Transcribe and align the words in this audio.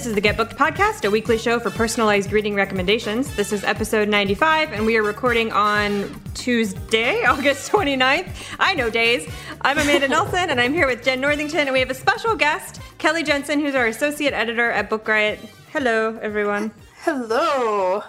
This 0.00 0.06
is 0.06 0.14
the 0.14 0.22
Get 0.22 0.38
Booked 0.38 0.56
Podcast, 0.56 1.04
a 1.04 1.10
weekly 1.10 1.36
show 1.36 1.60
for 1.60 1.68
personalized 1.68 2.32
reading 2.32 2.54
recommendations. 2.54 3.36
This 3.36 3.52
is 3.52 3.64
episode 3.64 4.08
95, 4.08 4.72
and 4.72 4.86
we 4.86 4.96
are 4.96 5.02
recording 5.02 5.52
on 5.52 6.18
Tuesday, 6.32 7.22
August 7.26 7.70
29th. 7.70 8.32
I 8.58 8.74
know 8.74 8.88
days. 8.88 9.30
I'm 9.60 9.76
Amanda 9.76 10.08
Nelson, 10.08 10.48
and 10.48 10.58
I'm 10.58 10.72
here 10.72 10.86
with 10.86 11.04
Jenn 11.04 11.20
Northington, 11.20 11.66
and 11.66 11.74
we 11.74 11.80
have 11.80 11.90
a 11.90 11.94
special 11.94 12.34
guest, 12.34 12.80
Kelly 12.96 13.22
Jensen, 13.22 13.60
who's 13.60 13.74
our 13.74 13.88
associate 13.88 14.32
editor 14.32 14.70
at 14.70 14.88
Book 14.88 15.06
Riot. 15.06 15.38
Hello, 15.70 16.18
everyone. 16.22 16.70
Hello. 17.02 18.02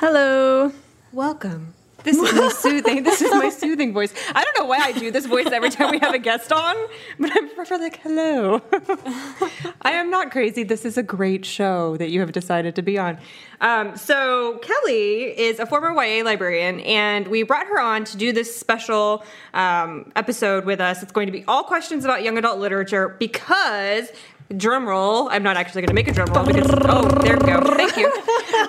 Hello. 0.00 0.72
Welcome. 1.12 1.75
This 2.06 2.18
is 2.18 2.32
my 2.32 2.48
soothing. 2.60 3.02
This 3.02 3.20
is 3.20 3.32
my 3.32 3.48
soothing 3.48 3.92
voice. 3.92 4.14
I 4.32 4.44
don't 4.44 4.56
know 4.56 4.64
why 4.64 4.78
I 4.78 4.92
do 4.92 5.10
this 5.10 5.26
voice 5.26 5.48
every 5.48 5.70
time 5.70 5.90
we 5.90 5.98
have 5.98 6.14
a 6.14 6.20
guest 6.20 6.52
on, 6.52 6.76
but 7.18 7.32
I'm 7.34 7.50
prefer 7.50 7.78
like 7.78 7.98
hello. 8.00 8.62
I 9.82 9.90
am 9.90 10.08
not 10.08 10.30
crazy. 10.30 10.62
This 10.62 10.84
is 10.84 10.96
a 10.96 11.02
great 11.02 11.44
show 11.44 11.96
that 11.96 12.10
you 12.10 12.20
have 12.20 12.30
decided 12.30 12.76
to 12.76 12.82
be 12.82 12.96
on. 12.96 13.18
Um, 13.60 13.96
so 13.96 14.58
Kelly 14.58 15.36
is 15.36 15.58
a 15.58 15.66
former 15.66 15.90
YA 15.90 16.22
librarian, 16.22 16.78
and 16.80 17.26
we 17.26 17.42
brought 17.42 17.66
her 17.66 17.80
on 17.80 18.04
to 18.04 18.16
do 18.16 18.32
this 18.32 18.54
special 18.54 19.24
um, 19.52 20.12
episode 20.14 20.64
with 20.64 20.80
us. 20.80 21.02
It's 21.02 21.12
going 21.12 21.26
to 21.26 21.32
be 21.32 21.44
all 21.48 21.64
questions 21.64 22.04
about 22.04 22.22
young 22.22 22.38
adult 22.38 22.60
literature 22.60 23.16
because 23.18 24.12
drum 24.54 24.86
roll. 24.86 25.28
I'm 25.28 25.42
not 25.42 25.56
actually 25.56 25.82
going 25.82 25.88
to 25.88 25.94
make 25.94 26.08
a 26.08 26.12
drum 26.12 26.32
roll 26.32 26.46
because 26.46 26.70
oh, 26.70 27.08
there 27.22 27.36
we 27.36 27.46
go. 27.46 27.60
Thank 27.76 27.96
you. 27.96 28.12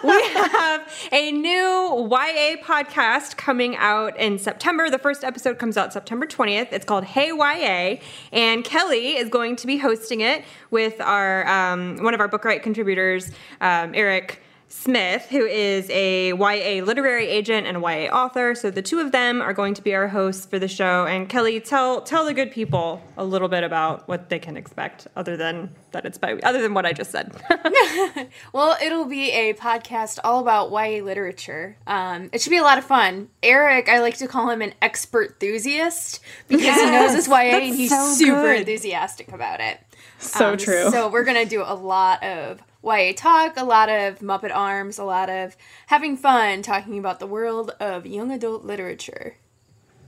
we 0.04 0.24
have 0.34 0.88
a 1.12 1.32
new 1.32 2.08
YA 2.10 2.62
podcast 2.64 3.38
coming 3.38 3.76
out 3.76 4.18
in 4.18 4.40
September. 4.40 4.90
The 4.90 5.00
first 5.00 5.24
episode 5.24 5.60
comes 5.60 5.78
out 5.78 5.94
September 5.94 6.26
20th. 6.26 6.70
It's 6.72 6.86
called 6.86 7.04
Hey 7.04 7.28
YA, 7.28 8.00
and 8.32 8.64
Kelly 8.64 9.18
is 9.18 9.30
going 9.30 9.56
to 9.58 9.68
be 9.68 9.78
hosting 9.78 10.22
it 10.22 10.44
with 10.72 11.00
our 11.02 11.48
um, 11.48 11.98
one 12.04 12.14
of 12.14 12.20
our 12.20 12.28
Book 12.28 12.44
Riot 12.46 12.64
contributors, 12.64 13.32
um, 13.62 13.94
Eric. 13.94 14.42
Smith, 14.70 15.28
who 15.30 15.46
is 15.46 15.90
a 15.90 16.30
YA 16.30 16.84
literary 16.84 17.28
agent 17.28 17.68
and 17.68 17.78
YA 17.82 18.12
author. 18.12 18.54
So 18.54 18.70
the 18.70 18.82
two 18.82 19.00
of 19.00 19.14
them 19.14 19.42
are 19.42 19.54
going 19.54 19.74
to 19.76 19.82
be 19.82 19.96
our 19.96 20.10
hosts 20.10 20.46
for 20.46 20.60
the 20.60 20.68
show. 20.68 21.06
And 21.06 21.30
Kelly, 21.30 21.60
tell 21.62 22.02
tell 22.02 22.26
the 22.26 22.34
good 22.34 22.52
people 22.52 23.02
a 23.18 23.24
little 23.24 23.48
bit 23.48 23.64
about 23.64 24.08
what 24.10 24.30
they 24.30 24.40
can 24.40 24.58
expect, 24.58 25.08
other 25.16 25.38
than 25.38 25.74
that 25.92 26.06
it's 26.06 26.18
by 26.18 26.34
other 26.44 26.62
than 26.62 26.74
what 26.74 26.86
I 26.86 26.92
just 26.92 27.12
said. 27.12 27.32
well, 28.54 28.78
it'll 28.84 29.06
be 29.06 29.32
a 29.32 29.54
podcast 29.54 30.20
all 30.24 30.42
about 30.42 30.70
YA 30.72 31.04
literature. 31.04 31.78
Um, 31.88 32.30
it 32.34 32.42
should 32.42 32.50
be 32.50 32.58
a 32.58 32.64
lot 32.64 32.78
of 32.78 32.84
fun. 32.84 33.30
Eric, 33.42 33.88
I 33.88 34.00
like 34.02 34.18
to 34.18 34.28
call 34.28 34.50
him 34.50 34.62
an 34.62 34.74
expert 34.82 35.42
enthusiast 35.42 36.20
because 36.50 36.66
yes, 36.66 36.82
he 36.82 36.92
knows 36.92 37.16
his 37.16 37.28
YA 37.28 37.58
and 37.58 37.76
he's 37.76 37.90
so 37.90 38.12
super 38.12 38.42
good. 38.42 38.60
enthusiastic 38.60 39.32
about 39.32 39.62
it. 39.62 39.80
So 40.20 40.52
um, 40.52 40.58
true. 40.58 40.90
So 40.92 41.08
we're 41.08 41.24
gonna 41.24 41.46
do 41.46 41.64
a 41.66 41.76
lot 41.76 42.22
of 42.24 42.62
YA 42.84 43.14
talk, 43.16 43.58
a 43.58 43.64
lot 43.64 43.90
of 43.90 44.20
Muppet 44.20 44.56
Arms, 44.56 44.98
a 44.98 45.04
lot 45.04 45.30
of 45.30 45.58
having 45.88 46.16
fun 46.16 46.62
talking 46.62 47.00
about 47.00 47.20
the 47.20 47.28
world 47.28 47.72
of 47.80 48.06
young 48.06 48.32
adult 48.32 48.64
literature 48.64 49.38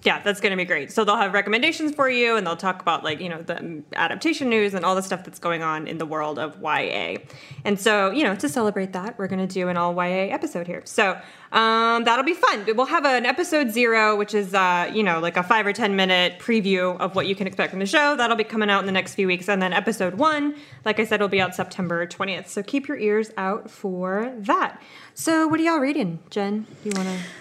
yeah, 0.03 0.21
that's 0.21 0.39
going 0.39 0.51
to 0.51 0.57
be 0.57 0.63
great. 0.63 0.91
So 0.91 1.03
they'll 1.03 1.17
have 1.17 1.33
recommendations 1.33 1.93
for 1.93 2.09
you, 2.09 2.37
and 2.37 2.47
they'll 2.47 2.55
talk 2.55 2.81
about 2.81 3.03
like 3.03 3.19
you 3.19 3.27
know 3.27 3.41
the 3.41 3.83
adaptation 3.93 4.49
news 4.49 4.73
and 4.73 4.85
all 4.85 4.95
the 4.95 5.03
stuff 5.03 5.25
that's 5.25 5.39
going 5.39 5.61
on 5.61 5.87
in 5.87 5.97
the 5.97 6.05
world 6.05 6.39
of 6.39 6.61
YA. 6.61 7.17
And 7.65 7.79
so 7.79 8.09
you 8.11 8.23
know 8.23 8.35
to 8.35 8.47
celebrate 8.47 8.93
that, 8.93 9.17
we're 9.17 9.27
going 9.27 9.45
to 9.45 9.53
do 9.53 9.67
an 9.67 9.75
all 9.75 9.93
YA 9.93 10.33
episode 10.33 10.67
here. 10.67 10.81
So 10.85 11.19
um, 11.51 12.05
that'll 12.05 12.23
be 12.23 12.33
fun. 12.33 12.65
We'll 12.75 12.85
have 12.85 13.03
an 13.03 13.25
episode 13.25 13.71
zero, 13.71 14.15
which 14.15 14.33
is 14.33 14.53
uh, 14.53 14.89
you 14.93 15.03
know 15.03 15.19
like 15.19 15.35
a 15.35 15.43
five 15.43 15.67
or 15.67 15.73
ten 15.73 15.97
minute 15.97 16.39
preview 16.39 16.97
of 16.97 17.15
what 17.15 17.27
you 17.27 17.35
can 17.35 17.45
expect 17.45 17.71
from 17.71 17.79
the 17.79 17.85
show. 17.85 18.15
That'll 18.15 18.37
be 18.37 18.45
coming 18.45 18.69
out 18.69 18.79
in 18.79 18.85
the 18.85 18.93
next 18.93 19.15
few 19.15 19.27
weeks, 19.27 19.49
and 19.49 19.61
then 19.61 19.73
episode 19.73 20.13
one, 20.15 20.55
like 20.85 21.01
I 21.01 21.05
said, 21.05 21.19
will 21.19 21.27
be 21.27 21.41
out 21.41 21.55
September 21.55 22.05
twentieth. 22.05 22.49
So 22.49 22.63
keep 22.63 22.87
your 22.87 22.97
ears 22.97 23.31
out 23.35 23.69
for 23.69 24.33
that. 24.37 24.81
So 25.13 25.45
what 25.47 25.59
are 25.59 25.63
y'all 25.63 25.79
reading, 25.79 26.19
Jenn? 26.29 26.67
Do 26.83 26.89
you 26.89 26.93
want 26.95 27.09
to? 27.09 27.38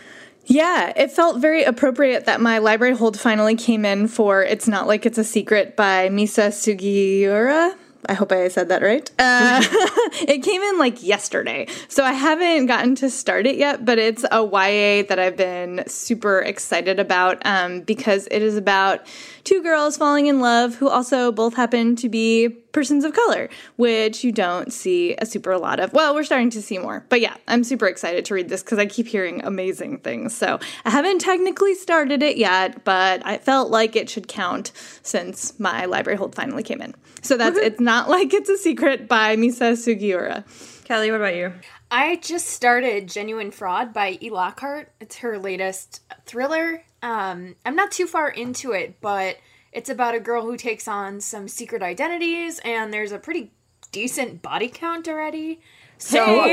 Yeah, 0.49 0.95
it 0.97 1.13
felt 1.13 1.43
very 1.43 1.63
appropriate 1.63 2.25
that 2.25 2.41
my 2.41 2.57
library 2.57 2.97
hold 2.97 3.21
finally 3.21 3.55
came 3.55 3.85
in 3.85 4.09
for 4.09 4.43
It's 4.43 4.67
Not 4.67 4.87
Like 4.87 5.05
It's 5.05 5.19
a 5.19 5.25
Secret 5.25 5.77
by 5.77 6.09
Misa 6.09 6.49
Sugiura. 6.49 7.75
I 8.09 8.15
hope 8.15 8.33
I 8.33 8.49
said 8.49 8.71
that 8.71 8.81
right. 8.81 9.11
Uh, 9.19 9.61
it 10.27 10.43
came 10.43 10.63
in 10.63 10.79
like 10.79 11.03
yesterday. 11.03 11.67
So 11.89 12.03
I 12.03 12.13
haven't 12.13 12.65
gotten 12.65 12.95
to 12.97 13.11
start 13.11 13.47
it 13.47 13.57
yet, 13.57 13.85
but 13.85 13.99
it's 13.99 14.25
a 14.33 14.43
YA 14.43 15.07
that 15.09 15.19
I've 15.19 15.37
been 15.37 15.85
super 15.87 16.41
excited 16.41 16.99
about 16.99 17.45
um, 17.45 17.83
because 17.83 18.27
it 18.31 18.41
is 18.41 18.57
about 18.57 19.07
two 19.49 19.63
girls 19.63 19.97
falling 19.97 20.27
in 20.27 20.41
love 20.41 20.75
who 20.75 20.91
also 20.91 21.33
both 21.33 21.55
happen 21.55 21.97
to 21.97 22.07
be 22.11 22.51
persons 22.73 23.03
of 23.03 23.15
color, 23.15 23.49
which 23.77 24.23
you 24.23 24.31
don't 24.31 24.71
see 24.71 25.17
a 25.17 25.25
super 25.25 25.57
lot 25.57 25.81
of. 25.81 25.91
Well, 25.95 26.15
we're 26.15 26.25
starting 26.25 26.51
to 26.51 26.61
see 26.61 26.77
more. 26.77 27.07
But 27.09 27.23
yeah, 27.23 27.35
I'm 27.49 27.65
super 27.65 27.87
excited 27.87 28.27
to 28.27 28.35
read 28.35 28.51
this 28.51 28.63
because 28.63 28.79
I 28.79 28.85
keep 28.85 29.07
hearing 29.07 29.43
amazing 29.43 30.01
things. 30.01 30.37
So 30.37 30.61
I 30.85 30.91
haven't 30.91 31.21
technically 31.21 31.75
started 31.75 32.23
it 32.23 32.37
yet, 32.37 32.85
but 32.85 33.25
I 33.25 33.39
felt 33.39 33.71
like 33.71 33.97
it 33.97 34.11
should 34.11 34.29
count 34.29 34.71
since 35.03 35.59
my 35.59 35.87
library 35.87 36.19
hold 36.19 36.35
finally 36.35 36.63
came 36.63 36.83
in. 36.83 36.95
So 37.23 37.39
that's 37.39 37.57
It's 37.57 37.81
Not 37.81 38.11
Like 38.11 38.35
It's 38.35 38.51
a 38.51 38.59
Secret 38.59 39.09
by 39.09 39.35
Misa 39.37 39.73
Sugiura. 39.73 40.45
Kelly, 40.85 41.11
what 41.11 41.21
about 41.21 41.37
you? 41.37 41.55
I 41.91 42.17
just 42.17 42.49
started 42.49 43.09
Genuine 43.09 43.51
Fraud 43.51 43.95
by 43.95 44.19
E. 44.21 44.29
Lockhart. 44.29 44.93
It's 45.01 45.17
her 45.17 45.39
latest 45.39 46.03
thriller. 46.27 46.83
Um, 47.03 47.57
I'm 47.65 47.77
not 47.77 47.93
too 47.93 48.07
far 48.07 48.29
into 48.29 48.73
it, 48.73 49.01
but 49.01 49.39
it's 49.73 49.91
about 49.91 50.15
a 50.15 50.21
girl 50.21 50.43
who 50.43 50.57
takes 50.57 50.89
on 50.89 51.21
some 51.21 51.49
secret 51.49 51.83
identities, 51.83 52.61
and 52.65 52.93
there's 52.93 53.13
a 53.13 53.19
pretty 53.19 53.53
decent 53.93 54.43
body 54.43 54.69
count 54.69 55.09
already. 55.09 55.61
So 55.99 56.25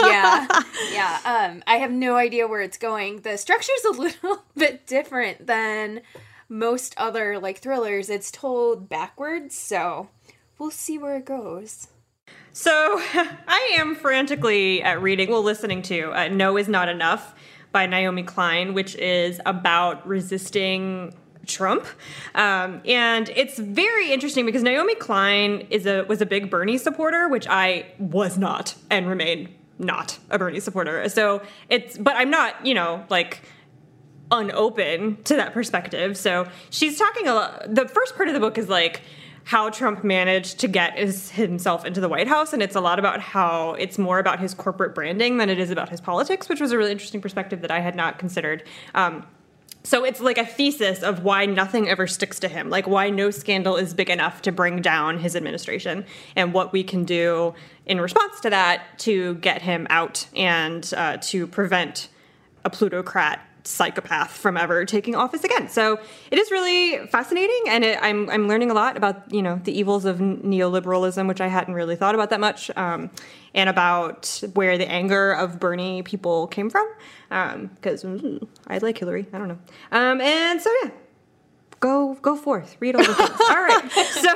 yeah, 0.00 0.46
yeah. 0.92 1.18
Um, 1.24 1.62
I 1.66 1.76
have 1.76 1.92
no 1.92 2.16
idea 2.16 2.46
where 2.46 2.60
it's 2.60 2.78
going. 2.78 3.20
The 3.20 3.36
structure's 3.36 3.84
a 3.84 3.90
little 4.00 4.44
bit 4.56 4.86
different 4.86 5.46
than 5.46 6.02
most 6.48 6.94
other 6.96 7.38
like 7.38 7.58
thrillers. 7.58 8.10
It's 8.10 8.30
told 8.30 8.88
backwards, 8.88 9.56
so 9.56 10.08
we'll 10.58 10.70
see 10.70 10.98
where 10.98 11.16
it 11.16 11.24
goes. 11.24 11.88
So 12.52 12.70
I 12.72 13.74
am 13.76 13.94
frantically 13.94 14.82
at 14.82 15.02
reading, 15.02 15.30
well, 15.30 15.42
listening 15.42 15.82
to 15.82 16.10
uh, 16.12 16.28
No 16.28 16.56
Is 16.56 16.68
Not 16.68 16.88
Enough 16.88 17.34
by 17.76 17.84
Naomi 17.84 18.22
Klein, 18.22 18.72
which 18.72 18.94
is 18.94 19.38
about 19.44 20.08
resisting 20.08 21.12
Trump. 21.44 21.84
Um, 22.34 22.80
and 22.86 23.28
it's 23.36 23.58
very 23.58 24.12
interesting 24.12 24.46
because 24.46 24.62
Naomi 24.62 24.94
Klein 24.94 25.66
is 25.68 25.84
a 25.84 26.04
was 26.04 26.22
a 26.22 26.26
big 26.26 26.48
Bernie 26.48 26.78
supporter, 26.78 27.28
which 27.28 27.46
I 27.46 27.84
was 27.98 28.38
not 28.38 28.76
and 28.90 29.06
remain 29.06 29.54
not 29.78 30.18
a 30.30 30.38
Bernie 30.38 30.58
supporter. 30.58 31.06
So 31.10 31.42
it's 31.68 31.98
but 31.98 32.16
I'm 32.16 32.30
not, 32.30 32.64
you 32.64 32.72
know, 32.72 33.04
like 33.10 33.42
unopen 34.30 35.22
to 35.24 35.36
that 35.36 35.52
perspective. 35.52 36.16
So 36.16 36.48
she's 36.70 36.98
talking 36.98 37.28
a 37.28 37.34
lot 37.34 37.74
the 37.74 37.86
first 37.86 38.16
part 38.16 38.28
of 38.28 38.32
the 38.32 38.40
book 38.40 38.56
is 38.56 38.70
like 38.70 39.02
how 39.46 39.70
Trump 39.70 40.02
managed 40.02 40.58
to 40.58 40.66
get 40.66 40.98
his, 40.98 41.30
himself 41.30 41.84
into 41.84 42.00
the 42.00 42.08
White 42.08 42.26
House. 42.26 42.52
And 42.52 42.60
it's 42.60 42.74
a 42.74 42.80
lot 42.80 42.98
about 42.98 43.20
how 43.20 43.74
it's 43.74 43.96
more 43.96 44.18
about 44.18 44.40
his 44.40 44.54
corporate 44.54 44.92
branding 44.92 45.36
than 45.36 45.48
it 45.48 45.60
is 45.60 45.70
about 45.70 45.88
his 45.88 46.00
politics, 46.00 46.48
which 46.48 46.60
was 46.60 46.72
a 46.72 46.78
really 46.78 46.90
interesting 46.90 47.20
perspective 47.20 47.60
that 47.60 47.70
I 47.70 47.78
had 47.78 47.94
not 47.94 48.18
considered. 48.18 48.64
Um, 48.96 49.24
so 49.84 50.04
it's 50.04 50.20
like 50.20 50.36
a 50.36 50.44
thesis 50.44 51.04
of 51.04 51.22
why 51.22 51.46
nothing 51.46 51.88
ever 51.88 52.08
sticks 52.08 52.40
to 52.40 52.48
him, 52.48 52.70
like 52.70 52.88
why 52.88 53.08
no 53.08 53.30
scandal 53.30 53.76
is 53.76 53.94
big 53.94 54.10
enough 54.10 54.42
to 54.42 54.50
bring 54.50 54.82
down 54.82 55.20
his 55.20 55.36
administration, 55.36 56.04
and 56.34 56.52
what 56.52 56.72
we 56.72 56.82
can 56.82 57.04
do 57.04 57.54
in 57.86 58.00
response 58.00 58.40
to 58.40 58.50
that 58.50 58.98
to 58.98 59.36
get 59.36 59.62
him 59.62 59.86
out 59.90 60.26
and 60.34 60.92
uh, 60.96 61.18
to 61.18 61.46
prevent 61.46 62.08
a 62.64 62.70
plutocrat 62.70 63.45
psychopath 63.66 64.30
from 64.36 64.56
ever 64.56 64.84
taking 64.84 65.14
office 65.14 65.44
again. 65.44 65.68
So 65.68 65.98
it 66.30 66.38
is 66.38 66.50
really 66.50 67.06
fascinating, 67.08 67.62
and 67.68 67.84
it, 67.84 67.98
I'm 68.00 68.30
I'm 68.30 68.48
learning 68.48 68.70
a 68.70 68.74
lot 68.74 68.96
about 68.96 69.32
you 69.32 69.42
know 69.42 69.60
the 69.64 69.76
evils 69.78 70.04
of 70.04 70.18
neoliberalism, 70.18 71.26
which 71.28 71.40
I 71.40 71.48
hadn't 71.48 71.74
really 71.74 71.96
thought 71.96 72.14
about 72.14 72.30
that 72.30 72.40
much, 72.40 72.70
um, 72.76 73.10
and 73.54 73.68
about 73.68 74.42
where 74.54 74.78
the 74.78 74.88
anger 74.90 75.32
of 75.32 75.58
Bernie 75.60 76.02
people 76.02 76.46
came 76.46 76.70
from. 76.70 76.86
Because 77.28 78.04
um, 78.04 78.46
I 78.68 78.78
like 78.78 78.98
Hillary, 78.98 79.26
I 79.32 79.38
don't 79.38 79.48
know. 79.48 79.58
Um, 79.90 80.20
and 80.20 80.62
so 80.62 80.70
yeah, 80.84 80.90
go 81.80 82.14
go 82.22 82.36
forth, 82.36 82.76
read 82.80 82.94
all 82.96 83.02
the 83.04 83.14
things. 83.14 83.30
all 83.50 83.62
right, 83.62 83.90
so 84.12 84.34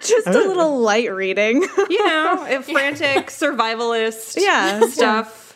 Just 0.00 0.26
a 0.26 0.32
little 0.32 0.80
light 0.80 1.10
reading. 1.12 1.62
you 1.88 2.06
know, 2.06 2.62
frantic 2.62 3.28
survivalist, 3.28 4.36
Yeah. 4.40 4.86
stuff. 4.88 5.49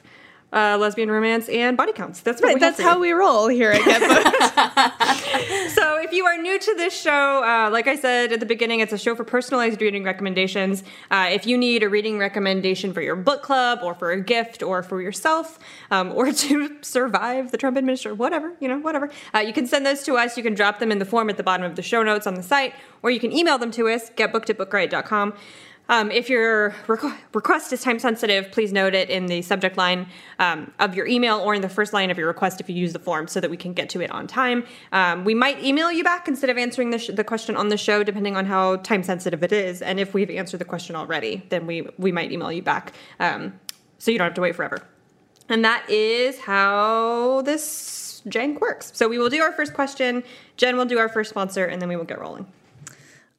Uh, 0.54 0.78
lesbian 0.78 1.10
romance 1.10 1.48
and 1.48 1.76
body 1.76 1.92
counts. 1.92 2.20
That's 2.20 2.40
what 2.40 2.52
right, 2.52 2.60
that's 2.60 2.80
how 2.80 3.00
we 3.00 3.10
roll 3.10 3.48
here 3.48 3.72
at 3.72 3.84
Get 3.84 4.00
So, 5.72 5.98
if 6.00 6.12
you 6.12 6.26
are 6.26 6.38
new 6.38 6.60
to 6.60 6.74
this 6.76 6.96
show, 6.98 7.42
uh, 7.42 7.70
like 7.72 7.88
I 7.88 7.96
said 7.96 8.32
at 8.32 8.38
the 8.38 8.46
beginning, 8.46 8.78
it's 8.78 8.92
a 8.92 8.98
show 8.98 9.16
for 9.16 9.24
personalized 9.24 9.80
reading 9.82 10.04
recommendations. 10.04 10.84
Uh, 11.10 11.28
if 11.32 11.44
you 11.44 11.58
need 11.58 11.82
a 11.82 11.88
reading 11.88 12.18
recommendation 12.18 12.92
for 12.92 13.02
your 13.02 13.16
book 13.16 13.42
club, 13.42 13.80
or 13.82 13.94
for 13.94 14.12
a 14.12 14.20
gift, 14.20 14.62
or 14.62 14.84
for 14.84 15.02
yourself, 15.02 15.58
um, 15.90 16.12
or 16.12 16.30
to 16.44 16.76
survive 16.82 17.50
the 17.50 17.58
Trump 17.58 17.76
administration, 17.76 18.16
whatever, 18.16 18.54
you 18.60 18.68
know, 18.68 18.78
whatever, 18.78 19.10
uh, 19.34 19.40
you 19.40 19.52
can 19.52 19.66
send 19.66 19.84
those 19.84 20.04
to 20.04 20.14
us. 20.14 20.36
You 20.36 20.44
can 20.44 20.54
drop 20.54 20.78
them 20.78 20.92
in 20.92 21.00
the 21.00 21.04
form 21.04 21.30
at 21.30 21.36
the 21.36 21.42
bottom 21.42 21.66
of 21.66 21.74
the 21.74 21.82
show 21.82 22.04
notes 22.04 22.28
on 22.28 22.34
the 22.34 22.42
site, 22.44 22.74
or 23.02 23.10
you 23.10 23.18
can 23.18 23.32
email 23.32 23.58
them 23.58 23.72
to 23.72 23.88
us, 23.88 24.10
getbooked 24.10 24.50
at 24.50 24.58
bookriot.com. 24.58 25.34
Um, 25.88 26.10
if 26.10 26.30
your 26.30 26.70
requ- 26.86 27.16
request 27.34 27.72
is 27.72 27.82
time 27.82 27.98
sensitive, 27.98 28.50
please 28.50 28.72
note 28.72 28.94
it 28.94 29.10
in 29.10 29.26
the 29.26 29.42
subject 29.42 29.76
line 29.76 30.06
um, 30.38 30.72
of 30.78 30.94
your 30.94 31.06
email 31.06 31.38
or 31.38 31.54
in 31.54 31.60
the 31.60 31.68
first 31.68 31.92
line 31.92 32.10
of 32.10 32.16
your 32.16 32.26
request 32.26 32.60
if 32.60 32.70
you 32.70 32.74
use 32.74 32.92
the 32.92 32.98
form 32.98 33.28
so 33.28 33.38
that 33.40 33.50
we 33.50 33.56
can 33.56 33.74
get 33.74 33.90
to 33.90 34.00
it 34.00 34.10
on 34.10 34.26
time. 34.26 34.64
Um, 34.92 35.24
we 35.24 35.34
might 35.34 35.62
email 35.62 35.92
you 35.92 36.02
back 36.02 36.26
instead 36.26 36.48
of 36.48 36.56
answering 36.56 36.90
the, 36.90 36.98
sh- 36.98 37.10
the 37.12 37.24
question 37.24 37.54
on 37.54 37.68
the 37.68 37.76
show, 37.76 38.02
depending 38.02 38.36
on 38.36 38.46
how 38.46 38.76
time 38.76 39.02
sensitive 39.02 39.42
it 39.42 39.52
is. 39.52 39.82
And 39.82 40.00
if 40.00 40.14
we've 40.14 40.30
answered 40.30 40.58
the 40.58 40.64
question 40.64 40.96
already, 40.96 41.44
then 41.50 41.66
we, 41.66 41.86
we 41.98 42.12
might 42.12 42.32
email 42.32 42.50
you 42.50 42.62
back 42.62 42.94
um, 43.20 43.58
so 43.98 44.10
you 44.10 44.18
don't 44.18 44.26
have 44.26 44.34
to 44.34 44.40
wait 44.40 44.56
forever. 44.56 44.78
And 45.50 45.62
that 45.64 45.88
is 45.90 46.38
how 46.38 47.42
this 47.42 48.22
jank 48.26 48.60
works. 48.60 48.90
So 48.94 49.06
we 49.06 49.18
will 49.18 49.28
do 49.28 49.42
our 49.42 49.52
first 49.52 49.74
question, 49.74 50.24
Jenn 50.56 50.78
will 50.78 50.86
do 50.86 50.98
our 50.98 51.10
first 51.10 51.28
sponsor, 51.28 51.66
and 51.66 51.82
then 51.82 51.90
we 51.90 51.96
will 51.96 52.04
get 52.04 52.18
rolling. 52.18 52.46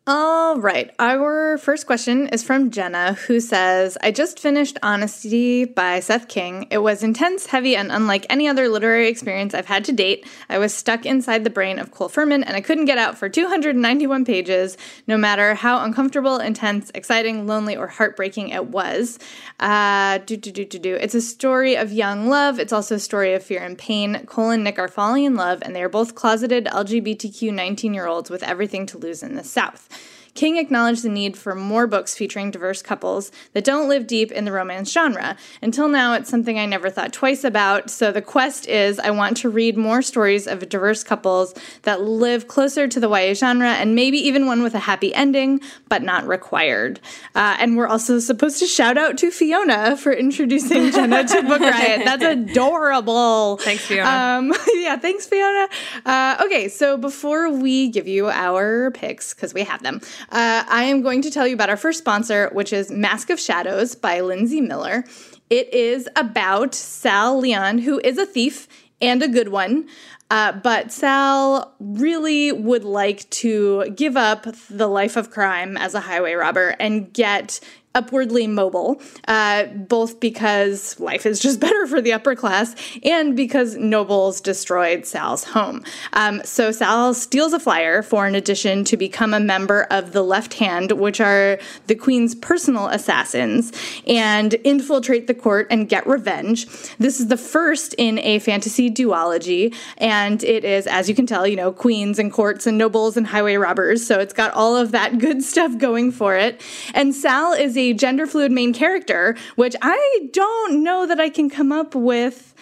All 0.07 0.59
right. 0.59 0.93
Our 0.99 1.57
first 1.57 1.87
question 1.87 2.27
is 2.27 2.43
from 2.43 2.69
Jenna, 2.69 3.13
who 3.13 3.39
says, 3.39 3.97
I 4.03 4.11
just 4.11 4.37
finished 4.37 4.77
Honesty 4.83 5.65
by 5.65 5.99
Seth 5.99 6.27
King. 6.27 6.67
It 6.69 6.77
was 6.77 7.01
intense, 7.01 7.47
heavy, 7.47 7.75
and 7.75 7.91
unlike 7.91 8.27
any 8.29 8.47
other 8.47 8.69
literary 8.69 9.07
experience 9.07 9.55
I've 9.55 9.65
had 9.65 9.83
to 9.85 9.91
date. 9.91 10.27
I 10.47 10.59
was 10.59 10.75
stuck 10.75 11.07
inside 11.07 11.43
the 11.43 11.49
brain 11.49 11.79
of 11.79 11.89
Cole 11.89 12.07
Furman, 12.07 12.43
and 12.43 12.55
I 12.55 12.61
couldn't 12.61 12.85
get 12.85 12.99
out 12.99 13.17
for 13.17 13.29
291 13.29 14.25
pages, 14.25 14.77
no 15.07 15.17
matter 15.17 15.55
how 15.55 15.83
uncomfortable, 15.83 16.37
intense, 16.37 16.91
exciting, 16.93 17.47
lonely, 17.47 17.75
or 17.75 17.87
heartbreaking 17.87 18.49
it 18.49 18.67
was. 18.67 19.17
Uh, 19.59 20.19
do, 20.19 20.37
do, 20.37 20.51
do, 20.51 20.65
do, 20.65 20.77
do. 20.77 20.93
It's 20.93 21.15
a 21.15 21.21
story 21.21 21.75
of 21.75 21.91
young 21.91 22.29
love. 22.29 22.59
It's 22.59 22.73
also 22.73 22.93
a 22.97 22.99
story 22.99 23.33
of 23.33 23.41
fear 23.41 23.63
and 23.63 23.75
pain. 23.75 24.23
Cole 24.27 24.51
and 24.51 24.63
Nick 24.63 24.77
are 24.77 24.87
falling 24.87 25.23
in 25.23 25.33
love, 25.33 25.63
and 25.63 25.75
they 25.75 25.81
are 25.81 25.89
both 25.89 26.13
closeted 26.13 26.65
LGBTQ 26.65 27.51
19 27.51 27.95
year 27.95 28.05
olds 28.05 28.29
with 28.29 28.43
everything 28.43 28.85
to 28.85 28.99
lose 28.99 29.23
in 29.23 29.33
the 29.33 29.43
South. 29.43 29.89
King 30.35 30.57
acknowledged 30.57 31.03
the 31.03 31.09
need 31.09 31.37
for 31.37 31.55
more 31.55 31.87
books 31.87 32.15
featuring 32.15 32.51
diverse 32.51 32.81
couples 32.81 33.31
that 33.53 33.63
don't 33.63 33.89
live 33.89 34.05
deep 34.05 34.31
in 34.31 34.45
the 34.45 34.51
romance 34.51 34.91
genre. 34.91 35.37
Until 35.61 35.87
now, 35.87 36.13
it's 36.13 36.29
something 36.29 36.59
I 36.59 36.65
never 36.65 36.89
thought 36.89 37.13
twice 37.13 37.43
about. 37.43 37.89
So 37.89 38.11
the 38.11 38.21
quest 38.21 38.67
is 38.67 38.99
I 38.99 39.11
want 39.11 39.37
to 39.37 39.49
read 39.49 39.77
more 39.77 40.01
stories 40.01 40.45
of 40.45 40.67
diverse 40.67 41.03
couples 41.03 41.53
that 41.83 42.01
live 42.01 42.47
closer 42.49 42.87
to 42.87 42.99
the 42.99 43.09
YA 43.09 43.33
genre 43.33 43.69
and 43.69 43.95
maybe 43.95 44.17
even 44.17 44.45
one 44.45 44.61
with 44.61 44.75
a 44.75 44.79
happy 44.79 45.15
ending, 45.15 45.61
but 45.87 46.03
not 46.03 46.27
required. 46.27 46.99
Uh, 47.33 47.55
and 47.59 47.77
we're 47.77 47.87
also 47.87 48.19
supposed 48.19 48.59
to 48.59 48.65
shout 48.65 48.97
out 48.97 49.17
to 49.17 49.31
Fiona 49.31 49.95
for 49.95 50.11
introducing 50.11 50.91
Jenna 50.91 51.23
to 51.23 51.43
Book 51.43 51.61
Riot. 51.61 52.03
That's 52.03 52.23
adorable. 52.23 53.57
Thanks, 53.57 53.85
Fiona. 53.85 54.09
Um, 54.09 54.53
yeah, 54.75 54.97
thanks, 54.97 55.25
Fiona. 55.25 55.69
Uh, 56.05 56.43
okay, 56.45 56.67
so 56.67 56.97
before 56.97 57.49
we 57.49 57.89
give 57.89 58.07
you 58.07 58.27
our 58.27 58.91
picks, 58.91 59.33
because 59.33 59.53
we 59.53 59.63
have 59.63 59.81
them, 59.81 60.01
uh, 60.31 60.63
I 60.67 60.85
am 60.85 61.01
going 61.01 61.21
to 61.23 61.31
tell 61.31 61.47
you 61.47 61.53
about 61.53 61.69
our 61.69 61.77
first 61.77 61.99
sponsor, 61.99 62.49
which 62.53 62.73
is 62.73 62.91
Mask 62.91 63.29
of 63.29 63.39
Shadows 63.39 63.95
by 63.95 64.19
Linsey 64.19 64.65
Miller. 64.65 65.03
It 65.49 65.73
is 65.73 66.09
about 66.15 66.73
Sal 66.73 67.39
Leon, 67.39 67.79
who 67.79 67.99
is 68.03 68.17
a 68.17 68.25
thief 68.25 68.67
and 69.01 69.21
a 69.21 69.27
good 69.27 69.49
one. 69.49 69.87
Uh, 70.31 70.53
but 70.53 70.91
Sal 70.91 71.75
really 71.79 72.51
would 72.51 72.83
like 72.83 73.29
to 73.29 73.91
give 73.95 74.17
up 74.17 74.47
the 74.69 74.87
life 74.87 75.15
of 75.17 75.29
crime 75.29 75.77
as 75.77 75.93
a 75.93 75.99
highway 75.99 76.33
robber 76.33 76.75
and 76.79 77.13
get 77.13 77.59
upwardly 77.95 78.45
mobile, 78.45 79.01
uh, 79.27 79.65
both 79.65 80.19
because 80.19 80.99
life 80.99 81.25
is 81.25 81.39
just 81.39 81.59
better 81.65 81.87
for 81.87 82.01
the 82.01 82.13
upper 82.13 82.35
class 82.35 82.75
and 83.03 83.35
because 83.35 83.75
nobles 83.75 84.41
destroyed 84.41 85.05
Sal's 85.05 85.43
home. 85.43 85.83
Um, 86.13 86.41
so 86.43 86.71
Sal 86.71 87.13
steals 87.13 87.53
a 87.53 87.59
flyer 87.59 88.03
for 88.03 88.27
an 88.27 88.35
audition 88.35 88.83
to 88.85 88.97
become 88.97 89.33
a 89.33 89.39
member 89.39 89.83
of 89.89 90.11
the 90.11 90.21
Left 90.21 90.55
Hand, 90.55 90.91
which 90.91 91.19
are 91.19 91.57
the 91.87 91.95
Queen's 91.95 92.35
personal 92.35 92.87
assassins, 92.87 93.71
and 94.05 94.53
infiltrate 94.63 95.27
the 95.27 95.33
court 95.33 95.67
and 95.71 95.89
get 95.89 96.05
revenge. 96.05 96.67
This 96.97 97.19
is 97.19 97.27
the 97.27 97.37
first 97.37 97.95
in 97.97 98.19
a 98.19 98.39
fantasy 98.39 98.91
duology, 98.91 99.73
and 99.97 100.43
it 100.43 100.63
is, 100.63 100.87
as 100.87 101.07
you 101.09 101.15
can 101.15 101.25
tell, 101.25 101.47
you 101.47 101.55
know, 101.55 101.71
queens 101.71 102.19
and 102.19 102.31
courts 102.31 102.67
and 102.67 102.77
nobles 102.77 103.17
and 103.17 103.25
highway 103.27 103.55
robbers. 103.55 104.05
So 104.05 104.19
it's 104.19 104.33
got 104.33 104.53
all 104.53 104.75
of 104.75 104.91
that 104.91 105.17
good 105.17 105.43
stuff 105.51 105.77
going 105.77 106.11
for 106.11 106.35
it. 106.35 106.61
And 106.93 107.15
Sal 107.15 107.53
is 107.53 107.77
a 107.77 107.84
gender 107.93 108.27
fluid 108.27 108.51
main 108.51 108.73
character, 108.73 109.35
which 109.55 109.75
I 109.81 110.29
don't 110.31 110.83
know 110.83 111.05
that 111.05 111.19
I 111.19 111.29
can 111.29 111.49
come 111.49 111.71
up 111.71 111.95
with 111.95 112.53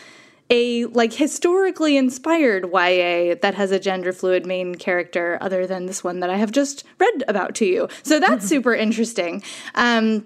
a 0.49 0.85
like 0.85 1.13
historically 1.13 1.97
inspired 1.97 2.65
YA 2.71 3.35
that 3.41 3.53
has 3.55 3.71
a 3.71 3.79
gender 3.79 4.11
fluid 4.11 4.45
main 4.45 4.75
character 4.75 5.37
other 5.41 5.65
than 5.65 5.85
this 5.85 6.03
one 6.03 6.19
that 6.19 6.29
I 6.29 6.37
have 6.37 6.51
just 6.51 6.83
read 6.99 7.23
about 7.27 7.55
to 7.55 7.65
you. 7.65 7.87
So 8.03 8.19
that's 8.19 8.47
super 8.53 8.73
interesting. 8.73 9.41
Um, 9.75 10.25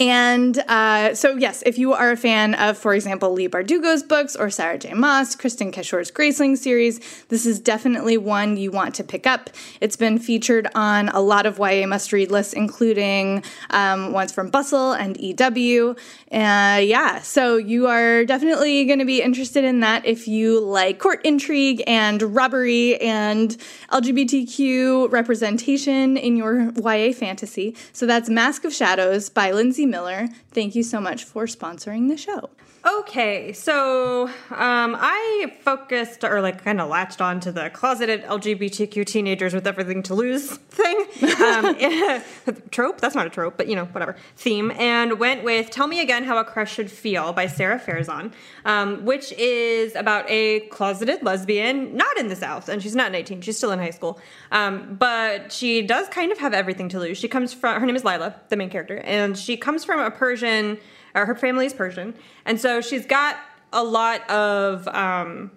and 0.00 0.56
uh, 0.68 1.12
so, 1.14 1.34
yes, 1.34 1.64
if 1.66 1.76
you 1.76 1.92
are 1.92 2.12
a 2.12 2.16
fan 2.16 2.54
of, 2.54 2.78
for 2.78 2.94
example, 2.94 3.32
Leigh 3.32 3.48
Bardugo's 3.48 4.04
books 4.04 4.36
or 4.36 4.48
Sarah 4.48 4.78
J. 4.78 4.94
Maas, 4.94 5.34
Kristin 5.34 5.72
Cashore's 5.72 6.12
Graceling 6.12 6.56
series, 6.56 7.00
this 7.30 7.44
is 7.44 7.58
definitely 7.58 8.16
one 8.16 8.56
you 8.56 8.70
want 8.70 8.94
to 8.94 9.02
pick 9.02 9.26
up. 9.26 9.50
It's 9.80 9.96
been 9.96 10.20
featured 10.20 10.68
on 10.76 11.08
a 11.08 11.18
lot 11.18 11.46
of 11.46 11.58
YA 11.58 11.84
must 11.88 12.12
read 12.12 12.30
lists, 12.30 12.52
including 12.52 13.42
um, 13.70 14.12
ones 14.12 14.30
from 14.30 14.50
Bustle 14.50 14.92
and 14.92 15.16
EW. 15.20 15.96
Uh, 16.30 16.80
yeah, 16.80 17.20
so 17.20 17.56
you 17.56 17.88
are 17.88 18.24
definitely 18.24 18.84
going 18.84 19.00
to 19.00 19.04
be 19.04 19.20
interested 19.20 19.64
in 19.64 19.80
that 19.80 20.06
if 20.06 20.28
you 20.28 20.60
like 20.60 21.00
court 21.00 21.20
intrigue 21.24 21.82
and 21.88 22.22
robbery 22.22 23.00
and 23.00 23.56
LGBTQ 23.90 25.10
representation 25.10 26.16
in 26.16 26.36
your 26.36 26.70
YA 26.76 27.12
fantasy. 27.12 27.74
So 27.92 28.06
that's 28.06 28.28
Mask 28.28 28.64
of 28.64 28.72
Shadows 28.72 29.28
by 29.28 29.50
Linsey 29.50 29.87
Miller. 29.88 30.28
Thank 30.52 30.74
you 30.74 30.82
so 30.82 31.00
much 31.00 31.24
for 31.24 31.46
sponsoring 31.46 32.08
the 32.08 32.16
show. 32.16 32.50
Okay, 32.86 33.52
so 33.52 34.28
um, 34.50 34.96
I 34.98 35.52
focused 35.62 36.22
or 36.22 36.40
like 36.40 36.62
kind 36.62 36.80
of 36.80 36.88
latched 36.88 37.20
on 37.20 37.40
to 37.40 37.50
the 37.50 37.70
closeted 37.70 38.22
LGBTQ 38.24 39.04
teenagers 39.04 39.52
with 39.52 39.66
everything 39.66 40.02
to 40.04 40.14
lose 40.14 40.56
thing. 40.70 41.06
Um, 41.42 41.76
trope? 42.70 43.00
That's 43.00 43.16
not 43.16 43.26
a 43.26 43.30
trope, 43.30 43.56
but 43.56 43.66
you 43.66 43.74
know, 43.74 43.86
whatever. 43.86 44.14
Theme. 44.36 44.70
And 44.72 45.18
went 45.18 45.42
with 45.42 45.70
Tell 45.70 45.88
Me 45.88 46.00
Again 46.00 46.22
How 46.22 46.38
a 46.38 46.44
Crush 46.44 46.74
Should 46.74 46.90
Feel 46.90 47.32
by 47.32 47.48
Sara 47.48 47.80
Farizan, 47.80 48.32
um, 48.64 49.04
which 49.04 49.32
is 49.32 49.96
about 49.96 50.24
a 50.28 50.60
closeted 50.68 51.24
lesbian, 51.24 51.96
not 51.96 52.16
in 52.16 52.28
the 52.28 52.36
South, 52.36 52.68
and 52.68 52.80
she's 52.80 52.94
not 52.94 53.10
19, 53.10 53.40
she's 53.40 53.56
still 53.56 53.72
in 53.72 53.80
high 53.80 53.90
school. 53.90 54.20
Um, 54.52 54.94
but 54.94 55.52
she 55.52 55.82
does 55.82 56.08
kind 56.08 56.30
of 56.30 56.38
have 56.38 56.54
everything 56.54 56.88
to 56.90 57.00
lose. 57.00 57.18
She 57.18 57.28
comes 57.28 57.52
from, 57.52 57.80
her 57.80 57.86
name 57.86 57.96
is 57.96 58.04
Lila, 58.04 58.36
the 58.50 58.56
main 58.56 58.70
character, 58.70 58.98
and 58.98 59.36
she 59.36 59.56
comes 59.56 59.84
from 59.84 59.98
a 59.98 60.12
Persian 60.12 60.78
or 61.14 61.26
her 61.26 61.34
family 61.34 61.66
is 61.66 61.74
Persian, 61.74 62.14
and 62.44 62.60
so 62.60 62.80
she's 62.80 63.06
got 63.06 63.36
a 63.72 63.84
lot 63.84 64.28
of 64.30 64.88
um, 64.88 65.50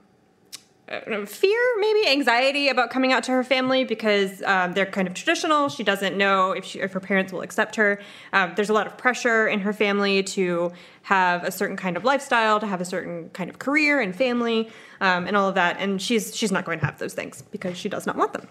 uh, 0.91 1.25
fear, 1.25 1.59
maybe 1.79 2.07
anxiety 2.09 2.67
about 2.67 2.89
coming 2.89 3.13
out 3.13 3.23
to 3.23 3.31
her 3.31 3.43
family 3.43 3.85
because 3.85 4.41
um, 4.43 4.73
they're 4.73 4.85
kind 4.85 5.07
of 5.07 5.13
traditional. 5.13 5.69
She 5.69 5.83
doesn't 5.83 6.17
know 6.17 6.51
if, 6.51 6.65
she, 6.65 6.79
if 6.79 6.91
her 6.91 6.99
parents 6.99 7.31
will 7.31 7.41
accept 7.41 7.77
her. 7.77 8.01
Um, 8.33 8.53
there's 8.55 8.69
a 8.69 8.73
lot 8.73 8.87
of 8.87 8.97
pressure 8.97 9.47
in 9.47 9.61
her 9.61 9.71
family 9.71 10.21
to 10.23 10.71
have 11.03 11.43
a 11.43 11.51
certain 11.51 11.77
kind 11.77 11.95
of 11.95 12.03
lifestyle, 12.03 12.59
to 12.59 12.67
have 12.67 12.81
a 12.81 12.85
certain 12.85 13.29
kind 13.29 13.49
of 13.49 13.57
career 13.57 14.01
and 14.01 14.13
family, 14.15 14.69
um, 14.99 15.27
and 15.27 15.37
all 15.37 15.47
of 15.47 15.55
that. 15.55 15.77
And 15.79 16.01
she's 16.01 16.35
she's 16.35 16.51
not 16.51 16.65
going 16.65 16.79
to 16.79 16.85
have 16.85 16.99
those 16.99 17.13
things 17.13 17.41
because 17.51 17.77
she 17.77 17.87
does 17.87 18.05
not 18.05 18.17
want 18.17 18.33
them. 18.33 18.47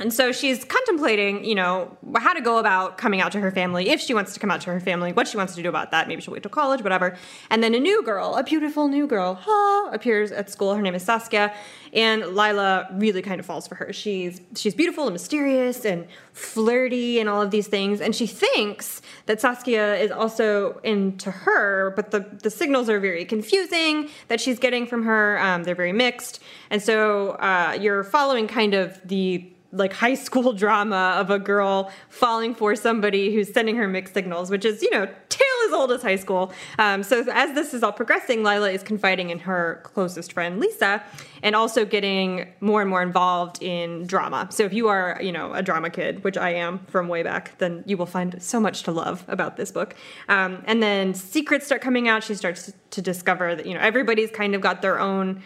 And 0.00 0.12
so 0.12 0.30
she's 0.30 0.64
contemplating, 0.64 1.44
you 1.44 1.56
know, 1.56 1.96
how 2.16 2.32
to 2.32 2.40
go 2.40 2.58
about 2.58 2.98
coming 2.98 3.20
out 3.20 3.32
to 3.32 3.40
her 3.40 3.50
family, 3.50 3.88
if 3.88 4.00
she 4.00 4.14
wants 4.14 4.32
to 4.34 4.40
come 4.40 4.50
out 4.50 4.60
to 4.62 4.70
her 4.70 4.80
family, 4.80 5.12
what 5.12 5.26
she 5.26 5.36
wants 5.36 5.54
to 5.56 5.62
do 5.62 5.68
about 5.68 5.90
that. 5.90 6.06
Maybe 6.06 6.22
she'll 6.22 6.32
wait 6.34 6.42
till 6.42 6.50
college, 6.50 6.82
whatever. 6.82 7.16
And 7.50 7.62
then 7.62 7.74
a 7.74 7.80
new 7.80 8.02
girl, 8.04 8.36
a 8.36 8.44
beautiful 8.44 8.86
new 8.88 9.06
girl, 9.06 9.34
ha, 9.34 9.90
appears 9.92 10.30
at 10.30 10.50
school. 10.50 10.74
Her 10.74 10.82
name 10.82 10.94
is 10.94 11.02
Saskia, 11.02 11.52
and 11.92 12.24
Lila 12.26 12.88
really 12.92 13.22
kind 13.22 13.40
of 13.40 13.46
falls 13.46 13.66
for 13.66 13.74
her. 13.74 13.92
She's 13.92 14.40
she's 14.54 14.74
beautiful 14.74 15.04
and 15.04 15.12
mysterious 15.12 15.84
and 15.84 16.06
flirty 16.32 17.18
and 17.18 17.28
all 17.28 17.42
of 17.42 17.50
these 17.50 17.66
things, 17.66 18.00
and 18.00 18.14
she 18.14 18.26
thinks 18.26 19.02
that 19.26 19.40
Saskia 19.40 19.96
is 19.96 20.12
also 20.12 20.78
into 20.84 21.30
her, 21.30 21.92
but 21.96 22.12
the 22.12 22.20
the 22.42 22.50
signals 22.50 22.88
are 22.88 23.00
very 23.00 23.24
confusing 23.24 24.08
that 24.28 24.40
she's 24.40 24.58
getting 24.60 24.86
from 24.86 25.02
her. 25.04 25.40
Um, 25.40 25.64
they're 25.64 25.74
very 25.74 25.92
mixed, 25.92 26.40
and 26.70 26.80
so 26.80 27.30
uh, 27.32 27.76
you're 27.80 28.04
following 28.04 28.46
kind 28.46 28.74
of 28.74 29.00
the 29.04 29.50
like 29.70 29.92
high 29.92 30.14
school 30.14 30.52
drama 30.54 31.16
of 31.18 31.30
a 31.30 31.38
girl 31.38 31.92
falling 32.08 32.54
for 32.54 32.74
somebody 32.74 33.34
who's 33.34 33.52
sending 33.52 33.76
her 33.76 33.86
mixed 33.86 34.14
signals, 34.14 34.50
which 34.50 34.64
is, 34.64 34.82
you 34.82 34.90
know, 34.90 35.06
tale 35.28 35.46
as 35.66 35.72
old 35.74 35.92
as 35.92 36.00
high 36.00 36.16
school. 36.16 36.52
Um, 36.78 37.02
so 37.02 37.24
as 37.30 37.54
this 37.54 37.74
is 37.74 37.82
all 37.82 37.92
progressing, 37.92 38.42
Lila 38.42 38.70
is 38.70 38.82
confiding 38.82 39.28
in 39.28 39.40
her 39.40 39.80
closest 39.84 40.32
friend, 40.32 40.58
Lisa, 40.58 41.02
and 41.42 41.54
also 41.54 41.84
getting 41.84 42.48
more 42.60 42.80
and 42.80 42.88
more 42.88 43.02
involved 43.02 43.62
in 43.62 44.06
drama. 44.06 44.48
So 44.50 44.64
if 44.64 44.72
you 44.72 44.88
are, 44.88 45.18
you 45.20 45.32
know, 45.32 45.52
a 45.52 45.62
drama 45.62 45.90
kid, 45.90 46.24
which 46.24 46.38
I 46.38 46.54
am 46.54 46.78
from 46.86 47.08
way 47.08 47.22
back, 47.22 47.58
then 47.58 47.84
you 47.86 47.98
will 47.98 48.06
find 48.06 48.42
so 48.42 48.58
much 48.58 48.84
to 48.84 48.90
love 48.90 49.22
about 49.28 49.58
this 49.58 49.70
book. 49.70 49.94
Um, 50.30 50.62
and 50.66 50.82
then 50.82 51.12
secrets 51.12 51.66
start 51.66 51.82
coming 51.82 52.08
out. 52.08 52.24
She 52.24 52.34
starts 52.34 52.72
to 52.90 53.02
discover 53.02 53.54
that, 53.54 53.66
you 53.66 53.74
know, 53.74 53.80
everybody's 53.80 54.30
kind 54.30 54.54
of 54.54 54.62
got 54.62 54.80
their 54.80 54.98
own 54.98 55.42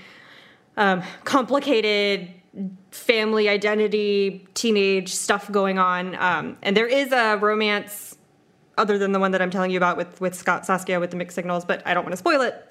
um, 0.76 1.02
complicated 1.24 2.32
family 2.90 3.48
identity, 3.48 4.46
teenage 4.54 5.14
stuff 5.14 5.50
going 5.50 5.78
on. 5.78 6.14
Um, 6.16 6.56
and 6.62 6.76
there 6.76 6.86
is 6.86 7.12
a 7.12 7.36
romance 7.36 8.16
other 8.78 8.98
than 8.98 9.12
the 9.12 9.20
one 9.20 9.32
that 9.32 9.42
I'm 9.42 9.50
telling 9.50 9.70
you 9.70 9.76
about 9.76 9.96
with 9.96 10.20
with 10.20 10.34
Scott 10.34 10.66
Saskia 10.66 11.00
with 11.00 11.10
the 11.10 11.16
mixed 11.16 11.34
signals, 11.34 11.64
but 11.64 11.86
I 11.86 11.94
don't 11.94 12.04
want 12.04 12.12
to 12.12 12.18
spoil 12.18 12.42
it. 12.42 12.68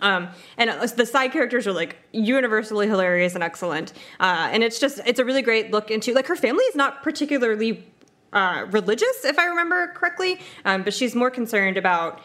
Um, 0.00 0.28
and 0.56 0.70
the 0.70 1.06
side 1.06 1.32
characters 1.32 1.66
are 1.66 1.72
like 1.72 1.96
universally 2.12 2.86
hilarious 2.86 3.34
and 3.34 3.42
excellent. 3.42 3.92
Uh, 4.20 4.48
and 4.52 4.62
it's 4.62 4.78
just 4.78 5.00
it's 5.06 5.18
a 5.18 5.24
really 5.24 5.42
great 5.42 5.70
look 5.70 5.90
into 5.90 6.12
like 6.14 6.26
her 6.26 6.36
family 6.36 6.64
is 6.64 6.76
not 6.76 7.02
particularly 7.02 7.86
uh, 8.32 8.66
religious, 8.70 9.24
if 9.24 9.38
I 9.38 9.46
remember 9.46 9.88
correctly, 9.88 10.40
um, 10.64 10.82
but 10.82 10.92
she's 10.92 11.14
more 11.14 11.30
concerned 11.30 11.76
about 11.76 12.20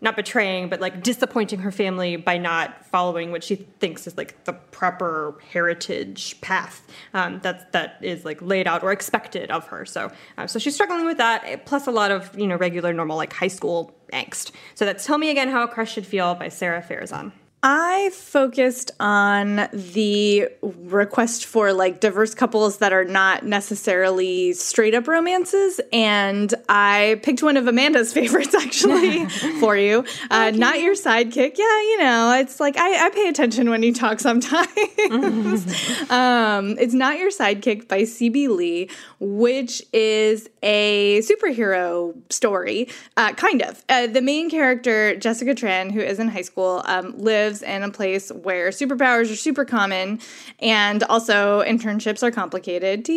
not 0.00 0.16
betraying, 0.16 0.68
but 0.68 0.80
like 0.80 1.02
disappointing 1.02 1.60
her 1.60 1.70
family 1.70 2.16
by 2.16 2.38
not 2.38 2.86
following 2.86 3.30
what 3.32 3.44
she 3.44 3.56
thinks 3.56 4.06
is 4.06 4.16
like 4.16 4.44
the 4.44 4.52
proper 4.52 5.38
heritage 5.52 6.40
path 6.40 6.86
um, 7.12 7.40
that 7.40 7.72
that 7.72 7.98
is 8.00 8.24
like 8.24 8.40
laid 8.40 8.66
out 8.66 8.82
or 8.82 8.92
expected 8.92 9.50
of 9.50 9.66
her. 9.66 9.84
So, 9.84 10.10
uh, 10.38 10.46
so 10.46 10.58
she's 10.58 10.74
struggling 10.74 11.04
with 11.04 11.18
that, 11.18 11.66
plus 11.66 11.86
a 11.86 11.90
lot 11.90 12.10
of 12.10 12.36
you 12.38 12.46
know 12.46 12.56
regular, 12.56 12.92
normal 12.92 13.16
like 13.16 13.32
high 13.32 13.48
school 13.48 13.94
angst. 14.12 14.52
So 14.74 14.84
that's 14.84 15.04
"Tell 15.04 15.18
Me 15.18 15.30
Again 15.30 15.48
How 15.48 15.62
a 15.64 15.68
Crush 15.68 15.92
Should 15.92 16.06
Feel" 16.06 16.34
by 16.34 16.48
Sara 16.48 16.82
Farizan. 16.82 17.32
I 17.62 18.10
focused 18.14 18.90
on 18.98 19.68
the 19.72 20.48
request 20.62 21.44
for 21.44 21.74
like 21.74 22.00
diverse 22.00 22.34
couples 22.34 22.78
that 22.78 22.94
are 22.94 23.04
not 23.04 23.44
necessarily 23.44 24.54
straight 24.54 24.94
up 24.94 25.06
romances, 25.06 25.78
and 25.92 26.54
I 26.70 27.20
picked 27.22 27.42
one 27.42 27.58
of 27.58 27.66
Amanda's 27.66 28.12
favorites 28.14 28.54
actually 28.54 29.26
for 29.60 29.76
you. 29.76 30.04
Uh, 30.30 30.52
not 30.52 30.80
your 30.80 30.94
sidekick. 30.94 31.58
Yeah, 31.58 31.80
you 31.82 31.98
know, 31.98 32.38
it's 32.40 32.60
like 32.60 32.78
I, 32.78 33.06
I 33.06 33.10
pay 33.10 33.28
attention 33.28 33.68
when 33.68 33.82
you 33.82 33.92
talk 33.92 34.20
sometimes. 34.20 34.70
um, 36.10 36.78
it's 36.78 36.94
not 36.94 37.18
your 37.18 37.30
sidekick 37.30 37.88
by 37.88 38.04
C.B. 38.04 38.48
Lee, 38.48 38.88
which 39.18 39.82
is 39.92 40.48
a 40.62 41.20
superhero 41.20 42.14
story, 42.32 42.88
uh, 43.18 43.34
kind 43.34 43.60
of. 43.60 43.84
Uh, 43.90 44.06
the 44.06 44.22
main 44.22 44.48
character, 44.48 45.14
Jessica 45.16 45.54
Tran, 45.54 45.92
who 45.92 46.00
is 46.00 46.18
in 46.18 46.28
high 46.28 46.40
school, 46.40 46.82
um, 46.86 47.18
lives 47.18 47.49
lives 47.50 47.62
in 47.62 47.82
a 47.82 47.90
place 47.90 48.30
where 48.30 48.70
superpowers 48.70 49.32
are 49.32 49.36
super 49.36 49.64
common 49.64 50.20
and 50.60 51.02
also 51.04 51.62
internships 51.64 52.22
are 52.22 52.30
complicated. 52.30 53.08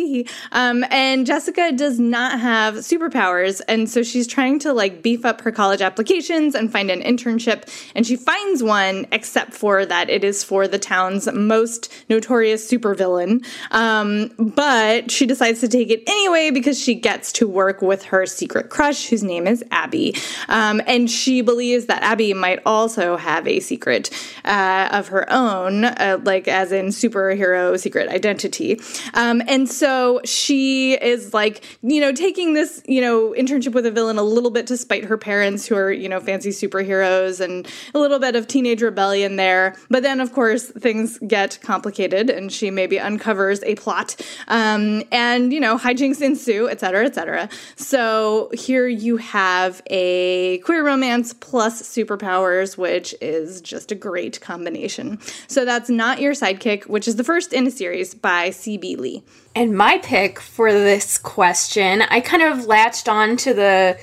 Um, 0.50 0.84
and 0.90 1.24
Jessica 1.24 1.70
does 1.72 2.00
not 2.00 2.40
have 2.40 2.74
superpowers. 2.76 3.60
And 3.68 3.88
so 3.88 4.02
she's 4.02 4.26
trying 4.26 4.58
to 4.60 4.72
like 4.72 5.02
beef 5.02 5.24
up 5.24 5.40
her 5.42 5.52
college 5.52 5.80
applications 5.80 6.54
and 6.54 6.72
find 6.72 6.90
an 6.90 7.00
internship. 7.00 7.68
And 7.94 8.06
she 8.06 8.16
finds 8.16 8.62
one, 8.62 9.06
except 9.12 9.54
for 9.54 9.86
that 9.86 10.10
it 10.10 10.24
is 10.24 10.42
for 10.42 10.66
the 10.66 10.78
town's 10.78 11.30
most 11.32 11.92
notorious 12.08 12.68
supervillain. 12.68 13.44
Um, 13.70 14.32
but 14.38 15.10
she 15.10 15.26
decides 15.26 15.60
to 15.60 15.68
take 15.68 15.90
it 15.90 16.02
anyway 16.08 16.50
because 16.50 16.80
she 16.80 16.94
gets 16.94 17.30
to 17.32 17.46
work 17.46 17.82
with 17.82 18.04
her 18.04 18.26
secret 18.26 18.70
crush, 18.70 19.08
whose 19.08 19.22
name 19.22 19.46
is 19.46 19.62
Abby. 19.70 20.16
Um, 20.48 20.80
and 20.86 21.08
she 21.08 21.40
believes 21.40 21.86
that 21.86 22.02
Abby 22.02 22.34
might 22.34 22.60
also 22.66 23.16
have 23.16 23.46
a 23.46 23.60
secret 23.60 24.10
uh, 24.44 24.88
of 24.92 25.08
her 25.08 25.30
own, 25.30 25.84
uh, 25.84 26.18
like 26.22 26.48
as 26.48 26.72
in 26.72 26.86
superhero 26.86 27.78
secret 27.78 28.08
identity. 28.08 28.80
Um, 29.14 29.42
and 29.48 29.68
so 29.68 30.20
she 30.24 30.94
is 30.94 31.34
like, 31.34 31.64
you 31.82 32.00
know, 32.00 32.12
taking 32.12 32.54
this, 32.54 32.82
you 32.86 33.00
know, 33.00 33.34
internship 33.36 33.72
with 33.72 33.86
a 33.86 33.90
villain 33.90 34.18
a 34.18 34.22
little 34.22 34.50
bit 34.50 34.66
to 34.68 34.76
spite 34.76 35.04
her 35.04 35.18
parents 35.18 35.66
who 35.66 35.74
are, 35.76 35.92
you 35.92 36.08
know, 36.08 36.20
fancy 36.20 36.50
superheroes 36.50 37.40
and 37.40 37.66
a 37.94 37.98
little 37.98 38.18
bit 38.18 38.36
of 38.36 38.46
teenage 38.46 38.82
rebellion 38.82 39.36
there. 39.36 39.74
But 39.90 40.02
then, 40.02 40.20
of 40.20 40.32
course, 40.32 40.70
things 40.70 41.18
get 41.26 41.58
complicated 41.62 42.30
and 42.30 42.52
she 42.52 42.70
maybe 42.70 43.00
uncovers 43.00 43.62
a 43.64 43.74
plot 43.74 44.16
um, 44.48 45.02
and, 45.10 45.52
you 45.52 45.60
know, 45.60 45.76
hijinks 45.76 46.22
ensue, 46.22 46.68
et 46.68 46.80
cetera, 46.80 47.04
et 47.04 47.14
cetera. 47.14 47.48
So 47.76 48.50
here 48.52 48.86
you 48.86 49.16
have 49.16 49.82
a 49.90 50.58
queer 50.58 50.84
romance 50.84 51.34
plus 51.34 51.82
superpowers, 51.82 52.78
which 52.78 53.14
is 53.20 53.60
just 53.60 53.90
a 53.90 53.94
great 53.94 54.13
great 54.14 54.40
combination. 54.40 55.18
So 55.48 55.64
that's 55.64 55.90
Not 55.90 56.20
Your 56.20 56.34
Sidekick, 56.34 56.86
which 56.86 57.08
is 57.08 57.16
the 57.16 57.24
first 57.24 57.52
in 57.52 57.66
a 57.66 57.70
series 57.72 58.14
by 58.14 58.50
C.B. 58.50 58.94
Lee. 58.94 59.24
And 59.56 59.76
my 59.76 59.98
pick 59.98 60.38
for 60.38 60.72
this 60.72 61.18
question, 61.18 62.00
I 62.02 62.20
kind 62.20 62.44
of 62.44 62.66
latched 62.66 63.08
on 63.08 63.36
to 63.38 63.52
the 63.52 63.98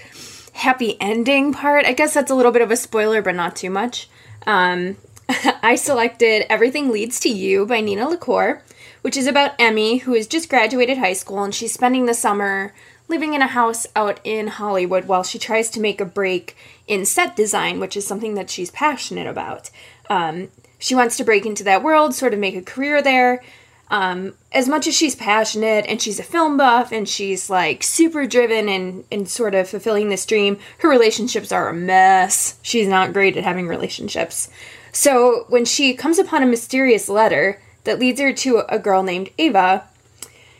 happy 0.51 0.97
ending 0.99 1.53
part. 1.53 1.85
I 1.85 1.93
guess 1.93 2.13
that's 2.13 2.29
a 2.29 2.35
little 2.35 2.51
bit 2.51 2.61
of 2.61 2.71
a 2.71 2.75
spoiler, 2.75 3.21
but 3.21 3.35
not 3.35 3.55
too 3.55 3.69
much. 3.69 4.09
Um, 4.45 4.97
I 5.63 5.75
selected 5.75 6.43
Everything 6.51 6.89
Leads 6.89 7.17
to 7.21 7.29
You 7.29 7.65
by 7.65 7.79
Nina 7.79 8.09
LaCour, 8.09 8.63
which 9.03 9.15
is 9.15 9.27
about 9.27 9.53
Emmy, 9.57 9.99
who 9.99 10.13
has 10.15 10.27
just 10.27 10.49
graduated 10.49 10.97
high 10.97 11.13
school 11.13 11.41
and 11.41 11.55
she's 11.55 11.71
spending 11.71 12.05
the 12.05 12.13
summer 12.13 12.73
living 13.11 13.33
in 13.33 13.41
a 13.41 13.47
house 13.47 13.85
out 13.95 14.19
in 14.23 14.47
Hollywood 14.47 15.05
while 15.05 15.21
she 15.21 15.37
tries 15.37 15.69
to 15.69 15.81
make 15.81 16.01
a 16.01 16.05
break 16.05 16.55
in 16.87 17.05
set 17.05 17.35
design, 17.35 17.79
which 17.79 17.95
is 17.95 18.07
something 18.07 18.35
that 18.35 18.49
she's 18.49 18.71
passionate 18.71 19.27
about. 19.27 19.69
Um, 20.11 20.49
she 20.77 20.93
wants 20.93 21.15
to 21.17 21.23
break 21.23 21.45
into 21.45 21.63
that 21.63 21.83
world, 21.83 22.13
sort 22.13 22.33
of 22.33 22.39
make 22.39 22.55
a 22.55 22.61
career 22.61 23.01
there. 23.01 23.41
Um, 23.89 24.33
as 24.51 24.67
much 24.67 24.85
as 24.87 24.95
she's 24.95 25.15
passionate 25.15 25.85
and 25.87 26.01
she's 26.01 26.19
a 26.19 26.23
film 26.23 26.57
buff 26.57 26.91
and 26.91 27.07
she's 27.07 27.49
like 27.49 27.81
super 27.81 28.25
driven 28.27 28.67
and, 28.67 29.05
and 29.11 29.29
sort 29.29 29.55
of 29.55 29.69
fulfilling 29.69 30.09
this 30.09 30.25
dream, 30.25 30.57
her 30.79 30.89
relationships 30.89 31.51
are 31.51 31.69
a 31.69 31.73
mess. 31.73 32.57
She's 32.61 32.89
not 32.89 33.13
great 33.13 33.37
at 33.37 33.45
having 33.45 33.67
relationships. 33.67 34.49
So 34.91 35.45
when 35.47 35.63
she 35.63 35.93
comes 35.93 36.19
upon 36.19 36.43
a 36.43 36.45
mysterious 36.45 37.07
letter 37.07 37.61
that 37.85 37.99
leads 37.99 38.19
her 38.19 38.33
to 38.33 38.63
a 38.67 38.79
girl 38.79 39.03
named 39.03 39.29
Ava, 39.37 39.85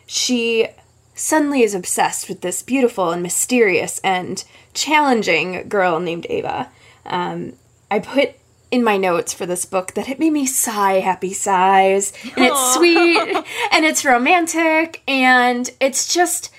she 0.06 0.68
suddenly 1.14 1.62
is 1.62 1.76
obsessed 1.76 2.30
with 2.30 2.40
this 2.40 2.64
beautiful 2.64 3.12
and 3.12 3.22
mysterious 3.22 4.00
and 4.02 4.46
challenging 4.74 5.68
girl 5.68 6.00
named 6.00 6.26
Ava. 6.30 6.70
Um, 7.06 7.54
I 7.90 8.00
put 8.00 8.36
in 8.72 8.84
my 8.84 8.96
notes 8.98 9.34
for 9.34 9.46
this 9.46 9.66
book 9.66 9.94
that 9.94 10.10
it 10.10 10.18
made 10.18 10.32
me 10.32 10.46
sigh 10.46 11.02
happy 11.02 11.34
sighs. 11.34 12.14
And 12.24 12.46
it's 12.46 12.74
sweet 12.74 13.18
and 13.72 13.86
it's 13.86 14.06
romantic 14.06 15.04
and 15.08 15.70
it's 15.82 16.12
just 16.12 16.52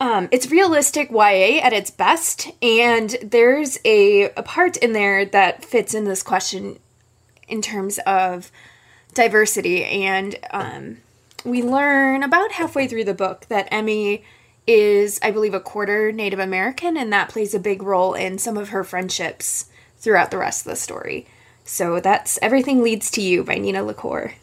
um, 0.00 0.28
it's 0.32 0.50
realistic 0.50 1.10
YA 1.10 1.60
at 1.62 1.72
its 1.72 1.90
best 1.90 2.50
and 2.62 3.16
there's 3.22 3.78
a, 3.84 4.24
a 4.36 4.42
part 4.42 4.76
in 4.78 4.92
there 4.92 5.24
that 5.26 5.64
fits 5.64 5.94
in 5.94 6.04
this 6.04 6.22
question 6.22 6.78
in 7.48 7.62
terms 7.62 7.98
of 8.06 8.50
diversity. 9.14 9.84
And 9.84 10.38
um, 10.50 10.98
we 11.44 11.62
learn 11.62 12.22
about 12.22 12.52
halfway 12.52 12.88
through 12.88 13.04
the 13.04 13.14
book 13.14 13.46
that 13.48 13.68
Emmy 13.70 14.24
is 14.66 15.20
I 15.22 15.30
believe 15.30 15.54
a 15.54 15.60
quarter 15.60 16.10
Native 16.10 16.40
American 16.40 16.96
and 16.96 17.12
that 17.12 17.28
plays 17.28 17.54
a 17.54 17.60
big 17.60 17.82
role 17.82 18.14
in 18.14 18.38
some 18.38 18.56
of 18.56 18.70
her 18.70 18.82
friendships 18.82 19.70
throughout 20.06 20.30
the 20.30 20.38
rest 20.38 20.64
of 20.64 20.70
the 20.70 20.76
story. 20.76 21.26
So 21.64 21.98
that's 21.98 22.38
Everything 22.40 22.80
Leads 22.80 23.10
to 23.10 23.20
You 23.20 23.42
by 23.42 23.56
Nina 23.56 23.82
LaCour. 23.82 24.34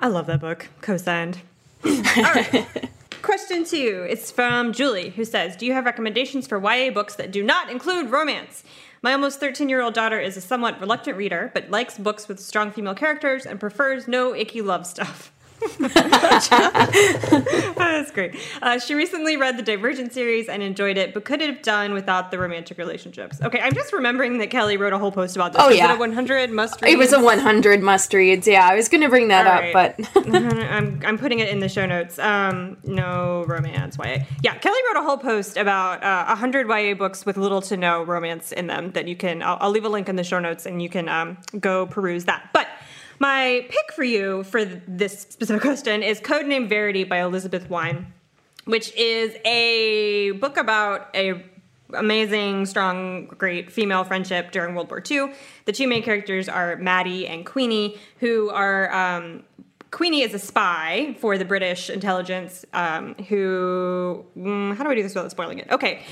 I 0.00 0.08
love 0.08 0.26
that 0.26 0.40
book. 0.40 0.66
Co-signed. 0.80 1.38
All 1.84 1.92
right. 1.94 2.66
Question 3.22 3.64
two. 3.64 4.04
It's 4.10 4.32
from 4.32 4.72
Julie, 4.72 5.10
who 5.10 5.24
says, 5.24 5.54
Do 5.54 5.64
you 5.64 5.74
have 5.74 5.84
recommendations 5.84 6.48
for 6.48 6.58
YA 6.58 6.90
books 6.90 7.14
that 7.14 7.30
do 7.30 7.40
not 7.40 7.70
include 7.70 8.10
romance? 8.10 8.64
My 9.00 9.12
almost 9.12 9.38
13 9.38 9.68
year 9.68 9.80
old 9.80 9.94
daughter 9.94 10.18
is 10.18 10.36
a 10.36 10.40
somewhat 10.40 10.80
reluctant 10.80 11.16
reader, 11.16 11.52
but 11.54 11.70
likes 11.70 11.98
books 11.98 12.26
with 12.26 12.40
strong 12.40 12.72
female 12.72 12.96
characters 12.96 13.46
and 13.46 13.60
prefers 13.60 14.08
no 14.08 14.34
icky 14.34 14.60
love 14.60 14.88
stuff. 14.88 15.30
That's 17.76 18.10
great. 18.10 18.34
Uh, 18.60 18.78
she 18.78 18.94
recently 18.94 19.36
read 19.36 19.56
the 19.56 19.62
Divergent 19.62 20.12
series 20.12 20.48
and 20.48 20.62
enjoyed 20.62 20.96
it, 20.96 21.14
but 21.14 21.24
could 21.24 21.40
it 21.40 21.52
have 21.52 21.62
done 21.62 21.94
without 21.94 22.30
the 22.30 22.38
romantic 22.38 22.78
relationships. 22.78 23.40
Okay, 23.42 23.60
I'm 23.60 23.74
just 23.74 23.92
remembering 23.92 24.38
that 24.38 24.50
Kelly 24.50 24.76
wrote 24.76 24.92
a 24.92 24.98
whole 24.98 25.12
post 25.12 25.36
about 25.36 25.52
this. 25.52 25.62
Oh, 25.62 25.68
was 25.68 25.76
yeah. 25.76 25.92
it 25.92 25.96
a 25.96 25.98
100 25.98 26.50
must 26.50 26.82
read? 26.82 26.92
It 26.92 26.98
was 26.98 27.12
a 27.12 27.20
100 27.20 27.82
must 27.82 28.12
reads. 28.12 28.46
Yeah, 28.46 28.68
I 28.68 28.74
was 28.74 28.88
going 28.88 29.02
to 29.02 29.08
bring 29.08 29.28
that 29.28 29.46
All 29.46 29.52
up, 29.52 29.74
right. 29.74 29.96
but 29.96 30.26
I'm, 30.34 31.00
I'm 31.04 31.18
putting 31.18 31.38
it 31.38 31.48
in 31.48 31.60
the 31.60 31.68
show 31.68 31.86
notes. 31.86 32.18
Um, 32.18 32.76
no 32.84 33.44
romance 33.46 33.96
YA. 33.98 34.24
Yeah, 34.42 34.56
Kelly 34.58 34.78
wrote 34.88 35.00
a 35.00 35.04
whole 35.04 35.18
post 35.18 35.56
about 35.56 36.02
uh, 36.02 36.26
100 36.26 36.68
YA 36.68 36.94
books 36.94 37.24
with 37.24 37.36
little 37.36 37.62
to 37.62 37.76
no 37.76 38.02
romance 38.02 38.52
in 38.52 38.66
them 38.66 38.90
that 38.92 39.06
you 39.06 39.16
can, 39.16 39.42
I'll, 39.42 39.58
I'll 39.60 39.70
leave 39.70 39.84
a 39.84 39.88
link 39.88 40.08
in 40.08 40.16
the 40.16 40.24
show 40.24 40.38
notes 40.38 40.66
and 40.66 40.82
you 40.82 40.88
can 40.88 41.08
um, 41.08 41.38
go 41.60 41.86
peruse 41.86 42.24
that. 42.24 42.50
But 42.52 42.68
my 43.22 43.64
pick 43.68 43.92
for 43.92 44.02
you 44.02 44.42
for 44.42 44.64
this 44.64 45.20
specific 45.20 45.62
question 45.70 46.02
is 46.02 46.20
Codename 46.20 46.68
Verity 46.68 47.04
by 47.04 47.20
Elizabeth 47.20 47.70
Wein, 47.70 48.12
which 48.64 48.92
is 48.96 49.36
a 49.44 50.32
book 50.32 50.56
about 50.56 51.08
a 51.14 51.40
amazing, 51.94 52.66
strong, 52.66 53.26
great 53.26 53.70
female 53.70 54.02
friendship 54.02 54.50
during 54.50 54.74
World 54.74 54.90
War 54.90 55.00
II. 55.08 55.32
The 55.66 55.72
two 55.72 55.86
main 55.86 56.02
characters 56.02 56.48
are 56.48 56.76
Maddie 56.76 57.28
and 57.28 57.46
Queenie, 57.46 57.96
who 58.18 58.50
are. 58.50 58.92
Um, 58.92 59.44
Queenie 59.92 60.22
is 60.22 60.32
a 60.32 60.38
spy 60.38 61.14
for 61.20 61.36
the 61.36 61.44
British 61.44 61.90
intelligence. 61.90 62.64
Um, 62.72 63.14
who, 63.28 64.24
mm, 64.36 64.74
how 64.74 64.84
do 64.84 64.90
I 64.90 64.94
do 64.94 65.02
this 65.02 65.14
without 65.14 65.30
spoiling 65.30 65.58
it? 65.58 65.70
Okay, 65.70 66.02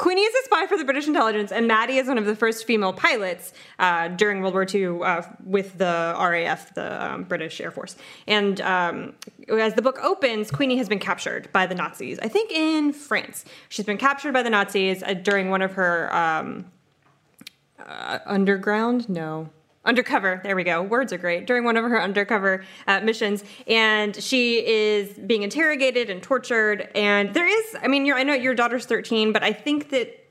Queenie 0.00 0.22
is 0.22 0.34
a 0.34 0.44
spy 0.44 0.66
for 0.66 0.78
the 0.78 0.84
British 0.84 1.06
intelligence, 1.06 1.52
and 1.52 1.68
Maddie 1.68 1.98
is 1.98 2.08
one 2.08 2.16
of 2.16 2.24
the 2.24 2.34
first 2.34 2.66
female 2.66 2.94
pilots 2.94 3.52
uh, 3.78 4.08
during 4.08 4.40
World 4.40 4.54
War 4.54 4.64
II 4.66 5.02
uh, 5.02 5.22
with 5.44 5.76
the 5.76 6.16
RAF, 6.18 6.72
the 6.72 7.04
um, 7.04 7.24
British 7.24 7.60
Air 7.60 7.70
Force. 7.70 7.96
And 8.26 8.62
um, 8.62 9.12
as 9.50 9.74
the 9.74 9.82
book 9.82 9.98
opens, 10.02 10.50
Queenie 10.50 10.78
has 10.78 10.88
been 10.88 11.00
captured 11.00 11.52
by 11.52 11.66
the 11.66 11.74
Nazis, 11.74 12.18
I 12.18 12.28
think 12.28 12.50
in 12.50 12.94
France. 12.94 13.44
She's 13.68 13.84
been 13.84 13.98
captured 13.98 14.32
by 14.32 14.42
the 14.42 14.48
Nazis 14.48 15.02
uh, 15.02 15.12
during 15.12 15.50
one 15.50 15.60
of 15.60 15.74
her 15.74 16.14
um, 16.16 16.64
uh, 17.78 18.20
underground, 18.24 19.06
no, 19.10 19.50
undercover. 19.84 20.40
There 20.42 20.54
we 20.56 20.64
go. 20.64 20.82
Words 20.82 21.12
are 21.12 21.18
great. 21.18 21.46
During 21.46 21.64
one 21.64 21.76
of 21.76 21.84
her 21.84 22.00
undercover 22.00 22.64
uh, 22.86 23.00
missions. 23.00 23.44
And 23.66 24.14
she 24.14 24.66
is 24.66 25.10
being 25.18 25.42
interrogated 25.42 26.10
and 26.10 26.22
tortured. 26.22 26.88
And 26.94 27.32
there 27.34 27.46
is 27.46 27.76
i 27.82 27.88
mean 27.88 28.10
i 28.12 28.22
know 28.22 28.34
your 28.34 28.54
daughter's 28.54 28.86
13 28.86 29.32
but 29.32 29.42
i 29.42 29.52
think 29.52 29.90
that 29.90 30.28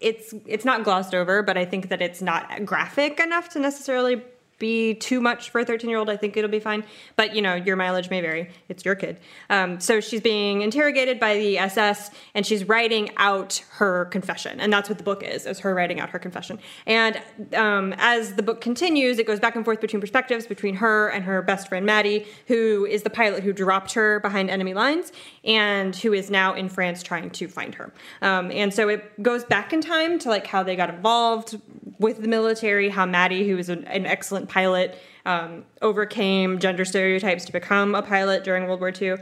it's 0.00 0.34
it's 0.46 0.64
not 0.64 0.84
glossed 0.84 1.14
over 1.14 1.42
but 1.42 1.56
i 1.56 1.64
think 1.64 1.88
that 1.88 2.00
it's 2.00 2.22
not 2.22 2.64
graphic 2.64 3.20
enough 3.20 3.48
to 3.50 3.58
necessarily 3.58 4.22
be 4.58 4.94
too 4.94 5.20
much 5.20 5.50
for 5.50 5.60
a 5.60 5.64
13 5.64 5.88
year 5.88 5.98
old. 5.98 6.10
I 6.10 6.16
think 6.16 6.36
it'll 6.36 6.50
be 6.50 6.60
fine. 6.60 6.84
But, 7.16 7.34
you 7.34 7.42
know, 7.42 7.54
your 7.54 7.76
mileage 7.76 8.10
may 8.10 8.20
vary. 8.20 8.50
It's 8.68 8.84
your 8.84 8.94
kid. 8.94 9.18
Um, 9.50 9.80
so 9.80 10.00
she's 10.00 10.20
being 10.20 10.62
interrogated 10.62 11.20
by 11.20 11.34
the 11.34 11.58
SS 11.58 12.10
and 12.34 12.46
she's 12.46 12.64
writing 12.64 13.10
out 13.16 13.62
her 13.72 14.06
confession. 14.06 14.60
And 14.60 14.72
that's 14.72 14.88
what 14.88 14.98
the 14.98 15.04
book 15.04 15.22
is, 15.22 15.46
is 15.46 15.60
her 15.60 15.74
writing 15.74 16.00
out 16.00 16.10
her 16.10 16.18
confession. 16.18 16.58
And 16.86 17.20
um, 17.54 17.94
as 17.98 18.34
the 18.34 18.42
book 18.42 18.60
continues, 18.60 19.18
it 19.18 19.26
goes 19.26 19.40
back 19.40 19.56
and 19.56 19.64
forth 19.64 19.80
between 19.80 20.00
perspectives 20.00 20.46
between 20.46 20.76
her 20.76 21.08
and 21.08 21.24
her 21.24 21.42
best 21.42 21.68
friend 21.68 21.86
Maddie, 21.86 22.26
who 22.46 22.86
is 22.86 23.02
the 23.02 23.10
pilot 23.10 23.42
who 23.42 23.52
dropped 23.52 23.92
her 23.94 24.20
behind 24.20 24.50
enemy 24.50 24.74
lines 24.74 25.12
and 25.44 25.94
who 25.96 26.12
is 26.12 26.30
now 26.30 26.54
in 26.54 26.68
France 26.68 27.02
trying 27.02 27.30
to 27.30 27.48
find 27.48 27.74
her. 27.74 27.92
Um, 28.22 28.50
and 28.50 28.72
so 28.72 28.88
it 28.88 29.22
goes 29.22 29.44
back 29.44 29.72
in 29.72 29.80
time 29.80 30.18
to 30.20 30.28
like 30.28 30.46
how 30.46 30.62
they 30.62 30.76
got 30.76 30.90
involved 30.90 31.60
with 31.98 32.22
the 32.22 32.28
military, 32.28 32.88
how 32.88 33.06
Maddie, 33.06 33.48
who 33.48 33.58
is 33.58 33.68
an, 33.68 33.84
an 33.84 34.06
excellent 34.06 34.47
pilot, 34.48 34.98
um, 35.24 35.64
overcame 35.82 36.58
gender 36.58 36.84
stereotypes 36.84 37.44
to 37.44 37.52
become 37.52 37.94
a 37.94 38.02
pilot 38.02 38.44
during 38.44 38.66
World 38.66 38.80
War 38.80 38.92
II. 39.00 39.12
Um, 39.12 39.18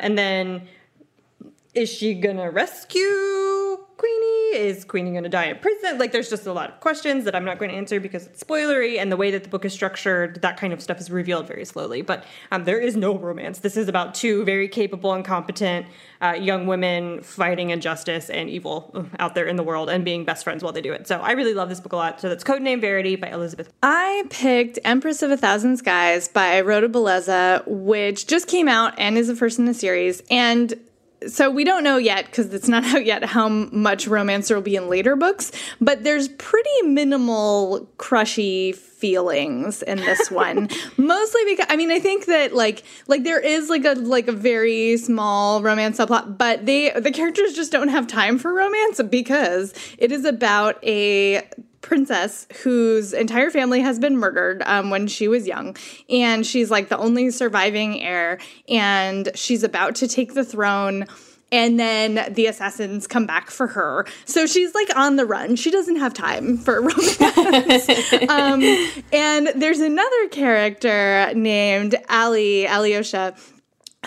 and 0.00 0.16
then 0.16 0.68
is 1.74 1.88
she 1.88 2.14
gonna 2.14 2.50
rescue 2.50 3.84
Queenie? 3.98 4.56
Is 4.56 4.84
Queenie 4.84 5.12
gonna 5.12 5.28
die 5.28 5.46
in 5.46 5.58
prison? 5.58 5.98
Like, 5.98 6.12
there's 6.12 6.30
just 6.30 6.46
a 6.46 6.52
lot 6.52 6.70
of 6.70 6.80
questions 6.80 7.24
that 7.24 7.34
I'm 7.34 7.44
not 7.44 7.58
going 7.58 7.70
to 7.70 7.76
answer 7.76 8.00
because 8.00 8.26
it's 8.26 8.42
spoilery, 8.42 8.98
and 8.98 9.12
the 9.12 9.16
way 9.16 9.30
that 9.30 9.42
the 9.42 9.48
book 9.48 9.64
is 9.64 9.72
structured, 9.74 10.40
that 10.40 10.56
kind 10.56 10.72
of 10.72 10.80
stuff 10.80 10.98
is 11.00 11.10
revealed 11.10 11.46
very 11.46 11.64
slowly. 11.64 12.00
But 12.00 12.24
um, 12.50 12.64
there 12.64 12.78
is 12.78 12.96
no 12.96 13.16
romance. 13.16 13.58
This 13.58 13.76
is 13.76 13.88
about 13.88 14.14
two 14.14 14.44
very 14.44 14.68
capable 14.68 15.12
and 15.12 15.24
competent 15.24 15.86
uh, 16.22 16.32
young 16.32 16.66
women 16.66 17.22
fighting 17.22 17.70
injustice 17.70 18.30
and 18.30 18.48
evil 18.48 19.06
out 19.18 19.34
there 19.34 19.46
in 19.46 19.56
the 19.56 19.62
world 19.62 19.90
and 19.90 20.04
being 20.04 20.24
best 20.24 20.44
friends 20.44 20.62
while 20.62 20.72
they 20.72 20.80
do 20.80 20.92
it. 20.92 21.06
So 21.06 21.20
I 21.20 21.32
really 21.32 21.54
love 21.54 21.68
this 21.68 21.80
book 21.80 21.92
a 21.92 21.96
lot. 21.96 22.20
So 22.20 22.28
that's 22.28 22.44
Codename 22.44 22.80
Verity 22.80 23.16
by 23.16 23.28
Elizabeth. 23.28 23.72
I 23.82 24.24
picked 24.30 24.78
Empress 24.84 25.22
of 25.22 25.30
a 25.30 25.36
Thousand 25.36 25.76
Skies 25.76 26.28
by 26.28 26.60
Rhoda 26.60 26.88
Belleza, 26.88 27.62
which 27.66 28.26
just 28.26 28.46
came 28.46 28.68
out 28.68 28.94
and 28.98 29.18
is 29.18 29.28
the 29.28 29.36
first 29.36 29.58
in 29.58 29.66
the 29.66 29.74
series. 29.74 30.22
And 30.30 30.74
so 31.26 31.50
we 31.50 31.64
don't 31.64 31.82
know 31.82 31.96
yet 31.96 32.26
because 32.26 32.52
it's 32.54 32.68
not 32.68 32.84
out 32.94 33.04
yet 33.04 33.24
how 33.24 33.48
much 33.48 34.06
romance 34.06 34.48
there 34.48 34.56
will 34.56 34.62
be 34.62 34.76
in 34.76 34.88
later 34.88 35.16
books 35.16 35.50
but 35.80 36.04
there's 36.04 36.28
pretty 36.28 36.82
minimal 36.84 37.88
crushy 37.98 38.72
feelings 38.72 39.82
in 39.82 39.98
this 39.98 40.30
one. 40.30 40.68
Mostly 40.96 41.40
because 41.46 41.66
i 41.68 41.76
mean 41.76 41.90
i 41.90 41.98
think 41.98 42.26
that 42.26 42.54
like 42.54 42.82
like 43.06 43.24
there 43.24 43.40
is 43.40 43.68
like 43.68 43.84
a 43.84 43.94
like 43.94 44.28
a 44.28 44.32
very 44.32 44.96
small 44.96 45.62
romance 45.62 45.98
subplot 45.98 46.38
but 46.38 46.66
they 46.66 46.90
the 46.90 47.10
characters 47.10 47.54
just 47.54 47.72
don't 47.72 47.88
have 47.88 48.06
time 48.06 48.38
for 48.38 48.52
romance 48.52 49.00
because 49.08 49.72
it 49.98 50.12
is 50.12 50.24
about 50.24 50.82
a 50.84 51.48
princess 51.88 52.46
whose 52.62 53.12
entire 53.14 53.50
family 53.50 53.80
has 53.80 53.98
been 53.98 54.18
murdered 54.18 54.62
um, 54.66 54.90
when 54.90 55.08
she 55.08 55.26
was 55.26 55.46
young. 55.46 55.74
And 56.10 56.46
she's 56.46 56.70
like 56.70 56.90
the 56.90 56.98
only 56.98 57.30
surviving 57.30 58.00
heir. 58.00 58.38
And 58.68 59.30
she's 59.34 59.64
about 59.64 59.96
to 59.96 60.06
take 60.06 60.34
the 60.34 60.44
throne. 60.44 61.06
And 61.50 61.80
then 61.80 62.32
the 62.34 62.44
assassins 62.44 63.06
come 63.06 63.24
back 63.24 63.50
for 63.50 63.68
her. 63.68 64.06
So 64.26 64.46
she's 64.46 64.74
like 64.74 64.94
on 64.94 65.16
the 65.16 65.24
run. 65.24 65.56
She 65.56 65.70
doesn't 65.70 65.96
have 65.96 66.12
time 66.12 66.58
for 66.58 66.74
romance. 66.82 67.88
um, 68.28 68.62
and 69.12 69.48
there's 69.56 69.80
another 69.80 70.28
character 70.28 71.32
named 71.34 71.96
Ali, 72.10 72.66
Alyosha 72.66 73.34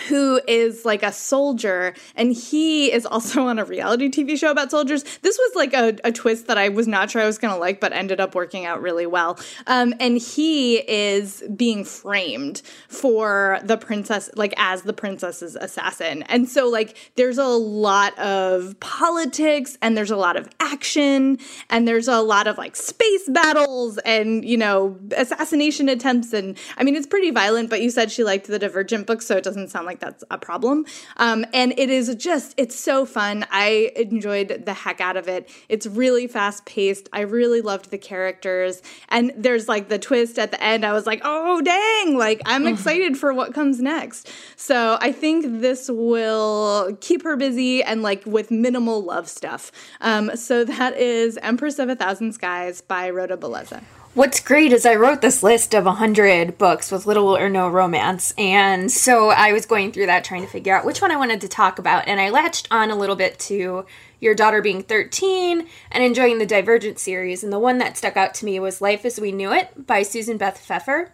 who 0.08 0.40
is 0.46 0.84
like 0.84 1.02
a 1.02 1.12
soldier 1.12 1.94
and 2.16 2.32
he 2.32 2.92
is 2.92 3.06
also 3.06 3.46
on 3.46 3.58
a 3.58 3.64
reality 3.64 4.08
TV 4.08 4.38
show 4.38 4.50
about 4.50 4.70
soldiers. 4.70 5.02
This 5.22 5.38
was 5.38 5.54
like 5.54 5.74
a, 5.74 5.96
a 6.04 6.12
twist 6.12 6.46
that 6.46 6.58
I 6.58 6.68
was 6.68 6.86
not 6.86 7.10
sure 7.10 7.22
I 7.22 7.26
was 7.26 7.38
going 7.38 7.54
to 7.54 7.60
like, 7.60 7.80
but 7.80 7.92
ended 7.92 8.20
up 8.20 8.34
working 8.34 8.64
out 8.64 8.82
really 8.82 9.06
well. 9.06 9.38
Um, 9.66 9.94
and 10.00 10.18
he 10.18 10.76
is 10.76 11.42
being 11.54 11.84
framed 11.84 12.62
for 12.88 13.60
the 13.64 13.76
princess, 13.76 14.30
like 14.34 14.54
as 14.56 14.82
the 14.82 14.92
princess's 14.92 15.56
assassin. 15.56 16.22
And 16.24 16.48
so, 16.48 16.68
like, 16.68 17.12
there's 17.16 17.38
a 17.38 17.44
lot 17.44 18.18
of 18.18 18.78
politics 18.80 19.76
and 19.82 19.96
there's 19.96 20.10
a 20.10 20.16
lot 20.16 20.36
of 20.36 20.48
action 20.60 21.38
and 21.70 21.86
there's 21.86 22.08
a 22.08 22.20
lot 22.20 22.46
of 22.46 22.58
like 22.58 22.76
space 22.76 23.28
battles 23.28 23.98
and, 23.98 24.44
you 24.44 24.56
know, 24.56 24.98
assassination 25.16 25.88
attempts. 25.88 26.32
And 26.32 26.56
I 26.76 26.84
mean, 26.84 26.96
it's 26.96 27.06
pretty 27.06 27.30
violent, 27.30 27.70
but 27.70 27.80
you 27.80 27.90
said 27.90 28.10
she 28.10 28.24
liked 28.24 28.46
the 28.46 28.58
Divergent 28.58 29.06
book, 29.06 29.22
so 29.22 29.36
it 29.36 29.44
doesn't 29.44 29.68
sound 29.68 29.86
like 29.86 29.91
that's 30.00 30.24
a 30.30 30.38
problem. 30.38 30.86
Um, 31.16 31.44
and 31.52 31.72
it 31.78 31.90
is 31.90 32.14
just, 32.16 32.54
it's 32.56 32.74
so 32.74 33.04
fun. 33.06 33.46
I 33.50 33.92
enjoyed 33.96 34.62
the 34.66 34.74
heck 34.74 35.00
out 35.00 35.16
of 35.16 35.28
it. 35.28 35.48
It's 35.68 35.86
really 35.86 36.26
fast 36.26 36.64
paced. 36.66 37.08
I 37.12 37.20
really 37.20 37.60
loved 37.60 37.90
the 37.90 37.98
characters. 37.98 38.82
And 39.08 39.32
there's 39.36 39.68
like 39.68 39.88
the 39.88 39.98
twist 39.98 40.38
at 40.38 40.50
the 40.50 40.62
end. 40.62 40.84
I 40.84 40.92
was 40.92 41.06
like, 41.06 41.20
oh, 41.24 41.60
dang, 41.60 42.16
like 42.16 42.40
I'm 42.46 42.66
excited 42.66 43.16
for 43.16 43.32
what 43.32 43.54
comes 43.54 43.80
next. 43.80 44.30
So 44.56 44.98
I 45.00 45.12
think 45.12 45.60
this 45.60 45.90
will 45.90 46.96
keep 47.00 47.22
her 47.24 47.36
busy 47.36 47.82
and 47.82 48.02
like 48.02 48.24
with 48.26 48.50
minimal 48.50 49.02
love 49.02 49.28
stuff. 49.28 49.72
Um, 50.00 50.36
so 50.36 50.64
that 50.64 50.96
is 50.96 51.38
Empress 51.42 51.78
of 51.78 51.88
a 51.88 51.96
Thousand 51.96 52.32
Skies 52.32 52.80
by 52.80 53.10
Rhoda 53.10 53.36
Belleza. 53.36 53.82
What's 54.14 54.40
great 54.40 54.74
is 54.74 54.84
I 54.84 54.96
wrote 54.96 55.22
this 55.22 55.42
list 55.42 55.72
of 55.72 55.86
100 55.86 56.58
books 56.58 56.92
with 56.92 57.06
little 57.06 57.34
or 57.34 57.48
no 57.48 57.70
romance. 57.70 58.34
And 58.36 58.92
so 58.92 59.30
I 59.30 59.54
was 59.54 59.64
going 59.64 59.90
through 59.90 60.04
that 60.04 60.22
trying 60.22 60.42
to 60.42 60.48
figure 60.48 60.76
out 60.76 60.84
which 60.84 61.00
one 61.00 61.10
I 61.10 61.16
wanted 61.16 61.40
to 61.40 61.48
talk 61.48 61.78
about. 61.78 62.06
And 62.06 62.20
I 62.20 62.28
latched 62.28 62.68
on 62.70 62.90
a 62.90 62.94
little 62.94 63.16
bit 63.16 63.38
to 63.40 63.86
your 64.20 64.34
daughter 64.34 64.60
being 64.60 64.82
13 64.82 65.66
and 65.90 66.04
enjoying 66.04 66.36
the 66.36 66.44
Divergent 66.44 66.98
series. 66.98 67.42
And 67.42 67.50
the 67.50 67.58
one 67.58 67.78
that 67.78 67.96
stuck 67.96 68.18
out 68.18 68.34
to 68.34 68.44
me 68.44 68.60
was 68.60 68.82
Life 68.82 69.06
as 69.06 69.18
We 69.18 69.32
Knew 69.32 69.50
It 69.50 69.86
by 69.86 70.02
Susan 70.02 70.36
Beth 70.36 70.58
Pfeffer. 70.58 71.12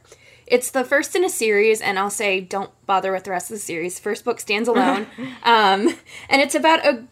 It's 0.49 0.73
the 0.73 0.83
first 0.83 1.15
in 1.15 1.23
a 1.23 1.29
series, 1.29 1.81
and 1.81 2.01
I'll 2.01 2.11
say 2.11 2.41
don't 2.41 2.73
bother 2.85 3.13
with 3.13 3.23
the 3.23 3.31
rest 3.31 3.49
of 3.49 3.55
the 3.55 3.61
series. 3.61 4.01
First 4.01 4.25
book 4.25 4.41
stands 4.41 4.69
alone. 4.69 5.07
um, 5.45 5.95
and 6.29 6.43
it's 6.43 6.57
about 6.57 6.85
a 6.85 7.05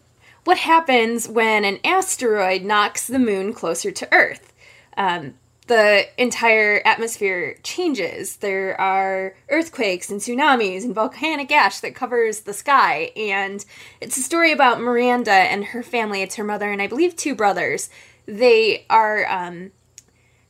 what 0.43 0.57
happens 0.57 1.29
when 1.29 1.63
an 1.63 1.79
asteroid 1.85 2.63
knocks 2.63 3.07
the 3.07 3.19
moon 3.19 3.53
closer 3.53 3.91
to 3.91 4.13
Earth. 4.13 4.51
Um, 4.97 5.35
the 5.67 6.05
entire 6.17 6.81
atmosphere 6.85 7.57
changes. 7.63 8.37
There 8.37 8.79
are 8.79 9.35
earthquakes 9.49 10.09
and 10.09 10.19
tsunamis 10.19 10.83
and 10.83 10.95
volcanic 10.95 11.51
ash 11.51 11.79
that 11.81 11.95
covers 11.95 12.41
the 12.41 12.53
sky. 12.53 13.11
And 13.15 13.63
it's 14.01 14.17
a 14.17 14.23
story 14.23 14.51
about 14.51 14.81
Miranda 14.81 15.31
and 15.31 15.65
her 15.65 15.83
family. 15.83 16.21
It's 16.21 16.35
her 16.35 16.43
mother 16.43 16.71
and 16.71 16.81
I 16.81 16.87
believe 16.87 17.15
two 17.15 17.35
brothers. 17.35 17.89
They 18.25 18.85
are 18.89 19.25
um, 19.29 19.71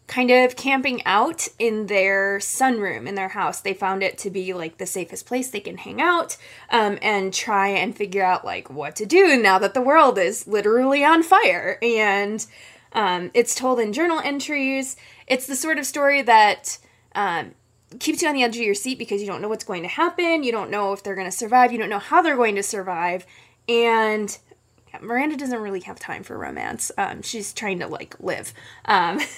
kind 0.07 0.31
of 0.31 0.55
camping 0.55 1.05
out 1.05 1.47
in 1.59 1.87
their 1.87 2.39
sunroom 2.39 3.07
in 3.07 3.15
their 3.15 3.29
house. 3.29 3.59
They 3.59 3.73
found 3.73 4.03
it 4.03 4.17
to 4.19 4.29
be 4.29 4.53
like 4.53 4.77
the 4.77 4.85
safest 4.85 5.25
place 5.25 5.49
they 5.49 5.59
can 5.59 5.77
hang 5.77 6.01
out 6.01 6.37
um, 6.71 6.97
and 7.01 7.33
try 7.33 7.67
and 7.67 7.95
figure 7.95 8.23
out 8.23 8.45
like 8.45 8.69
what 8.69 8.95
to 8.97 9.05
do 9.05 9.41
now 9.41 9.59
that 9.59 9.73
the 9.73 9.81
world 9.81 10.17
is 10.17 10.47
literally 10.47 11.03
on 11.03 11.23
fire. 11.23 11.77
And 11.81 12.45
um, 12.93 13.31
it's 13.33 13.55
told 13.55 13.79
in 13.79 13.93
journal 13.93 14.19
entries. 14.23 14.95
It's 15.27 15.47
the 15.47 15.55
sort 15.55 15.77
of 15.77 15.85
story 15.85 16.21
that 16.21 16.77
um, 17.15 17.53
keeps 17.99 18.21
you 18.21 18.27
on 18.27 18.35
the 18.35 18.43
edge 18.43 18.55
of 18.55 18.63
your 18.63 18.75
seat 18.75 18.97
because 18.97 19.21
you 19.21 19.27
don't 19.27 19.41
know 19.41 19.49
what's 19.49 19.63
going 19.63 19.83
to 19.83 19.89
happen. 19.89 20.43
You 20.43 20.51
don't 20.51 20.71
know 20.71 20.93
if 20.93 21.03
they're 21.03 21.15
going 21.15 21.29
to 21.29 21.37
survive. 21.37 21.71
You 21.71 21.77
don't 21.77 21.89
know 21.89 21.99
how 21.99 22.21
they're 22.21 22.35
going 22.35 22.55
to 22.55 22.63
survive. 22.63 23.25
And 23.67 24.37
Miranda 25.01 25.37
doesn't 25.37 25.59
really 25.59 25.81
have 25.81 25.99
time 25.99 26.23
for 26.23 26.37
romance. 26.37 26.91
Um, 26.97 27.21
she's 27.21 27.53
trying 27.53 27.79
to 27.79 27.87
like 27.87 28.15
live. 28.19 28.53
Um, 28.85 29.19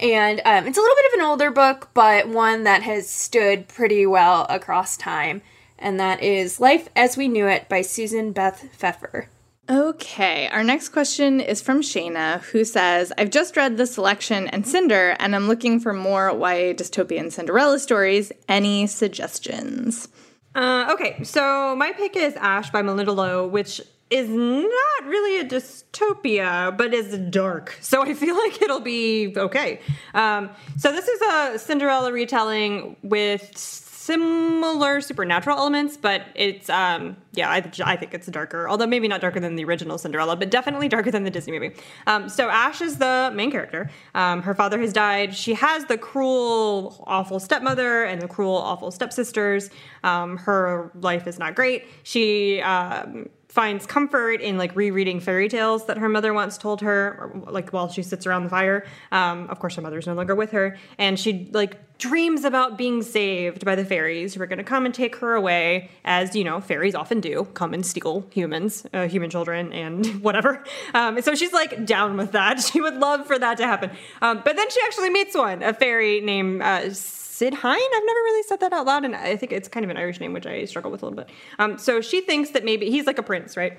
And 0.00 0.40
um, 0.44 0.66
it's 0.66 0.78
a 0.78 0.80
little 0.80 0.96
bit 0.96 1.12
of 1.12 1.20
an 1.20 1.26
older 1.26 1.50
book, 1.50 1.90
but 1.94 2.28
one 2.28 2.64
that 2.64 2.82
has 2.82 3.08
stood 3.08 3.68
pretty 3.68 4.06
well 4.06 4.46
across 4.48 4.96
time. 4.96 5.42
And 5.78 6.00
that 6.00 6.22
is 6.22 6.60
Life 6.60 6.88
as 6.96 7.16
We 7.16 7.28
Knew 7.28 7.46
It 7.46 7.68
by 7.68 7.82
Susan 7.82 8.32
Beth 8.32 8.68
Pfeffer. 8.72 9.28
Okay, 9.68 10.46
our 10.48 10.62
next 10.62 10.90
question 10.90 11.40
is 11.40 11.62
from 11.62 11.80
Shayna, 11.80 12.42
who 12.42 12.66
says, 12.66 13.14
I've 13.16 13.30
just 13.30 13.56
read 13.56 13.78
The 13.78 13.86
Selection 13.86 14.46
and 14.48 14.66
Cinder, 14.66 15.16
and 15.18 15.34
I'm 15.34 15.48
looking 15.48 15.80
for 15.80 15.94
more 15.94 16.28
YA 16.28 16.74
dystopian 16.74 17.32
Cinderella 17.32 17.78
stories. 17.78 18.30
Any 18.46 18.86
suggestions? 18.86 20.08
Uh, 20.54 20.90
okay, 20.92 21.24
so 21.24 21.74
my 21.76 21.92
pick 21.92 22.14
is 22.14 22.34
Ash 22.36 22.68
by 22.70 22.82
Malinda 22.82 23.16
Lo, 23.16 23.46
which 23.46 23.80
is 24.10 24.28
not 24.28 25.06
really 25.06 25.40
a 25.40 25.44
dystopia, 25.44 26.76
but 26.76 26.92
is 26.92 27.16
dark. 27.30 27.78
So 27.80 28.02
I 28.02 28.12
feel 28.12 28.36
like 28.46 28.60
it'll 28.60 28.80
be 28.80 29.32
okay. 29.34 29.80
Um, 30.12 30.50
so 30.76 30.92
this 30.92 31.08
is 31.08 31.22
a 31.22 31.58
Cinderella 31.58 32.12
retelling 32.12 32.96
with 33.02 33.56
similar 34.04 35.00
supernatural 35.00 35.56
elements, 35.56 35.96
but 35.96 36.22
it's 36.34 36.68
um 36.68 37.16
yeah, 37.32 37.48
I, 37.50 37.70
I 37.84 37.96
think 37.96 38.12
it's 38.14 38.26
darker. 38.26 38.68
Although 38.68 38.86
maybe 38.86 39.08
not 39.08 39.20
darker 39.20 39.40
than 39.40 39.56
the 39.56 39.64
original 39.64 39.96
Cinderella, 39.98 40.36
but 40.36 40.50
definitely 40.50 40.88
darker 40.88 41.10
than 41.10 41.24
the 41.24 41.30
Disney 41.30 41.58
movie. 41.58 41.74
Um, 42.06 42.28
so 42.28 42.48
Ash 42.48 42.80
is 42.80 42.98
the 42.98 43.32
main 43.34 43.50
character. 43.50 43.90
Um, 44.14 44.42
her 44.42 44.54
father 44.54 44.78
has 44.78 44.92
died. 44.92 45.34
She 45.34 45.54
has 45.54 45.86
the 45.86 45.96
cruel, 45.96 47.02
awful 47.06 47.40
stepmother 47.40 48.04
and 48.04 48.20
the 48.20 48.28
cruel, 48.28 48.56
awful 48.56 48.90
stepsisters. 48.90 49.70
Um, 50.02 50.36
her 50.36 50.90
life 51.00 51.26
is 51.26 51.38
not 51.38 51.54
great. 51.54 51.86
She 52.02 52.60
um, 52.60 53.30
finds 53.54 53.86
comfort 53.86 54.40
in 54.40 54.58
like 54.58 54.74
rereading 54.74 55.20
fairy 55.20 55.48
tales 55.48 55.86
that 55.86 55.96
her 55.96 56.08
mother 56.08 56.34
once 56.34 56.58
told 56.58 56.80
her, 56.80 57.30
or, 57.46 57.52
like 57.52 57.70
while 57.72 57.88
she 57.88 58.02
sits 58.02 58.26
around 58.26 58.42
the 58.42 58.48
fire. 58.48 58.84
Um, 59.12 59.46
of 59.48 59.60
course, 59.60 59.76
her 59.76 59.82
mother's 59.82 60.08
no 60.08 60.14
longer 60.14 60.34
with 60.34 60.50
her, 60.50 60.76
and 60.98 61.20
she 61.20 61.48
like 61.52 61.96
dreams 61.98 62.42
about 62.42 62.76
being 62.76 63.00
saved 63.00 63.64
by 63.64 63.76
the 63.76 63.84
fairies 63.84 64.34
who 64.34 64.42
are 64.42 64.46
going 64.46 64.58
to 64.58 64.64
come 64.64 64.84
and 64.84 64.92
take 64.92 65.14
her 65.16 65.34
away, 65.34 65.88
as 66.04 66.34
you 66.34 66.42
know, 66.42 66.60
fairies 66.60 66.96
often 66.96 67.20
do, 67.20 67.44
come 67.54 67.72
and 67.72 67.86
steal 67.86 68.26
humans, 68.32 68.88
uh, 68.92 69.06
human 69.06 69.30
children, 69.30 69.72
and 69.72 70.04
whatever. 70.24 70.64
Um, 70.92 71.22
so 71.22 71.36
she's 71.36 71.52
like 71.52 71.86
down 71.86 72.16
with 72.16 72.32
that. 72.32 72.60
She 72.74 72.80
would 72.80 72.96
love 72.96 73.24
for 73.26 73.38
that 73.38 73.58
to 73.58 73.66
happen. 73.66 73.90
Um, 74.20 74.42
but 74.44 74.56
then 74.56 74.68
she 74.68 74.80
actually 74.84 75.10
meets 75.10 75.36
one, 75.36 75.62
a 75.62 75.72
fairy 75.72 76.20
named. 76.20 76.60
Uh, 76.60 76.90
Sidhean. 77.34 77.64
I've 77.64 78.06
never 78.06 78.20
really 78.20 78.42
said 78.44 78.60
that 78.60 78.72
out 78.72 78.86
loud, 78.86 79.04
and 79.04 79.16
I 79.16 79.36
think 79.36 79.52
it's 79.52 79.68
kind 79.68 79.82
of 79.82 79.90
an 79.90 79.96
Irish 79.96 80.20
name, 80.20 80.32
which 80.32 80.46
I 80.46 80.64
struggle 80.66 80.90
with 80.90 81.02
a 81.02 81.06
little 81.06 81.16
bit. 81.16 81.30
Um, 81.58 81.78
so 81.78 82.00
she 82.00 82.20
thinks 82.20 82.50
that 82.50 82.64
maybe 82.64 82.90
he's 82.90 83.06
like 83.06 83.18
a 83.18 83.22
prince, 83.22 83.56
right? 83.56 83.76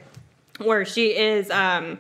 Where 0.60 0.84
she 0.84 1.16
is 1.18 1.50
um, 1.52 2.00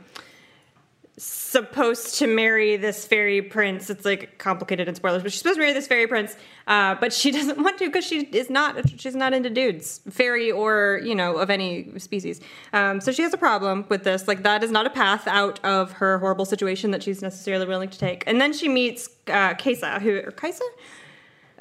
supposed 1.17 2.15
to 2.15 2.27
marry 2.27 2.75
this 2.75 3.05
fairy 3.05 3.41
prince. 3.41 3.89
It's 3.89 4.03
like 4.03 4.37
complicated 4.37 4.89
and 4.89 4.97
spoilers, 4.97 5.23
but 5.23 5.31
she's 5.31 5.39
supposed 5.39 5.55
to 5.55 5.61
marry 5.61 5.71
this 5.71 5.87
fairy 5.87 6.07
prince, 6.07 6.35
uh, 6.67 6.95
but 6.95 7.13
she 7.13 7.31
doesn't 7.37 7.57
want 7.57 7.77
to 7.79 7.85
because 7.85 8.05
she 8.05 8.25
is 8.25 8.49
not. 8.49 8.89
She's 8.99 9.15
not 9.15 9.33
into 9.33 9.49
dudes, 9.49 10.01
fairy 10.09 10.51
or 10.51 10.99
you 11.05 11.15
know 11.15 11.37
of 11.37 11.49
any 11.49 11.97
species. 11.99 12.41
Um, 12.73 12.99
so 12.99 13.13
she 13.13 13.21
has 13.21 13.33
a 13.33 13.37
problem 13.37 13.85
with 13.87 14.03
this. 14.03 14.27
Like 14.27 14.43
that 14.43 14.61
is 14.61 14.71
not 14.71 14.85
a 14.85 14.89
path 14.89 15.25
out 15.25 15.63
of 15.63 15.93
her 15.93 16.19
horrible 16.19 16.45
situation 16.45 16.91
that 16.91 17.01
she's 17.01 17.21
necessarily 17.21 17.65
willing 17.65 17.89
to 17.89 17.97
take. 17.97 18.25
And 18.27 18.41
then 18.41 18.51
she 18.51 18.67
meets 18.67 19.07
uh, 19.27 19.53
who 19.53 20.17
or 20.17 20.31
Kaisa 20.31 20.65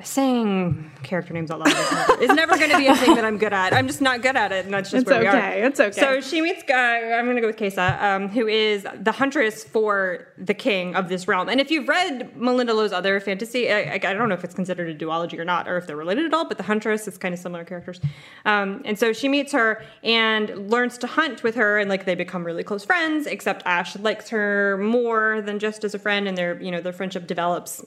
saying 0.02 0.90
character 1.04 1.32
names 1.32 1.50
out 1.50 1.60
loud 1.60 2.20
is 2.20 2.28
never, 2.34 2.56
going 2.56 2.70
to 2.70 2.78
be 2.78 2.88
a 2.88 2.96
thing 2.96 3.14
that 3.14 3.24
I'm 3.24 3.38
good 3.38 3.52
at. 3.52 3.72
I'm 3.72 3.86
just 3.86 4.00
not 4.00 4.22
good 4.22 4.34
at 4.34 4.50
it, 4.50 4.64
and 4.64 4.74
that's 4.74 4.90
just 4.90 5.02
It's 5.02 5.10
where 5.10 5.20
we 5.20 5.26
are. 5.26 5.36
okay, 5.36 5.62
it's 5.62 5.78
okay. 5.78 6.00
So 6.00 6.20
she 6.20 6.40
meets. 6.40 6.62
Uh, 6.68 6.74
I'm 6.74 7.26
going 7.26 7.36
to 7.36 7.40
go 7.40 7.46
with 7.46 7.56
Kesa, 7.56 8.02
um, 8.02 8.28
who 8.28 8.48
is 8.48 8.84
the 9.00 9.12
huntress 9.12 9.62
for 9.62 10.26
the 10.36 10.54
king 10.54 10.96
of 10.96 11.08
this 11.08 11.28
realm. 11.28 11.48
And 11.48 11.60
if 11.60 11.70
you've 11.70 11.88
read 11.88 12.34
Malinda 12.34 12.74
Lo's 12.74 12.92
other 12.92 13.20
fantasy, 13.20 13.70
I, 13.70 13.82
I, 13.82 13.94
I 13.94 13.98
don't 13.98 14.28
know 14.28 14.34
if 14.34 14.42
it's 14.42 14.54
considered 14.54 14.88
a 14.88 14.94
duology 14.94 15.38
or 15.38 15.44
not, 15.44 15.68
or 15.68 15.76
if 15.76 15.86
they're 15.86 15.96
related 15.96 16.26
at 16.26 16.34
all. 16.34 16.46
But 16.48 16.56
the 16.56 16.64
huntress 16.64 17.06
is 17.06 17.16
kind 17.16 17.32
of 17.32 17.38
similar 17.38 17.64
characters. 17.64 18.00
Um, 18.44 18.82
and 18.84 18.98
so 18.98 19.12
she 19.12 19.28
meets 19.28 19.52
her 19.52 19.84
and 20.02 20.70
learns 20.70 20.98
to 20.98 21.06
hunt 21.06 21.42
with 21.44 21.54
her, 21.54 21.78
and 21.78 21.88
like 21.88 22.04
they 22.04 22.16
become 22.16 22.44
really 22.44 22.64
close 22.64 22.84
friends. 22.84 23.26
Except 23.26 23.62
Ash 23.64 23.96
likes 23.96 24.28
her 24.30 24.76
more 24.78 25.40
than 25.42 25.60
just 25.60 25.84
as 25.84 25.94
a 25.94 25.98
friend, 25.98 26.26
and 26.26 26.36
their 26.36 26.60
you 26.60 26.72
know 26.72 26.80
their 26.80 26.92
friendship 26.92 27.26
develops 27.28 27.84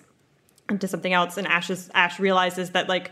into 0.70 0.88
something 0.88 1.14
else 1.14 1.38
and 1.38 1.48
ash 1.48 1.70
is, 1.70 1.90
ash 1.94 2.20
realizes 2.20 2.72
that 2.72 2.90
like 2.90 3.12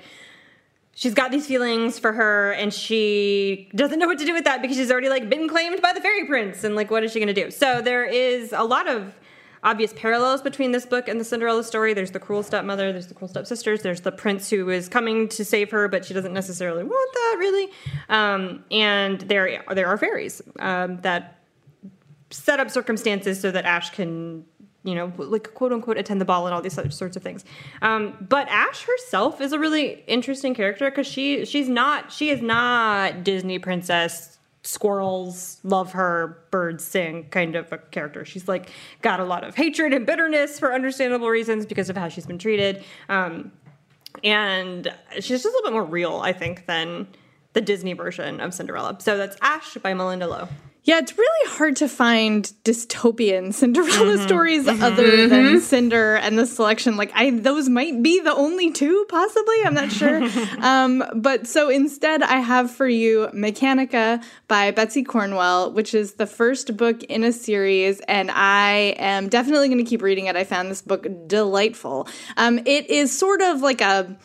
she's 0.94 1.13
got 1.13 1.32
these 1.32 1.46
feelings 1.46 2.00
for 2.00 2.13
her 2.13 2.54
and 2.54 2.74
she 2.74 3.70
doesn't 3.76 4.00
know 4.00 4.08
what 4.08 4.18
to 4.20 4.26
do 4.26 4.34
with 4.34 4.46
that 4.46 4.62
because 4.62 4.78
she's 4.78 4.91
already 4.91 5.10
like 5.10 5.30
been 5.30 5.48
claimed 5.48 5.82
by 5.82 5.94
the 5.94 6.02
fairy 6.02 6.26
prince 6.26 6.63
and 6.63 6.76
like 6.76 6.89
what 6.89 7.04
is 7.04 7.12
she 7.12 7.20
going 7.20 7.34
to 7.34 7.44
do? 7.46 7.52
So 7.52 7.82
there 7.82 8.06
is 8.06 8.54
a 8.54 8.63
lot 8.63 8.88
of 8.88 9.13
obvious 9.63 9.94
parallels 9.94 10.41
between 10.41 10.72
this 10.72 10.86
book 10.86 11.08
and 11.08 11.20
the 11.20 11.26
cinderella 11.26 11.63
story. 11.63 11.94
There's 11.94 12.12
the 12.12 12.20
cruel 12.20 12.44
stepmother 12.44 12.91
there's 12.91 13.08
the 13.08 13.13
cruel 13.13 13.30
stepsisters 13.30 13.82
there's 13.82 14.02
the 14.02 14.12
prince 14.12 14.50
who 14.50 14.70
is 14.70 14.88
coming 14.88 15.28
to 15.30 15.46
save 15.46 15.72
her 15.72 15.88
but 15.88 16.06
she 16.06 16.13
doesn't 16.13 16.34
necessarily 16.34 16.84
want 16.84 17.13
that 17.13 17.36
really. 17.39 17.70
Um, 18.10 18.63
and 18.72 19.22
there 19.22 19.63
there 19.72 19.88
are 19.88 19.98
fairies 19.98 20.41
um, 20.60 21.02
that 21.02 21.39
set 22.32 22.60
up 22.60 22.70
circumstances 22.70 23.39
so 23.39 23.52
that 23.52 23.65
ash 23.65 23.91
can 23.91 24.46
you 24.86 24.93
know, 24.93 25.12
like 25.17 25.54
quote 25.56 25.74
unquote 25.74 25.98
attend 25.98 26.21
the 26.21 26.26
ball 26.26 26.45
and 26.45 26.54
all 26.54 26.62
these 26.62 26.78
other 26.78 26.91
sorts 26.91 27.17
of 27.17 27.24
things. 27.24 27.43
Um, 27.82 28.15
but 28.30 28.48
Ash 28.50 28.84
herself 28.84 29.41
is 29.41 29.52
a 29.52 29.60
really 29.60 30.04
interesting 30.08 30.54
character 30.54 30.89
because 30.89 31.08
she 31.08 31.43
she's 31.45 31.67
not 31.67 32.12
she 32.12 32.30
is 32.30 32.41
not 32.41 33.24
Disney 33.24 33.60
princess 33.60 34.38
squirrels 34.62 35.60
love 35.63 35.93
her 35.93 36.43
birds 36.52 36.84
sing 36.84 37.26
kind 37.32 37.56
of 37.56 37.71
a 37.71 37.78
character. 37.78 38.24
She's 38.26 38.48
like 38.48 38.69
got 39.02 39.19
a 39.19 39.26
lot 39.26 39.43
of 39.43 39.56
hatred 39.56 39.91
and 39.93 40.06
bitterness 40.06 40.60
for 40.60 40.74
understandable 40.74 41.30
reasons 41.30 41.65
because 41.65 41.89
of 41.89 41.98
how 41.98 42.08
she's 42.08 42.26
been 42.26 42.39
treated. 42.39 42.84
Um, 43.10 43.52
and 44.24 44.93
she's 45.15 45.28
just 45.28 45.45
a 45.45 45.50
little 45.50 45.63
bit 45.63 45.74
more 45.74 45.84
real 45.84 46.21
i 46.21 46.32
think 46.32 46.65
than 46.67 47.06
the 47.52 47.60
disney 47.60 47.93
version 47.93 48.39
of 48.39 48.54
cinderella. 48.54 48.98
So 49.00 49.17
that's 49.17 49.36
ash 49.41 49.74
by 49.76 49.93
Malinda 49.93 50.30
Lo 50.30 50.48
Yeah, 50.86 51.00
it's 51.00 51.17
really 51.17 51.50
hard 51.50 51.78
to 51.78 51.89
find 51.89 52.43
dystopian 52.63 53.52
Cinderella 53.56 54.19
stories 54.19 54.67
other 54.67 55.28
than 55.28 55.60
Cinder 55.60 56.15
and 56.15 56.38
the 56.38 56.45
selection. 56.45 56.95
Like, 56.95 57.12
I 57.15 57.32
those 57.32 57.67
might 57.67 58.04
be 58.04 58.19
the 58.19 58.34
only 58.34 58.71
two, 58.71 59.04
possibly. 59.10 59.56
I'm 59.65 59.74
not 59.74 59.91
sure. 59.91 60.21
um, 60.60 61.04
but 61.15 61.48
so 61.48 61.69
instead, 61.69 62.21
I 62.21 62.38
have 62.38 62.69
for 62.69 62.88
you 62.88 63.30
Mechanica 63.34 64.24
by 64.48 64.69
Betsy 64.69 65.02
Cornwell, 65.02 65.71
which 65.71 65.95
is 65.95 66.13
the 66.13 66.28
first 66.28 66.78
book 66.78 67.02
in 67.06 67.24
a 67.24 67.32
series, 67.32 68.00
and 68.02 68.30
I 68.30 68.95
am 69.00 69.28
definitely 69.28 69.69
going 69.69 69.84
to 69.84 69.89
keep 69.89 70.04
reading 70.04 70.28
it. 70.28 70.36
I 70.36 70.43
found 70.43 70.69
this 70.69 70.84
book 70.84 71.08
delightful. 71.26 72.08
Um, 72.38 72.60
it 72.60 72.91
is 72.91 73.17
sort 73.17 73.41
of 73.41 73.62
like 73.62 73.82
a 73.82 74.15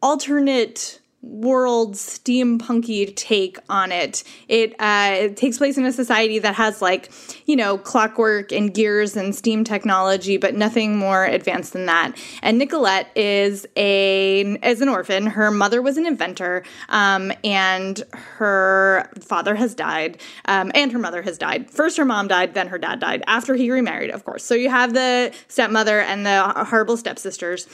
alternate 0.00 0.98
world 1.26 1.94
steampunky 1.94 3.14
take 3.16 3.58
on 3.68 3.92
it. 3.92 4.24
It, 4.48 4.74
uh, 4.78 5.10
it 5.14 5.36
takes 5.36 5.58
place 5.58 5.76
in 5.76 5.84
a 5.84 5.92
society 5.92 6.38
that 6.38 6.54
has 6.54 6.80
like 6.80 7.10
you 7.46 7.56
know 7.56 7.78
clockwork 7.78 8.52
and 8.52 8.72
gears 8.72 9.16
and 9.16 9.34
steam 9.34 9.64
technology, 9.64 10.36
but 10.36 10.54
nothing 10.54 10.96
more 10.96 11.24
advanced 11.24 11.72
than 11.72 11.86
that. 11.86 12.16
And 12.42 12.58
Nicolette 12.58 13.10
is 13.16 13.66
a 13.76 14.40
is 14.62 14.80
an 14.80 14.88
orphan. 14.88 15.26
Her 15.26 15.50
mother 15.50 15.82
was 15.82 15.96
an 15.96 16.06
inventor, 16.06 16.64
um, 16.88 17.32
and 17.44 18.02
her 18.12 19.10
father 19.20 19.54
has 19.54 19.74
died, 19.74 20.20
um, 20.46 20.70
and 20.74 20.92
her 20.92 20.98
mother 20.98 21.22
has 21.22 21.38
died. 21.38 21.70
First, 21.70 21.96
her 21.96 22.04
mom 22.04 22.28
died, 22.28 22.54
then 22.54 22.68
her 22.68 22.78
dad 22.78 23.00
died. 23.00 23.22
After 23.26 23.54
he 23.54 23.70
remarried, 23.70 24.10
of 24.10 24.24
course. 24.24 24.44
So 24.44 24.54
you 24.54 24.70
have 24.70 24.94
the 24.94 25.34
stepmother 25.48 26.00
and 26.00 26.24
the 26.24 26.42
horrible 26.66 26.96
stepsisters 26.96 27.66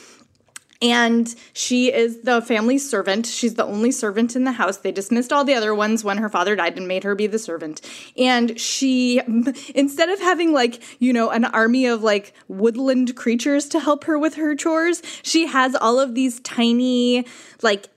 and 0.82 1.32
she 1.52 1.92
is 1.92 2.22
the 2.22 2.42
family's 2.42 2.88
servant. 2.88 3.26
She's 3.26 3.54
the 3.54 3.64
only 3.64 3.92
servant 3.92 4.34
in 4.34 4.42
the 4.42 4.52
house. 4.52 4.78
They 4.78 4.90
dismissed 4.90 5.32
all 5.32 5.44
the 5.44 5.54
other 5.54 5.74
ones 5.74 6.02
when 6.02 6.18
her 6.18 6.28
father 6.28 6.56
died 6.56 6.76
and 6.76 6.88
made 6.88 7.04
her 7.04 7.14
be 7.14 7.28
the 7.28 7.38
servant. 7.38 7.80
And 8.18 8.58
she, 8.60 9.20
instead 9.74 10.08
of 10.08 10.20
having 10.20 10.52
like, 10.52 10.82
you 11.00 11.12
know, 11.12 11.30
an 11.30 11.44
army 11.44 11.86
of 11.86 12.02
like 12.02 12.34
woodland 12.48 13.14
creatures 13.14 13.68
to 13.70 13.80
help 13.80 14.04
her 14.04 14.18
with 14.18 14.34
her 14.34 14.56
chores, 14.56 15.02
she 15.22 15.46
has 15.46 15.76
all 15.76 16.00
of 16.00 16.14
these 16.14 16.40
tiny, 16.40 17.26
like, 17.62 17.88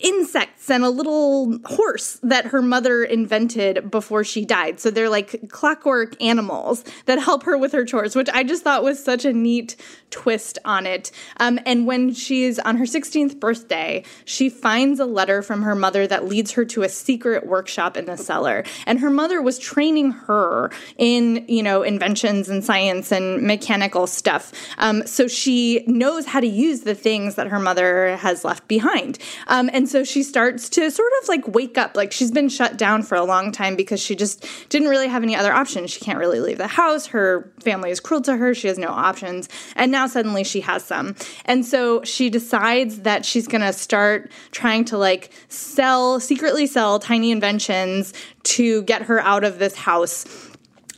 insects 0.00 0.70
and 0.70 0.82
a 0.82 0.90
little 0.90 1.58
horse 1.64 2.18
that 2.22 2.46
her 2.46 2.62
mother 2.62 3.04
invented 3.04 3.90
before 3.90 4.24
she 4.24 4.44
died. 4.44 4.80
So 4.80 4.90
they're 4.90 5.08
like 5.08 5.48
clockwork 5.48 6.20
animals 6.22 6.84
that 7.06 7.18
help 7.18 7.44
her 7.44 7.56
with 7.56 7.72
her 7.72 7.84
chores, 7.84 8.16
which 8.16 8.28
I 8.32 8.42
just 8.42 8.64
thought 8.64 8.82
was 8.82 9.02
such 9.02 9.24
a 9.24 9.32
neat 9.32 9.76
twist 10.10 10.58
on 10.64 10.86
it. 10.86 11.10
Um, 11.38 11.58
and 11.66 11.86
when 11.86 12.12
she's 12.14 12.58
on 12.58 12.76
her 12.76 12.84
16th 12.84 13.38
birthday, 13.40 14.04
she 14.24 14.48
finds 14.48 15.00
a 15.00 15.06
letter 15.06 15.42
from 15.42 15.62
her 15.62 15.74
mother 15.74 16.06
that 16.06 16.26
leads 16.26 16.52
her 16.52 16.64
to 16.66 16.82
a 16.82 16.88
secret 16.88 17.46
workshop 17.46 17.96
in 17.96 18.06
the 18.06 18.16
cellar. 18.16 18.64
And 18.86 19.00
her 19.00 19.10
mother 19.10 19.40
was 19.40 19.58
training 19.58 20.12
her 20.12 20.70
in, 20.96 21.44
you 21.48 21.62
know, 21.62 21.82
inventions 21.82 22.48
and 22.48 22.64
science 22.64 23.12
and 23.12 23.42
mechanical 23.42 24.06
stuff. 24.06 24.52
Um, 24.78 25.06
so 25.06 25.28
she 25.28 25.84
knows 25.86 26.26
how 26.26 26.40
to 26.40 26.46
use 26.46 26.80
the 26.80 26.94
things 26.94 27.36
that 27.36 27.48
her 27.48 27.58
mother 27.58 28.16
has 28.16 28.44
left 28.44 28.68
behind. 28.68 29.18
Um, 29.46 29.70
and 29.72 29.88
so 29.88 30.04
she 30.04 30.22
starts 30.22 30.68
to 30.70 30.90
sort 30.90 31.12
of 31.22 31.28
like 31.28 31.46
wake 31.48 31.78
up. 31.78 31.96
Like 31.96 32.12
she's 32.12 32.30
been 32.30 32.48
shut 32.48 32.76
down 32.76 33.02
for 33.02 33.16
a 33.16 33.24
long 33.24 33.52
time 33.52 33.76
because 33.76 34.00
she 34.00 34.14
just 34.14 34.46
didn't 34.68 34.88
really 34.88 35.08
have 35.08 35.22
any 35.22 35.36
other 35.36 35.52
options. 35.52 35.90
She 35.90 36.00
can't 36.00 36.18
really 36.18 36.40
leave 36.40 36.58
the 36.58 36.66
house. 36.66 37.06
Her 37.06 37.50
family 37.60 37.90
is 37.90 38.00
cruel 38.00 38.20
to 38.22 38.36
her. 38.36 38.54
She 38.54 38.68
has 38.68 38.78
no 38.78 38.88
options. 38.88 39.48
And 39.76 39.92
now 39.92 39.99
suddenly 40.06 40.44
she 40.44 40.60
has 40.60 40.84
some. 40.84 41.14
And 41.44 41.64
so 41.64 42.02
she 42.04 42.30
decides 42.30 43.00
that 43.00 43.24
she's 43.24 43.46
going 43.46 43.62
to 43.62 43.72
start 43.72 44.30
trying 44.52 44.84
to 44.86 44.98
like 44.98 45.30
sell, 45.48 46.20
secretly 46.20 46.66
sell 46.66 46.98
tiny 46.98 47.30
inventions 47.30 48.12
to 48.44 48.82
get 48.82 49.02
her 49.02 49.20
out 49.20 49.44
of 49.44 49.58
this 49.58 49.76
house 49.76 50.26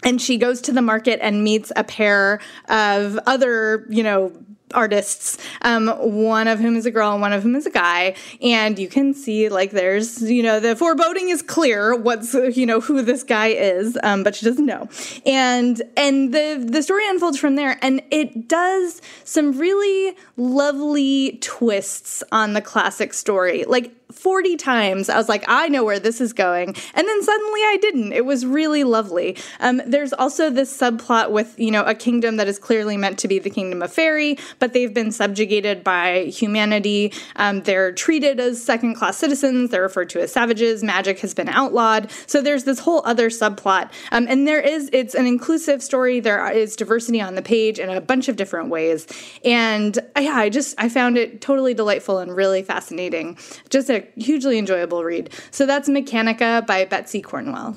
and 0.05 0.21
she 0.21 0.37
goes 0.37 0.61
to 0.62 0.73
the 0.73 0.83
market 0.83 1.21
and 1.23 1.45
meets 1.45 1.71
a 1.77 1.85
pair 1.85 2.41
of 2.69 3.19
other, 3.27 3.87
you 3.88 4.03
know, 4.03 4.33
artists, 4.73 5.39
um, 5.63 5.89
one 5.89 6.49
of 6.49 6.59
whom 6.59 6.77
is 6.77 6.87
a 6.87 6.91
girl 6.91 7.13
and 7.13 7.21
one 7.21 7.33
of 7.33 7.43
whom 7.43 7.57
is 7.57 7.67
a 7.67 7.71
guy. 7.71 8.15
And 8.41 8.79
you 8.79 8.89
can 8.89 9.15
see 9.15 9.49
like 9.49 9.71
there's, 9.71 10.23
you 10.23 10.43
know, 10.43 10.61
the 10.61 10.77
foreboding 10.77 11.29
is 11.29 11.43
clear 11.43 11.95
what's, 11.95 12.35
you 12.35 12.67
know, 12.67 12.81
who 12.81 13.03
this 13.03 13.23
guy 13.23 13.49
is, 13.49 13.99
um, 14.03 14.23
but 14.23 14.35
she 14.35 14.47
doesn't 14.47 14.67
know. 14.67 14.89
And 15.27 15.83
and 15.97 16.33
the 16.35 16.65
the 16.69 16.83
story 16.83 17.09
unfolds 17.09 17.39
from 17.39 17.57
there, 17.57 17.79
and 17.83 18.03
it 18.11 18.49
does 18.49 19.01
some 19.25 19.59
really 19.59 20.17
lovely 20.37 21.39
twists 21.41 22.23
on 22.33 22.53
the 22.55 22.61
classic 22.61 23.15
story. 23.15 23.65
Like 23.65 23.93
40 24.12 24.57
times 24.57 25.09
I 25.09 25.16
was 25.16 25.29
like, 25.29 25.44
I 25.48 25.68
know 25.68 25.85
where 25.85 25.98
this 25.98 26.20
is 26.20 26.33
going. 26.33 26.68
And 26.68 27.09
then 27.09 27.22
suddenly 27.22 27.61
I 27.61 27.79
didn't. 27.81 28.12
It 28.12 28.25
was 28.25 28.46
really 28.46 28.85
lovely. 28.85 29.37
Um, 29.61 29.83
there's 29.87 30.12
also 30.12 30.51
this 30.51 30.77
subplot 30.77 31.31
with, 31.31 31.59
you 31.59 31.70
know, 31.70 31.85
a 31.85 31.94
kingdom 31.94 32.37
that 32.37 32.48
is 32.48 32.59
clearly 32.59 32.96
meant 32.96 33.18
to 33.20 33.29
be 33.29 33.38
the 33.38 33.51
kingdom 33.51 33.83
of 33.83 33.92
fairy, 33.92 34.38
but 34.59 34.72
they've 34.72 34.92
been 34.92 35.12
subjugated 35.12 35.83
by 35.83 36.25
humanity. 36.25 37.12
Um, 37.37 37.62
they're 37.62 37.92
treated 37.92 38.40
as 38.40 38.62
second 38.62 38.94
class 38.94 39.16
citizens. 39.16 39.70
They're 39.70 39.83
referred 39.83 40.11
to 40.11 40.22
as 40.22 40.33
savages. 40.33 40.83
Magic 40.83 41.18
has 41.20 41.35
been 41.35 41.48
outlawed. 41.48 42.11
So 42.27 42.42
there's 42.42 42.64
this 42.64 42.79
whole 42.79 43.03
other 43.05 43.31
subplot. 43.31 43.90
Um, 44.11 44.27
and 44.29 44.46
there 44.46 44.61
is, 44.61 44.90
it's 44.92 45.14
an 45.14 45.27
inclusive 45.27 45.83
story. 45.83 46.20
There 46.20 46.51
is 46.51 46.77
diversity 46.77 47.20
on 47.20 47.35
the 47.35 47.42
page 47.42 47.79
in 47.79 47.88
a 47.88 48.01
bunch 48.01 48.29
of 48.29 48.37
different 48.37 48.68
ways. 48.68 49.07
And 49.44 49.98
yeah, 50.18 50.35
I 50.35 50.48
just, 50.48 50.75
I 50.79 50.88
found 50.88 51.16
it 51.16 51.40
totally 51.40 51.75
delightful 51.75 52.18
and 52.18 52.35
really 52.35 52.62
fascinating. 52.62 53.38
Just 53.70 53.90
a 53.90 54.02
hugely 54.17 54.59
enjoyable 54.59 55.05
read. 55.05 55.31
So 55.51 55.67
that's 55.67 55.88
Mechanica 55.88 56.67
by 56.67 56.85
Betsy 56.85 57.23
Cornwell. 57.23 57.77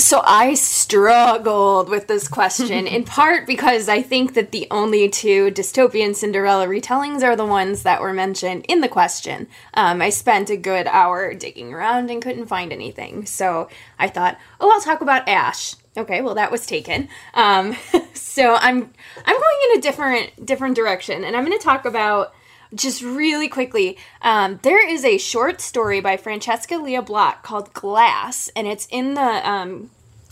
So 0.00 0.22
I 0.24 0.54
struggled 0.54 1.90
with 1.90 2.06
this 2.06 2.26
question 2.26 2.86
in 2.86 3.04
part 3.04 3.46
because 3.46 3.88
I 3.88 4.00
think 4.00 4.32
that 4.32 4.50
the 4.50 4.66
only 4.70 5.10
two 5.10 5.50
dystopian 5.50 6.16
Cinderella 6.16 6.66
retellings 6.66 7.22
are 7.22 7.36
the 7.36 7.44
ones 7.44 7.82
that 7.82 8.00
were 8.00 8.14
mentioned 8.14 8.64
in 8.66 8.80
the 8.80 8.88
question. 8.88 9.46
Um, 9.74 10.00
I 10.00 10.08
spent 10.08 10.48
a 10.48 10.56
good 10.56 10.86
hour 10.86 11.34
digging 11.34 11.74
around 11.74 12.10
and 12.10 12.22
couldn't 12.22 12.46
find 12.46 12.72
anything. 12.72 13.26
So 13.26 13.68
I 13.98 14.08
thought, 14.08 14.38
oh, 14.58 14.70
I'll 14.72 14.80
talk 14.80 15.02
about 15.02 15.28
Ash. 15.28 15.76
Okay, 15.96 16.22
well 16.22 16.34
that 16.34 16.50
was 16.50 16.66
taken. 16.66 17.08
Um, 17.34 17.76
so 18.14 18.54
I'm 18.54 18.90
I'm 19.24 19.36
going 19.36 19.58
in 19.70 19.78
a 19.78 19.82
different 19.82 20.46
different 20.46 20.76
direction, 20.76 21.24
and 21.24 21.36
I'm 21.36 21.44
going 21.44 21.58
to 21.58 21.62
talk 21.62 21.84
about 21.84 22.32
just 22.74 23.02
really 23.02 23.48
quickly, 23.48 23.96
um, 24.22 24.58
there 24.62 24.86
is 24.86 25.04
a 25.04 25.18
short 25.18 25.60
story 25.60 26.00
by 26.00 26.16
Francesca 26.16 26.76
Lia 26.76 27.02
Block 27.02 27.42
called 27.42 27.72
Glass, 27.72 28.50
and 28.56 28.66
it's 28.66 28.86
in 28.90 29.14
the 29.14 29.48
um, 29.48 29.90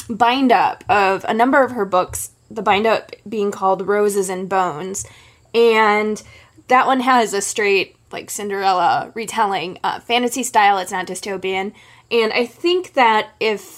bind 0.08 0.52
up 0.52 0.84
of 0.88 1.24
a 1.24 1.34
number 1.34 1.62
of 1.62 1.72
her 1.72 1.84
books, 1.84 2.30
the 2.50 2.62
bind 2.62 2.86
up 2.86 3.12
being 3.28 3.50
called 3.50 3.86
Roses 3.86 4.28
and 4.28 4.48
Bones. 4.48 5.06
And 5.54 6.22
that 6.68 6.86
one 6.86 7.00
has 7.00 7.34
a 7.34 7.40
straight, 7.40 7.96
like, 8.10 8.30
Cinderella 8.30 9.12
retelling, 9.14 9.78
uh, 9.84 10.00
fantasy 10.00 10.42
style, 10.42 10.78
it's 10.78 10.92
not 10.92 11.06
dystopian. 11.06 11.72
And 12.10 12.32
I 12.32 12.46
think 12.46 12.94
that 12.94 13.30
if 13.38 13.77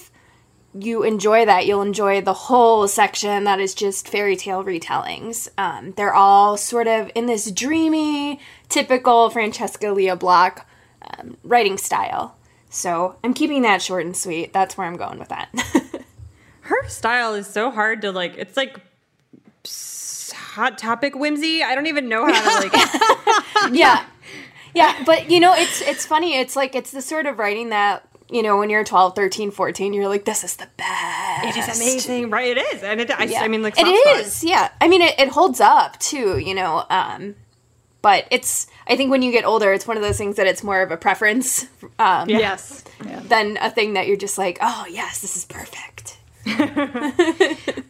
you 0.79 1.03
enjoy 1.03 1.45
that, 1.47 1.67
you'll 1.67 1.83
enjoy 1.83 2.21
the 2.21 2.33
whole 2.33 2.87
section 2.87 3.45
that 3.45 3.61
is 3.61 3.75
just 3.75 4.09
fairy 4.09 4.37
tale 4.37 4.65
retellings. 4.65 5.49
Um, 5.59 5.93
they're 5.97 6.15
all 6.15 6.57
sort 6.57 6.87
of 6.87 7.11
in 7.15 7.27
this 7.27 7.51
dreamy, 7.51 8.41
typical 8.69 9.31
Francesca 9.31 9.91
Lia 9.91 10.17
Block 10.17 10.67
um, 11.03 11.37
writing 11.43 11.77
style. 11.77 12.37
So 12.69 13.17
I'm 13.25 13.35
keeping 13.35 13.63
that 13.63 13.83
short 13.83 14.05
and 14.07 14.17
sweet. 14.17 14.53
That's 14.53 14.79
where 14.79 14.87
I'm 14.87 14.97
going 14.97 15.19
with 15.19 15.29
that. 15.29 15.51
Her 16.61 16.89
style 16.89 17.35
is 17.35 17.49
so 17.49 17.71
hard 17.73 18.03
to 18.03 18.13
like. 18.13 18.37
It's 18.37 18.57
like 18.57 18.79
hot 20.33 20.79
topic 20.79 21.17
whimsy. 21.17 21.63
I 21.63 21.75
don't 21.75 21.89
even 21.89 22.09
know 22.09 22.27
how 22.27 22.61
to 22.61 22.69
like. 22.69 22.73
yeah, 23.73 24.05
yeah, 24.75 25.03
but 25.05 25.31
you 25.31 25.41
know, 25.41 25.55
it's 25.55 25.81
it's 25.81 26.07
funny. 26.07 26.39
It's 26.39 26.55
like 26.55 26.75
it's 26.75 26.93
the 26.93 27.03
sort 27.03 27.27
of 27.27 27.39
writing 27.39 27.71
that 27.71 28.07
you 28.33 28.43
know, 28.43 28.59
when 28.59 28.71
you're 28.71 28.85
12, 28.85 29.15
13, 29.15 29.51
14, 29.51 29.93
you're 29.93 30.09
like, 30.09 30.25
this 30.25 30.45
is 30.45 30.57
the 30.57 30.69
best. 30.77 31.45
It 31.45 31.57
is 31.57 31.77
amazing, 31.77 32.31
right? 32.31 32.57
It 32.57 32.75
is, 32.75 32.83
and 32.83 33.01
it. 33.01 33.11
I, 33.11 33.25
Yeah. 33.25 33.43
I 33.43 33.49
mean, 33.49 33.63
like 33.63 33.75
it 33.79 33.87
is. 33.87 34.33
Soft 34.35 34.45
yeah. 34.45 34.71
I 34.81 34.89
mean, 34.89 35.03
it, 35.03 35.19
it 35.19 35.29
holds 35.29 35.61
up 35.61 35.99
too, 35.99 36.39
you 36.39 36.55
know. 36.55 36.85
Um, 36.91 37.35
but 38.03 38.27
it's, 38.31 38.67
I 38.87 38.97
think 38.97 39.11
when 39.11 39.21
you 39.23 39.31
get 39.33 39.45
older, 39.45 39.73
it's 39.73 39.87
one 39.87 39.97
of 39.97 40.03
those 40.03 40.17
things 40.17 40.37
that 40.37 40.47
it's 40.47 40.63
more 40.63 40.81
of 40.83 40.91
a 40.91 40.97
preference 40.97 41.67
um, 41.99 42.29
Yes. 42.31 42.83
than 43.25 43.59
a 43.61 43.71
thing 43.71 43.93
that 43.95 44.07
you're 44.07 44.17
just 44.17 44.39
like, 44.39 44.59
oh 44.63 44.87
yes, 44.91 45.21
this 45.21 45.37
is 45.37 45.45
perfect. 45.45 46.19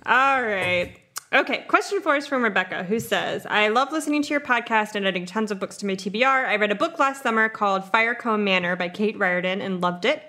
All 0.06 0.42
right. 0.42 0.96
Okay, 1.32 1.64
question 1.68 2.00
four 2.00 2.16
is 2.16 2.26
from 2.26 2.42
Rebecca, 2.42 2.82
who 2.82 2.98
says, 2.98 3.46
I 3.46 3.68
love 3.68 3.92
listening 3.92 4.22
to 4.24 4.30
your 4.30 4.40
podcast 4.40 4.96
and 4.96 5.06
adding 5.06 5.26
tons 5.26 5.52
of 5.52 5.60
books 5.60 5.76
to 5.76 5.86
my 5.86 5.94
TBR. 5.94 6.24
I 6.48 6.56
read 6.56 6.72
a 6.72 6.74
book 6.74 6.98
last 6.98 7.22
summer 7.22 7.48
called 7.48 7.84
Fiercombe 7.84 8.42
Manor 8.42 8.74
by 8.74 8.88
Kate 8.88 9.16
Riordan 9.16 9.60
and 9.60 9.80
loved 9.80 10.04
it. 10.04 10.24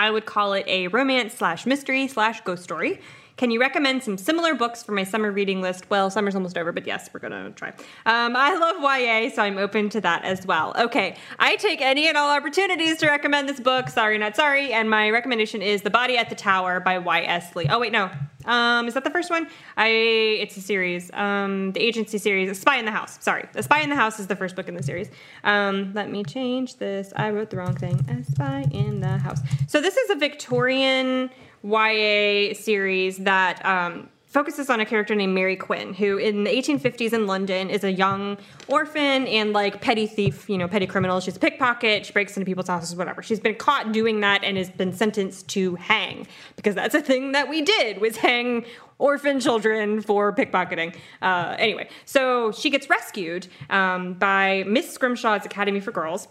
I 0.00 0.10
would 0.10 0.24
call 0.24 0.54
it 0.54 0.64
a 0.66 0.88
romance 0.88 1.34
slash 1.34 1.66
mystery 1.66 2.08
slash 2.08 2.40
ghost 2.40 2.62
story. 2.62 3.00
Can 3.40 3.50
you 3.50 3.58
recommend 3.58 4.02
some 4.02 4.18
similar 4.18 4.54
books 4.54 4.82
for 4.82 4.92
my 4.92 5.02
summer 5.02 5.32
reading 5.32 5.62
list? 5.62 5.88
Well, 5.88 6.10
summer's 6.10 6.34
almost 6.34 6.58
over, 6.58 6.72
but 6.72 6.86
yes, 6.86 7.08
we're 7.10 7.20
gonna 7.20 7.50
try. 7.52 7.70
Um, 8.04 8.36
I 8.36 8.54
love 8.54 8.76
YA, 8.82 9.34
so 9.34 9.40
I'm 9.40 9.56
open 9.56 9.88
to 9.88 10.00
that 10.02 10.26
as 10.26 10.44
well. 10.44 10.74
Okay, 10.78 11.16
I 11.38 11.56
take 11.56 11.80
any 11.80 12.06
and 12.06 12.18
all 12.18 12.28
opportunities 12.36 12.98
to 12.98 13.06
recommend 13.06 13.48
this 13.48 13.58
book. 13.58 13.88
Sorry, 13.88 14.18
not 14.18 14.36
sorry. 14.36 14.74
And 14.74 14.90
my 14.90 15.08
recommendation 15.08 15.62
is 15.62 15.80
The 15.80 15.88
Body 15.88 16.18
at 16.18 16.28
the 16.28 16.34
Tower 16.34 16.80
by 16.80 16.98
Y.S. 16.98 17.56
Lee. 17.56 17.64
Oh 17.70 17.78
wait, 17.78 17.92
no. 17.92 18.10
Um, 18.44 18.86
is 18.88 18.92
that 18.92 19.04
the 19.04 19.10
first 19.10 19.30
one? 19.30 19.48
I 19.78 19.88
it's 19.88 20.58
a 20.58 20.60
series. 20.60 21.10
Um, 21.14 21.72
the 21.72 21.80
agency 21.80 22.18
series, 22.18 22.50
A 22.50 22.54
Spy 22.54 22.76
in 22.76 22.84
the 22.84 22.90
House. 22.90 23.16
Sorry, 23.22 23.48
A 23.54 23.62
Spy 23.62 23.80
in 23.80 23.88
the 23.88 23.96
House 23.96 24.20
is 24.20 24.26
the 24.26 24.36
first 24.36 24.54
book 24.54 24.68
in 24.68 24.74
the 24.74 24.82
series. 24.82 25.08
Um, 25.44 25.94
let 25.94 26.10
me 26.10 26.24
change 26.24 26.76
this. 26.76 27.10
I 27.16 27.30
wrote 27.30 27.48
the 27.48 27.56
wrong 27.56 27.74
thing. 27.74 28.04
A 28.10 28.22
Spy 28.22 28.66
in 28.70 29.00
the 29.00 29.16
House. 29.16 29.40
So 29.66 29.80
this 29.80 29.96
is 29.96 30.10
a 30.10 30.16
Victorian 30.16 31.30
YA 31.62 32.54
series 32.54 33.18
that 33.18 33.64
um, 33.64 34.08
focuses 34.30 34.70
on 34.70 34.78
a 34.78 34.86
character 34.86 35.14
named 35.14 35.34
Mary 35.34 35.56
Quinn, 35.56 35.92
who 35.92 36.16
in 36.16 36.44
the 36.44 36.50
1850s 36.50 37.12
in 37.12 37.26
London 37.26 37.68
is 37.68 37.82
a 37.82 37.90
young 37.90 38.38
orphan 38.68 39.26
and 39.26 39.52
like 39.52 39.80
petty 39.80 40.06
thief, 40.06 40.48
you 40.48 40.56
know, 40.56 40.68
petty 40.68 40.86
criminal. 40.86 41.18
She's 41.18 41.36
a 41.36 41.40
pickpocket. 41.40 42.06
She 42.06 42.12
breaks 42.12 42.36
into 42.36 42.46
people's 42.46 42.68
houses, 42.68 42.94
whatever. 42.94 43.22
She's 43.22 43.40
been 43.40 43.56
caught 43.56 43.90
doing 43.90 44.20
that 44.20 44.44
and 44.44 44.56
has 44.56 44.70
been 44.70 44.92
sentenced 44.92 45.48
to 45.48 45.74
hang 45.74 46.28
because 46.54 46.76
that's 46.76 46.94
a 46.94 47.02
thing 47.02 47.32
that 47.32 47.48
we 47.48 47.60
did 47.60 48.00
was 48.00 48.16
hang 48.16 48.64
orphan 48.98 49.40
children 49.40 50.00
for 50.00 50.32
pickpocketing. 50.32 50.94
Uh, 51.20 51.56
anyway, 51.58 51.88
so 52.04 52.52
she 52.52 52.70
gets 52.70 52.88
rescued 52.88 53.48
um, 53.68 54.14
by 54.14 54.62
Miss 54.66 54.96
Scrimshaw's 54.96 55.44
Academy 55.44 55.80
for 55.80 55.90
Girls, 55.90 56.28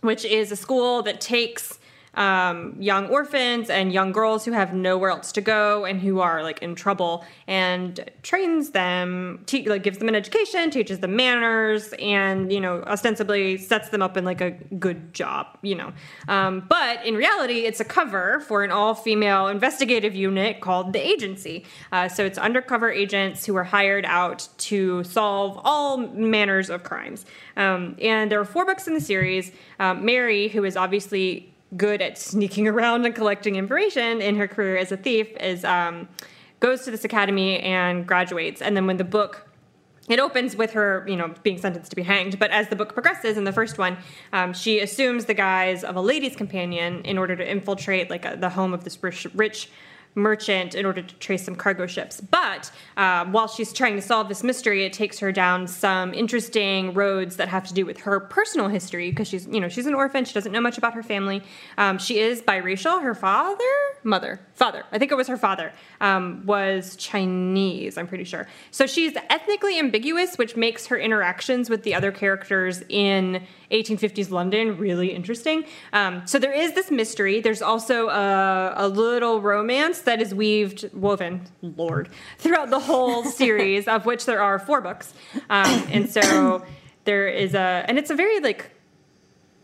which 0.00 0.24
is 0.24 0.50
a 0.50 0.56
school 0.56 1.02
that 1.02 1.20
takes 1.20 1.78
um, 2.16 2.74
young 2.80 3.08
orphans 3.08 3.68
and 3.68 3.92
young 3.92 4.10
girls 4.10 4.44
who 4.44 4.52
have 4.52 4.74
nowhere 4.74 5.10
else 5.10 5.32
to 5.32 5.40
go 5.40 5.84
and 5.84 6.00
who 6.00 6.20
are 6.20 6.42
like 6.42 6.60
in 6.62 6.74
trouble 6.74 7.24
and 7.46 8.10
trains 8.22 8.70
them 8.70 9.42
te- 9.46 9.68
like 9.68 9.82
gives 9.82 9.98
them 9.98 10.08
an 10.08 10.14
education 10.14 10.70
teaches 10.70 11.00
them 11.00 11.14
manners 11.14 11.92
and 11.98 12.50
you 12.50 12.60
know 12.60 12.82
ostensibly 12.82 13.58
sets 13.58 13.90
them 13.90 14.02
up 14.02 14.16
in 14.16 14.24
like 14.24 14.40
a 14.40 14.50
good 14.50 15.12
job 15.12 15.58
you 15.62 15.74
know. 15.74 15.92
Um, 16.28 16.64
but 16.68 17.04
in 17.04 17.14
reality 17.14 17.60
it's 17.66 17.80
a 17.80 17.84
cover 17.84 18.40
for 18.40 18.64
an 18.64 18.70
all-female 18.70 19.48
investigative 19.48 20.14
unit 20.14 20.60
called 20.60 20.92
the 20.92 21.06
agency. 21.06 21.64
Uh, 21.92 22.08
so 22.08 22.24
it's 22.24 22.38
undercover 22.38 22.90
agents 22.90 23.44
who 23.44 23.56
are 23.56 23.64
hired 23.64 24.06
out 24.06 24.48
to 24.58 25.04
solve 25.04 25.60
all 25.64 25.98
manners 25.98 26.70
of 26.70 26.82
crimes. 26.82 27.26
Um, 27.56 27.96
and 28.00 28.30
there 28.30 28.40
are 28.40 28.44
four 28.44 28.64
books 28.64 28.86
in 28.86 28.94
the 28.94 29.00
series. 29.00 29.52
Um, 29.78 30.04
mary 30.04 30.48
who 30.48 30.64
is 30.64 30.76
obviously 30.76 31.52
good 31.76 32.02
at 32.02 32.18
sneaking 32.18 32.68
around 32.72 33.06
and 33.06 33.14
collecting 33.14 33.56
information 33.56 34.20
in 34.20 34.36
her 34.36 34.48
career 34.48 34.76
as 34.76 34.92
a 34.92 34.96
thief 34.96 35.28
is 35.40 35.64
um, 35.64 36.08
goes 36.60 36.84
to 36.84 36.90
this 36.90 37.04
academy 37.04 37.60
and 37.60 38.06
graduates. 38.06 38.62
And 38.62 38.76
then 38.76 38.86
when 38.86 38.96
the 38.96 39.04
book 39.04 39.48
it 40.08 40.20
opens 40.20 40.54
with 40.54 40.72
her 40.72 41.04
you 41.08 41.16
know 41.16 41.34
being 41.42 41.58
sentenced 41.58 41.90
to 41.90 41.96
be 41.96 42.02
hanged. 42.02 42.38
But 42.38 42.50
as 42.50 42.68
the 42.68 42.76
book 42.76 42.94
progresses 42.94 43.36
in 43.36 43.44
the 43.44 43.52
first 43.52 43.78
one 43.78 43.98
um, 44.32 44.52
she 44.52 44.80
assumes 44.80 45.24
the 45.24 45.34
guise 45.34 45.82
of 45.82 45.96
a 45.96 46.00
lady's 46.00 46.36
companion 46.36 47.02
in 47.04 47.18
order 47.18 47.34
to 47.34 47.50
infiltrate 47.50 48.10
like 48.10 48.24
a, 48.24 48.36
the 48.36 48.50
home 48.50 48.72
of 48.72 48.84
this 48.84 49.02
rich, 49.02 49.26
rich 49.34 49.68
merchant 50.16 50.74
in 50.74 50.84
order 50.86 51.02
to 51.02 51.14
trace 51.16 51.44
some 51.44 51.54
cargo 51.54 51.86
ships. 51.86 52.20
But 52.20 52.72
um, 52.96 53.32
while 53.32 53.46
she's 53.46 53.72
trying 53.72 53.94
to 53.96 54.02
solve 54.02 54.28
this 54.28 54.42
mystery, 54.42 54.84
it 54.84 54.92
takes 54.92 55.18
her 55.18 55.30
down 55.30 55.68
some 55.68 56.14
interesting 56.14 56.94
roads 56.94 57.36
that 57.36 57.48
have 57.48 57.68
to 57.68 57.74
do 57.74 57.86
with 57.86 57.98
her 58.00 58.18
personal 58.18 58.68
history 58.68 59.10
because 59.10 59.28
she's, 59.28 59.46
you 59.46 59.60
know, 59.60 59.68
she's 59.68 59.86
an 59.86 59.94
orphan. 59.94 60.24
She 60.24 60.34
doesn't 60.34 60.50
know 60.50 60.60
much 60.60 60.78
about 60.78 60.94
her 60.94 61.02
family. 61.02 61.42
Um, 61.78 61.98
she 61.98 62.18
is 62.18 62.40
biracial. 62.40 63.02
Her 63.02 63.14
father, 63.14 63.64
mother, 64.02 64.40
father, 64.54 64.84
I 64.90 64.98
think 64.98 65.12
it 65.12 65.16
was 65.16 65.28
her 65.28 65.36
father, 65.36 65.72
um, 66.00 66.44
was 66.46 66.96
Chinese. 66.96 67.98
I'm 67.98 68.08
pretty 68.08 68.24
sure. 68.24 68.48
So 68.70 68.86
she's 68.86 69.14
ethnically 69.28 69.78
ambiguous, 69.78 70.38
which 70.38 70.56
makes 70.56 70.86
her 70.86 70.96
interactions 70.96 71.68
with 71.68 71.82
the 71.82 71.94
other 71.94 72.10
characters 72.10 72.82
in 72.88 73.42
1850s 73.70 74.30
London 74.30 74.78
really 74.78 75.12
interesting. 75.12 75.64
Um, 75.92 76.26
so 76.26 76.38
there 76.38 76.52
is 76.52 76.72
this 76.72 76.90
mystery. 76.90 77.40
There's 77.40 77.62
also 77.62 78.08
a, 78.08 78.74
a, 78.76 78.88
little 78.88 79.40
romance 79.40 80.00
that 80.06 80.20
is 80.20 80.34
weaved, 80.34 80.90
woven, 80.92 81.46
Lord, 81.62 82.08
throughout 82.38 82.70
the 82.70 82.80
whole 82.80 83.24
series, 83.42 83.86
of 83.86 84.06
which 84.06 84.24
there 84.24 84.40
are 84.40 84.58
four 84.58 84.80
books. 84.80 85.14
Um, 85.50 85.86
and 85.90 86.10
so 86.10 86.64
there 87.04 87.28
is 87.28 87.54
a, 87.54 87.84
and 87.86 87.98
it's 87.98 88.10
a 88.10 88.14
very 88.14 88.40
like 88.40 88.72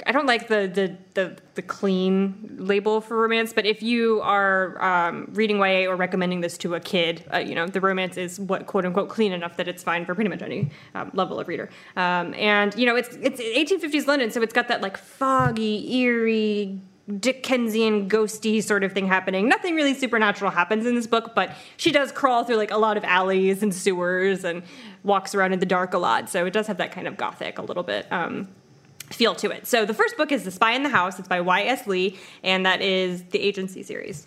I 0.07 0.13
don't 0.13 0.27
like 0.27 0.49
the, 0.49 0.71
the 0.73 0.97
the 1.15 1.37
the, 1.55 1.63
clean 1.63 2.57
label 2.59 3.01
for 3.01 3.17
romance, 3.17 3.53
but 3.53 3.67
if 3.67 3.83
you 3.83 4.21
are 4.23 4.83
um, 4.83 5.29
reading 5.33 5.59
YA 5.59 5.89
or 5.89 5.97
recommending 5.97 6.41
this 6.41 6.59
to 6.59 6.75
a 6.75 6.81
kid, 6.81 7.25
uh, 7.33 7.39
you 7.39 7.55
know 7.55 7.67
the 7.67 7.81
romance 7.81 8.17
is 8.17 8.41
what 8.41 8.67
quote 8.67 8.85
unquote 8.85 9.09
clean 9.09 9.33
enough 9.33 9.57
that 9.57 9.69
it's 9.69 9.83
fine 9.83 10.05
for 10.05 10.15
pretty 10.15 10.31
much 10.31 10.43
any 10.43 10.71
um, 10.95 11.11
level 11.15 11.39
of 11.39 11.49
reader. 11.49 11.71
Um, 11.97 12.35
and 12.35 12.75
you 12.77 12.87
know 12.87 12.97
it's 12.97 13.17
it's 13.21 13.41
1850s 13.41 14.07
London, 14.07 14.31
so 14.31 14.43
it's 14.43 14.53
got 14.53 14.69
that 14.69 14.81
like 14.81 14.97
foggy, 14.97 15.95
eerie. 15.97 16.81
Dickensian 17.19 18.09
ghosty 18.09 18.63
sort 18.63 18.85
of 18.85 18.93
thing 18.93 19.07
happening. 19.07 19.49
Nothing 19.49 19.75
really 19.75 19.95
supernatural 19.95 20.51
happens 20.51 20.87
in 20.87 20.95
this 20.95 21.07
book, 21.07 21.35
but 21.35 21.53
she 21.77 21.93
does 21.93 22.13
crawl 22.13 22.45
through 22.45 22.57
like 22.57 22.71
a 22.71 22.79
lot 22.79 22.97
of 22.97 23.05
alleys 23.05 23.63
and 23.63 23.75
sewers 23.75 24.45
and 24.45 24.63
walks 25.05 25.35
around 25.35 25.53
in 25.53 25.59
the 25.59 25.67
dark 25.67 25.95
a 25.95 25.99
lot. 25.99 26.29
So 26.29 26.47
it 26.47 26.53
does 26.53 26.67
have 26.67 26.79
that 26.79 26.93
kind 26.93 27.07
of 27.07 27.17
gothic 27.17 27.59
a 27.59 27.63
little 27.63 27.83
bit. 27.83 28.07
Um, 28.13 28.49
feel 29.11 29.35
to 29.37 29.51
it. 29.51 29.67
So 29.67 29.85
the 29.85 29.95
first 29.95 30.17
book 30.17 30.33
is 30.33 30.45
The 30.45 30.51
Spy 30.51 30.73
in 30.73 30.83
the 30.83 30.89
House. 30.89 31.19
It's 31.19 31.29
by 31.29 31.41
Y.S. 31.41 31.87
Lee, 31.87 32.19
and 32.43 32.65
that 32.65 32.81
is 32.81 33.23
the 33.25 33.41
Agency 33.41 33.83
series. 33.83 34.27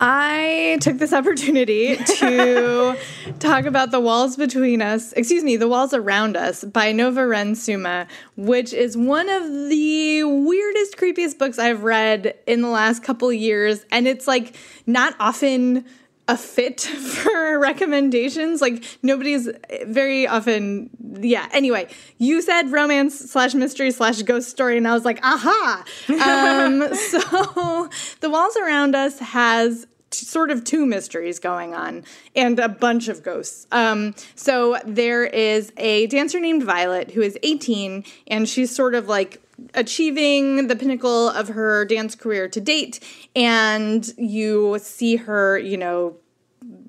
I 0.00 0.76
took 0.82 0.98
this 0.98 1.14
opportunity 1.14 1.96
to 1.96 2.98
talk 3.38 3.64
about 3.64 3.90
The 3.92 4.00
Walls 4.00 4.36
Between 4.36 4.82
Us, 4.82 5.12
excuse 5.14 5.42
me, 5.42 5.56
The 5.56 5.68
Walls 5.68 5.94
Around 5.94 6.36
Us 6.36 6.64
by 6.64 6.92
Nova 6.92 7.26
Ren 7.26 7.54
Suma, 7.54 8.06
which 8.36 8.74
is 8.74 8.94
one 8.94 9.30
of 9.30 9.44
the 9.70 10.24
weirdest, 10.24 10.98
creepiest 10.98 11.38
books 11.38 11.58
I've 11.58 11.82
read 11.82 12.34
in 12.46 12.60
the 12.60 12.68
last 12.68 13.02
couple 13.02 13.32
years. 13.32 13.86
And 13.90 14.06
it's 14.06 14.26
like 14.26 14.54
not 14.86 15.14
often 15.18 15.86
a 16.28 16.36
fit 16.36 16.80
for 16.80 17.58
recommendations. 17.58 18.60
Like 18.60 18.84
nobody's 19.02 19.48
very 19.84 20.26
often. 20.26 20.90
Yeah. 21.20 21.48
Anyway, 21.52 21.88
you 22.18 22.42
said 22.42 22.70
romance 22.70 23.18
slash 23.18 23.54
mystery 23.54 23.90
slash 23.90 24.22
ghost 24.22 24.50
story, 24.50 24.76
and 24.76 24.86
I 24.86 24.94
was 24.94 25.04
like, 25.04 25.20
aha. 25.22 25.84
Um, 26.08 26.94
so 26.94 27.88
the 28.20 28.30
walls 28.30 28.56
around 28.56 28.94
us 28.94 29.18
has 29.18 29.86
sort 30.10 30.50
of 30.50 30.64
two 30.64 30.86
mysteries 30.86 31.38
going 31.38 31.74
on 31.74 32.04
and 32.34 32.58
a 32.58 32.68
bunch 32.68 33.08
of 33.08 33.22
ghosts. 33.22 33.66
Um, 33.72 34.14
so 34.34 34.78
there 34.84 35.24
is 35.24 35.72
a 35.76 36.06
dancer 36.06 36.40
named 36.40 36.62
Violet 36.62 37.10
who 37.10 37.22
is 37.22 37.38
18 37.42 38.04
and 38.28 38.48
she's 38.48 38.74
sort 38.74 38.94
of 38.94 39.08
like 39.08 39.42
achieving 39.74 40.66
the 40.68 40.76
pinnacle 40.76 41.28
of 41.30 41.48
her 41.48 41.84
dance 41.84 42.14
career 42.14 42.48
to 42.48 42.60
date 42.60 43.00
and 43.34 44.12
you 44.16 44.78
see 44.80 45.16
her 45.16 45.58
you 45.58 45.76
know 45.76 46.16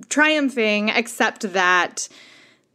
triumphing 0.10 0.90
except 0.90 1.54
that 1.54 2.08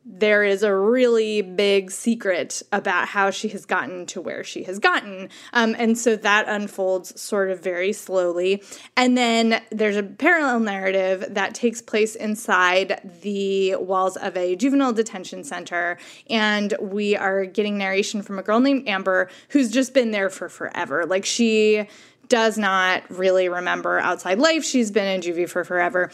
there 0.04 0.42
is 0.42 0.62
a 0.62 0.74
really 0.74 1.42
big 1.42 1.90
secret 1.90 2.62
about 2.72 3.06
how 3.08 3.30
she 3.30 3.48
has 3.48 3.64
gotten 3.64 4.04
to 4.06 4.20
where 4.20 4.42
she 4.42 4.64
has 4.64 4.78
gotten. 4.78 5.28
Um, 5.52 5.76
and 5.78 5.96
so 5.96 6.16
that 6.16 6.48
unfolds 6.48 7.20
sort 7.20 7.50
of 7.50 7.62
very 7.62 7.92
slowly. 7.92 8.62
And 8.96 9.16
then 9.16 9.62
there's 9.70 9.96
a 9.96 10.02
parallel 10.02 10.60
narrative 10.60 11.26
that 11.30 11.54
takes 11.54 11.80
place 11.80 12.16
inside 12.16 13.00
the 13.22 13.76
walls 13.76 14.16
of 14.16 14.36
a 14.36 14.56
juvenile 14.56 14.92
detention 14.92 15.44
center. 15.44 15.98
And 16.28 16.74
we 16.80 17.16
are 17.16 17.44
getting 17.44 17.78
narration 17.78 18.22
from 18.22 18.38
a 18.38 18.42
girl 18.42 18.58
named 18.58 18.88
Amber 18.88 19.28
who's 19.50 19.70
just 19.70 19.94
been 19.94 20.10
there 20.10 20.30
for 20.30 20.48
forever. 20.48 21.06
Like 21.06 21.24
she 21.24 21.86
does 22.28 22.56
not 22.56 23.08
really 23.10 23.48
remember 23.48 23.98
outside 23.98 24.38
life. 24.38 24.64
She's 24.64 24.90
been 24.90 25.06
in 25.06 25.20
juvie 25.20 25.48
for 25.48 25.64
forever 25.64 26.10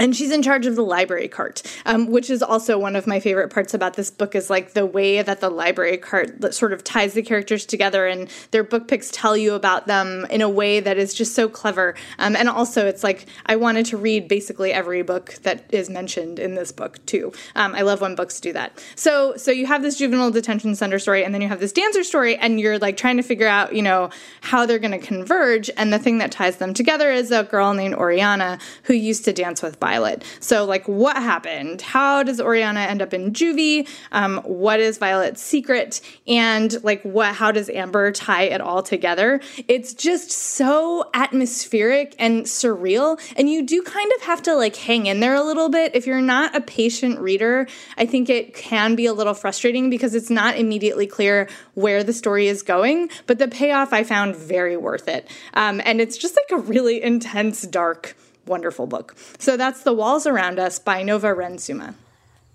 and 0.00 0.16
she's 0.16 0.32
in 0.32 0.42
charge 0.42 0.66
of 0.66 0.74
the 0.74 0.82
library 0.82 1.28
cart 1.28 1.62
um, 1.86 2.06
which 2.08 2.30
is 2.30 2.42
also 2.42 2.78
one 2.78 2.96
of 2.96 3.06
my 3.06 3.20
favorite 3.20 3.50
parts 3.50 3.74
about 3.74 3.94
this 3.94 4.10
book 4.10 4.34
is 4.34 4.50
like 4.50 4.72
the 4.72 4.86
way 4.86 5.22
that 5.22 5.40
the 5.40 5.50
library 5.50 5.96
cart 5.96 6.52
sort 6.54 6.72
of 6.72 6.82
ties 6.82 7.14
the 7.14 7.22
characters 7.22 7.64
together 7.66 8.06
and 8.06 8.28
their 8.50 8.64
book 8.64 8.88
picks 8.88 9.10
tell 9.10 9.36
you 9.36 9.54
about 9.54 9.86
them 9.86 10.26
in 10.30 10.40
a 10.40 10.48
way 10.48 10.80
that 10.80 10.98
is 10.98 11.14
just 11.14 11.34
so 11.34 11.48
clever. 11.48 11.94
Um, 12.18 12.34
and 12.36 12.48
also 12.48 12.86
it's 12.86 13.04
like 13.04 13.26
i 13.46 13.56
wanted 13.56 13.86
to 13.86 13.96
read 13.96 14.28
basically 14.28 14.72
every 14.72 15.02
book 15.02 15.34
that 15.42 15.64
is 15.72 15.90
mentioned 15.90 16.38
in 16.38 16.54
this 16.54 16.72
book 16.72 17.04
too. 17.06 17.32
Um, 17.54 17.74
i 17.74 17.82
love 17.82 18.00
when 18.00 18.14
books 18.14 18.40
do 18.40 18.52
that. 18.52 18.82
So 18.96 19.36
so 19.36 19.50
you 19.50 19.66
have 19.66 19.82
this 19.82 19.96
juvenile 19.96 20.30
detention 20.30 20.74
center 20.74 20.98
story 20.98 21.24
and 21.24 21.34
then 21.34 21.42
you 21.42 21.48
have 21.48 21.60
this 21.60 21.72
dancer 21.72 22.04
story 22.04 22.36
and 22.36 22.60
you're 22.60 22.78
like 22.78 22.96
trying 22.96 23.16
to 23.16 23.22
figure 23.22 23.48
out 23.48 23.74
you 23.74 23.82
know 23.82 24.10
how 24.40 24.66
they're 24.66 24.78
going 24.78 24.98
to 24.98 25.06
converge. 25.06 25.70
And 25.76 25.92
the 25.92 25.98
thing 25.98 26.18
that 26.18 26.32
ties 26.32 26.56
them 26.56 26.74
together 26.74 27.10
is 27.10 27.30
a 27.30 27.44
girl 27.44 27.74
named 27.74 27.94
oriana 27.94 28.58
who 28.84 28.94
used 28.94 29.24
to 29.26 29.32
dance 29.32 29.62
with 29.62 29.80
Violet. 29.90 30.22
So, 30.38 30.64
like, 30.64 30.86
what 30.86 31.16
happened? 31.16 31.82
How 31.82 32.22
does 32.22 32.40
Oriana 32.40 32.80
end 32.80 33.02
up 33.02 33.12
in 33.12 33.32
juvie? 33.32 33.88
Um, 34.12 34.38
what 34.44 34.78
is 34.78 34.98
Violet's 34.98 35.42
secret? 35.42 36.00
And 36.28 36.80
like, 36.84 37.02
what? 37.02 37.34
How 37.34 37.50
does 37.50 37.68
Amber 37.68 38.12
tie 38.12 38.44
it 38.44 38.60
all 38.60 38.84
together? 38.84 39.40
It's 39.66 39.92
just 39.92 40.30
so 40.30 41.10
atmospheric 41.12 42.14
and 42.20 42.44
surreal, 42.44 43.20
and 43.36 43.50
you 43.50 43.66
do 43.66 43.82
kind 43.82 44.12
of 44.16 44.22
have 44.22 44.42
to 44.42 44.54
like 44.54 44.76
hang 44.76 45.06
in 45.06 45.18
there 45.18 45.34
a 45.34 45.42
little 45.42 45.68
bit. 45.68 45.96
If 45.96 46.06
you're 46.06 46.20
not 46.20 46.54
a 46.54 46.60
patient 46.60 47.18
reader, 47.18 47.66
I 47.98 48.06
think 48.06 48.30
it 48.30 48.54
can 48.54 48.94
be 48.94 49.06
a 49.06 49.12
little 49.12 49.34
frustrating 49.34 49.90
because 49.90 50.14
it's 50.14 50.30
not 50.30 50.56
immediately 50.56 51.08
clear 51.08 51.48
where 51.74 52.04
the 52.04 52.12
story 52.12 52.46
is 52.46 52.62
going. 52.62 53.10
But 53.26 53.38
the 53.38 53.48
payoff 53.48 53.92
I 53.92 54.04
found 54.04 54.36
very 54.36 54.76
worth 54.76 55.08
it, 55.08 55.28
um, 55.54 55.80
and 55.84 56.00
it's 56.00 56.16
just 56.16 56.36
like 56.36 56.60
a 56.60 56.62
really 56.62 57.02
intense, 57.02 57.62
dark 57.62 58.14
wonderful 58.46 58.86
book. 58.86 59.16
So 59.38 59.56
that's 59.56 59.82
The 59.82 59.92
Walls 59.92 60.26
Around 60.26 60.58
Us 60.58 60.78
by 60.78 61.02
Nova 61.02 61.32
Ren 61.34 61.58
Suma. 61.58 61.94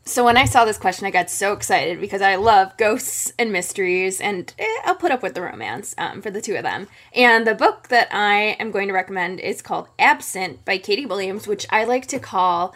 So 0.08 0.24
when 0.24 0.38
I 0.38 0.46
saw 0.46 0.66
this 0.66 0.78
question, 0.78 1.08
I 1.08 1.12
got 1.12 1.32
so 1.32 1.52
excited 1.52 2.00
because 2.00 2.22
I 2.22 2.36
love 2.36 2.78
ghosts 2.78 3.34
and 3.40 3.52
mysteries, 3.52 4.22
and 4.22 4.54
eh, 4.60 4.82
I'll 4.86 4.96
put 4.96 5.12
up 5.12 5.24
with 5.24 5.34
the 5.34 5.42
romance 5.42 5.96
um, 5.98 6.22
for 6.22 6.30
the 6.30 6.42
two 6.42 6.56
of 6.56 6.62
them. 6.62 6.88
And 7.12 7.48
the 7.48 7.56
book 7.56 7.88
that 7.88 8.10
I 8.12 8.56
am 8.60 8.70
going 8.70 8.88
to 8.88 8.94
recommend 8.94 9.40
is 9.40 9.64
called 9.64 9.90
Absent 9.98 10.64
by 10.64 10.78
Katie 10.78 11.08
Williams, 11.08 11.48
which 11.48 11.66
I 11.72 11.86
like 11.86 12.06
to 12.08 12.20
call 12.20 12.76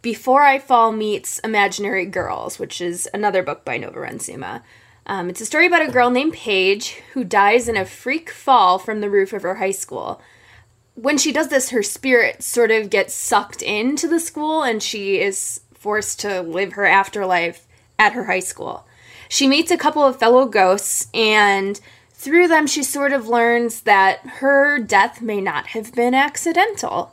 Before 0.00 0.42
I 0.42 0.58
Fall 0.58 0.90
Meets 0.90 1.38
Imaginary 1.40 2.06
Girls, 2.06 2.58
which 2.58 2.80
is 2.80 3.10
another 3.12 3.42
book 3.42 3.66
by 3.66 3.76
Nova 3.76 4.00
Ren 4.00 4.18
Suma. 4.18 4.62
Um, 5.04 5.28
it's 5.28 5.42
a 5.42 5.46
story 5.46 5.66
about 5.66 5.86
a 5.86 5.92
girl 5.92 6.08
named 6.08 6.32
Paige 6.32 7.02
who 7.12 7.24
dies 7.24 7.68
in 7.68 7.76
a 7.76 7.84
freak 7.84 8.30
fall 8.30 8.78
from 8.78 9.02
the 9.02 9.10
roof 9.10 9.34
of 9.34 9.42
her 9.42 9.56
high 9.56 9.70
school 9.70 10.18
when 10.94 11.18
she 11.18 11.32
does 11.32 11.48
this, 11.48 11.70
her 11.70 11.82
spirit 11.82 12.42
sort 12.42 12.70
of 12.70 12.90
gets 12.90 13.14
sucked 13.14 13.62
into 13.62 14.06
the 14.06 14.20
school 14.20 14.62
and 14.62 14.82
she 14.82 15.20
is 15.20 15.60
forced 15.74 16.20
to 16.20 16.40
live 16.42 16.74
her 16.74 16.86
afterlife 16.86 17.66
at 17.98 18.12
her 18.12 18.24
high 18.24 18.40
school. 18.40 18.86
She 19.28 19.46
meets 19.46 19.70
a 19.70 19.76
couple 19.76 20.04
of 20.04 20.18
fellow 20.18 20.46
ghosts, 20.46 21.08
and 21.12 21.80
through 22.10 22.48
them, 22.48 22.66
she 22.66 22.82
sort 22.82 23.12
of 23.12 23.28
learns 23.28 23.82
that 23.82 24.20
her 24.20 24.78
death 24.78 25.20
may 25.20 25.40
not 25.40 25.68
have 25.68 25.94
been 25.94 26.14
accidental. 26.14 27.12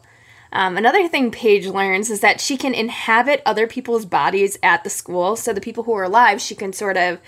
Um, 0.53 0.77
another 0.77 1.07
thing 1.07 1.31
Paige 1.31 1.67
learns 1.67 2.09
is 2.09 2.19
that 2.19 2.41
she 2.41 2.57
can 2.57 2.73
inhabit 2.73 3.41
other 3.45 3.67
people's 3.67 4.05
bodies 4.05 4.57
at 4.61 4.83
the 4.83 4.89
school. 4.89 5.35
So 5.35 5.53
the 5.53 5.61
people 5.61 5.83
who 5.83 5.93
are 5.93 6.03
alive, 6.03 6.41
she 6.41 6.55
can 6.55 6.73
sort 6.73 6.97
of 6.97 7.19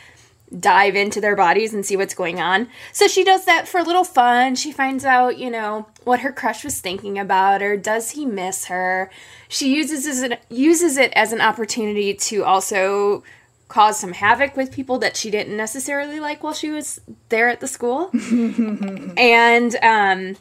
dive 0.59 0.95
into 0.95 1.19
their 1.19 1.35
bodies 1.35 1.73
and 1.73 1.85
see 1.85 1.97
what's 1.97 2.13
going 2.13 2.39
on. 2.39 2.67
So 2.91 3.07
she 3.07 3.23
does 3.23 3.45
that 3.45 3.67
for 3.67 3.79
a 3.79 3.83
little 3.83 4.03
fun. 4.03 4.55
She 4.55 4.71
finds 4.71 5.05
out, 5.05 5.37
you 5.37 5.49
know, 5.49 5.87
what 6.03 6.21
her 6.21 6.31
crush 6.31 6.63
was 6.63 6.79
thinking 6.79 7.17
about 7.17 7.61
or 7.61 7.77
does 7.77 8.11
he 8.11 8.25
miss 8.25 8.65
her. 8.65 9.09
She 9.47 9.75
uses 9.75 10.21
it 10.21 10.41
uses 10.49 10.97
it 10.97 11.11
as 11.13 11.33
an 11.33 11.41
opportunity 11.41 12.13
to 12.13 12.43
also 12.43 13.23
cause 13.67 13.99
some 13.99 14.13
havoc 14.13 14.55
with 14.55 14.71
people 14.71 14.99
that 14.99 15.17
she 15.17 15.31
didn't 15.31 15.57
necessarily 15.57 16.19
like 16.19 16.43
while 16.43 16.53
she 16.53 16.69
was 16.69 16.99
there 17.29 17.49
at 17.49 17.59
the 17.59 17.67
school. 17.67 18.09
and 19.17 19.75
um 19.81 20.35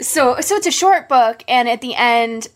so 0.00 0.40
so 0.40 0.56
it's 0.56 0.66
a 0.66 0.72
short 0.72 1.08
book 1.08 1.44
and 1.46 1.68
at 1.68 1.80
the 1.80 1.94
end 1.94 2.48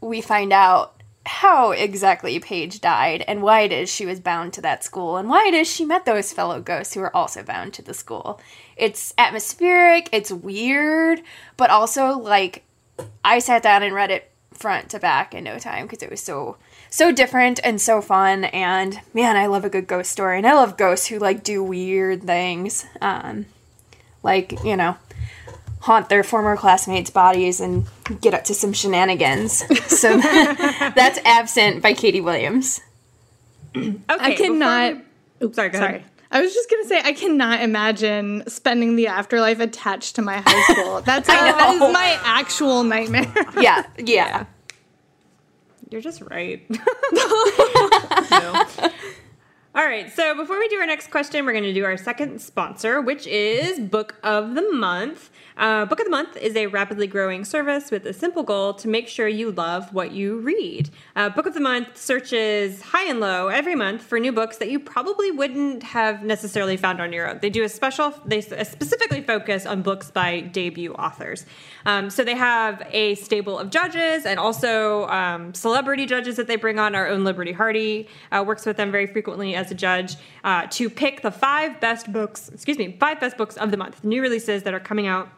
we 0.00 0.20
find 0.20 0.52
out 0.52 0.93
how 1.26 1.70
exactly 1.70 2.38
Paige 2.38 2.80
died 2.80 3.24
and 3.26 3.42
why 3.42 3.60
it 3.60 3.72
is 3.72 3.88
she 3.88 4.06
was 4.06 4.20
bound 4.20 4.52
to 4.54 4.60
that 4.60 4.84
school 4.84 5.16
and 5.16 5.28
why 5.28 5.46
it 5.46 5.54
is 5.54 5.70
she 5.70 5.84
met 5.84 6.04
those 6.04 6.32
fellow 6.32 6.60
ghosts 6.60 6.94
who 6.94 7.00
are 7.00 7.14
also 7.16 7.42
bound 7.42 7.72
to 7.74 7.82
the 7.82 7.94
school. 7.94 8.40
It's 8.76 9.14
atmospheric, 9.16 10.08
it's 10.12 10.30
weird, 10.30 11.22
but 11.56 11.70
also 11.70 12.18
like 12.18 12.64
I 13.24 13.38
sat 13.38 13.62
down 13.62 13.82
and 13.82 13.94
read 13.94 14.10
it 14.10 14.30
front 14.52 14.90
to 14.90 14.98
back 14.98 15.34
in 15.34 15.44
no 15.44 15.58
time 15.58 15.86
because 15.86 16.02
it 16.02 16.10
was 16.10 16.20
so 16.20 16.56
so 16.88 17.10
different 17.10 17.58
and 17.64 17.80
so 17.80 18.00
fun 18.00 18.44
and 18.44 19.00
man 19.12 19.36
i 19.36 19.46
love 19.46 19.64
a 19.64 19.68
good 19.68 19.86
ghost 19.86 20.12
story 20.12 20.38
and 20.38 20.46
i 20.46 20.54
love 20.54 20.76
ghosts 20.76 21.08
who 21.08 21.18
like 21.18 21.42
do 21.42 21.62
weird 21.62 22.22
things 22.22 22.86
um 23.00 23.46
like 24.22 24.52
you 24.64 24.76
know 24.76 24.96
haunt 25.84 26.08
their 26.08 26.22
former 26.24 26.56
classmates 26.56 27.10
bodies 27.10 27.60
and 27.60 27.86
get 28.20 28.32
up 28.34 28.42
to 28.44 28.54
some 28.54 28.72
shenanigans 28.72 29.62
so 29.86 30.16
that's 30.20 31.18
absent 31.24 31.82
by 31.82 31.92
katie 31.92 32.20
williams 32.22 32.80
Okay, 33.76 33.98
I 34.08 34.34
cannot. 34.34 34.94
before 35.38 35.48
we- 35.48 35.54
sorry, 35.54 35.68
go 35.70 35.78
Sorry. 35.78 35.94
ahead. 35.96 36.04
I 36.30 36.40
was 36.40 36.54
just 36.54 36.70
gonna 36.70 36.84
say 36.86 37.00
I 37.04 37.12
cannot 37.12 37.60
imagine 37.60 38.42
spending 38.48 38.96
the 38.96 39.06
afterlife 39.08 39.60
attached 39.60 40.14
to 40.16 40.22
my 40.22 40.42
high 40.44 40.62
school. 40.72 41.00
That's 41.04 41.26
that 41.28 41.72
is 41.74 41.80
my 41.92 42.18
actual 42.24 42.82
nightmare. 42.84 43.32
yeah 43.60 43.84
yeah 43.98 44.46
You're 45.90 46.00
just 46.00 46.22
right. 46.22 46.64
No. 47.12 48.64
Right, 49.94 50.12
so 50.12 50.34
before 50.34 50.58
we 50.58 50.66
do 50.66 50.74
our 50.78 50.86
next 50.86 51.12
question, 51.12 51.46
we're 51.46 51.52
going 51.52 51.62
to 51.62 51.72
do 51.72 51.84
our 51.84 51.96
second 51.96 52.40
sponsor, 52.40 53.00
which 53.00 53.28
is 53.28 53.78
Book 53.78 54.16
of 54.24 54.56
the 54.56 54.72
Month. 54.72 55.30
Uh, 55.56 55.84
Book 55.84 56.00
of 56.00 56.04
the 56.04 56.10
Month 56.10 56.36
is 56.36 56.56
a 56.56 56.66
rapidly 56.66 57.06
growing 57.06 57.44
service 57.44 57.92
with 57.92 58.04
a 58.06 58.12
simple 58.12 58.42
goal 58.42 58.74
to 58.74 58.88
make 58.88 59.06
sure 59.06 59.28
you 59.28 59.52
love 59.52 59.94
what 59.94 60.10
you 60.10 60.38
read. 60.40 60.90
Uh, 61.14 61.28
Book 61.28 61.46
of 61.46 61.54
the 61.54 61.60
Month 61.60 61.96
searches 61.96 62.82
high 62.82 63.08
and 63.08 63.20
low 63.20 63.46
every 63.46 63.76
month 63.76 64.02
for 64.02 64.18
new 64.18 64.32
books 64.32 64.56
that 64.56 64.68
you 64.68 64.80
probably 64.80 65.30
wouldn't 65.30 65.84
have 65.84 66.24
necessarily 66.24 66.76
found 66.76 67.00
on 67.00 67.12
your 67.12 67.30
own. 67.30 67.38
They 67.40 67.50
do 67.50 67.62
a 67.62 67.68
special, 67.68 68.12
they 68.24 68.40
specifically 68.40 69.20
focus 69.22 69.64
on 69.64 69.82
books 69.82 70.10
by 70.10 70.40
debut 70.40 70.92
authors. 70.94 71.46
Um, 71.86 72.10
so 72.10 72.24
they 72.24 72.34
have 72.34 72.82
a 72.90 73.14
stable 73.14 73.56
of 73.56 73.70
judges 73.70 74.26
and 74.26 74.40
also 74.40 75.06
um, 75.06 75.54
celebrity 75.54 76.04
judges 76.04 76.34
that 76.34 76.48
they 76.48 76.56
bring 76.56 76.80
on. 76.80 76.96
Our 76.96 77.06
own 77.06 77.22
Liberty 77.22 77.52
Hardy 77.52 78.08
uh, 78.32 78.42
works 78.44 78.66
with 78.66 78.76
them 78.76 78.90
very 78.90 79.06
frequently 79.06 79.54
as 79.54 79.70
a 79.70 79.74
judge 79.84 80.16
uh, 80.44 80.66
to 80.70 80.88
pick 80.88 81.20
the 81.20 81.30
five 81.30 81.78
best 81.78 82.10
books, 82.10 82.48
excuse 82.48 82.78
me, 82.78 82.96
five 82.98 83.20
best 83.20 83.36
books 83.36 83.56
of 83.56 83.70
the 83.70 83.76
month, 83.76 84.02
new 84.02 84.22
releases 84.22 84.62
that 84.62 84.72
are 84.72 84.84
coming 84.90 85.06
out. 85.06 85.28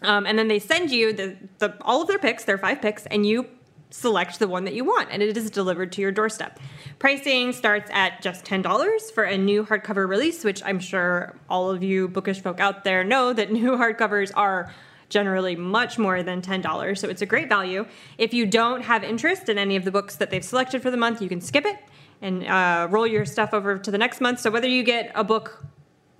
Um, 0.00 0.24
and 0.26 0.38
then 0.38 0.48
they 0.48 0.58
send 0.58 0.90
you 0.90 1.12
the, 1.12 1.36
the 1.58 1.68
all 1.82 2.00
of 2.02 2.08
their 2.08 2.18
picks, 2.18 2.44
their 2.44 2.58
five 2.58 2.80
picks, 2.80 3.04
and 3.06 3.26
you 3.26 3.46
select 3.90 4.38
the 4.38 4.48
one 4.48 4.64
that 4.64 4.74
you 4.74 4.84
want, 4.84 5.10
and 5.12 5.22
it 5.22 5.36
is 5.36 5.50
delivered 5.50 5.92
to 5.92 6.00
your 6.00 6.10
doorstep. 6.10 6.58
Pricing 6.98 7.52
starts 7.52 7.90
at 7.92 8.22
just 8.22 8.44
ten 8.44 8.62
dollars 8.62 9.10
for 9.10 9.24
a 9.24 9.36
new 9.36 9.64
hardcover 9.64 10.08
release, 10.08 10.42
which 10.42 10.62
I'm 10.64 10.80
sure 10.80 11.36
all 11.50 11.70
of 11.70 11.82
you 11.82 12.08
bookish 12.08 12.40
folk 12.40 12.58
out 12.60 12.84
there 12.84 13.04
know 13.04 13.32
that 13.34 13.52
new 13.60 13.72
hardcovers 13.72 14.32
are 14.34 14.72
generally 15.12 15.54
much 15.54 15.98
more 15.98 16.22
than 16.22 16.40
$10 16.40 16.98
so 16.98 17.06
it's 17.06 17.20
a 17.20 17.26
great 17.26 17.46
value 17.46 17.84
if 18.16 18.32
you 18.32 18.46
don't 18.46 18.80
have 18.80 19.04
interest 19.04 19.50
in 19.50 19.58
any 19.58 19.76
of 19.76 19.84
the 19.84 19.90
books 19.90 20.16
that 20.16 20.30
they've 20.30 20.48
selected 20.52 20.80
for 20.80 20.90
the 20.90 20.96
month 20.96 21.20
you 21.20 21.28
can 21.28 21.40
skip 21.40 21.66
it 21.66 21.76
and 22.22 22.46
uh, 22.46 22.88
roll 22.90 23.06
your 23.06 23.26
stuff 23.26 23.52
over 23.52 23.76
to 23.76 23.90
the 23.90 23.98
next 23.98 24.20
month 24.20 24.40
so 24.40 24.50
whether 24.50 24.68
you 24.68 24.82
get 24.82 25.12
a 25.14 25.22
book 25.22 25.66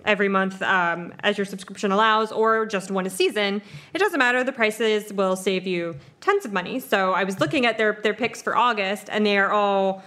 every 0.05 0.27
month 0.27 0.61
um, 0.61 1.13
as 1.21 1.37
your 1.37 1.45
subscription 1.45 1.91
allows, 1.91 2.31
or 2.31 2.65
just 2.65 2.91
one 2.91 3.05
a 3.05 3.09
season. 3.09 3.61
It 3.93 3.99
doesn't 3.99 4.19
matter. 4.19 4.43
The 4.43 4.51
prices 4.51 5.13
will 5.13 5.35
save 5.35 5.65
you 5.65 5.95
tons 6.21 6.45
of 6.45 6.53
money. 6.53 6.79
So 6.79 7.13
I 7.13 7.23
was 7.23 7.39
looking 7.39 7.65
at 7.65 7.77
their 7.77 7.99
their 8.03 8.13
picks 8.13 8.41
for 8.41 8.55
August, 8.55 9.09
and 9.09 9.25
they 9.25 9.37
are 9.37 9.51
all. 9.51 10.03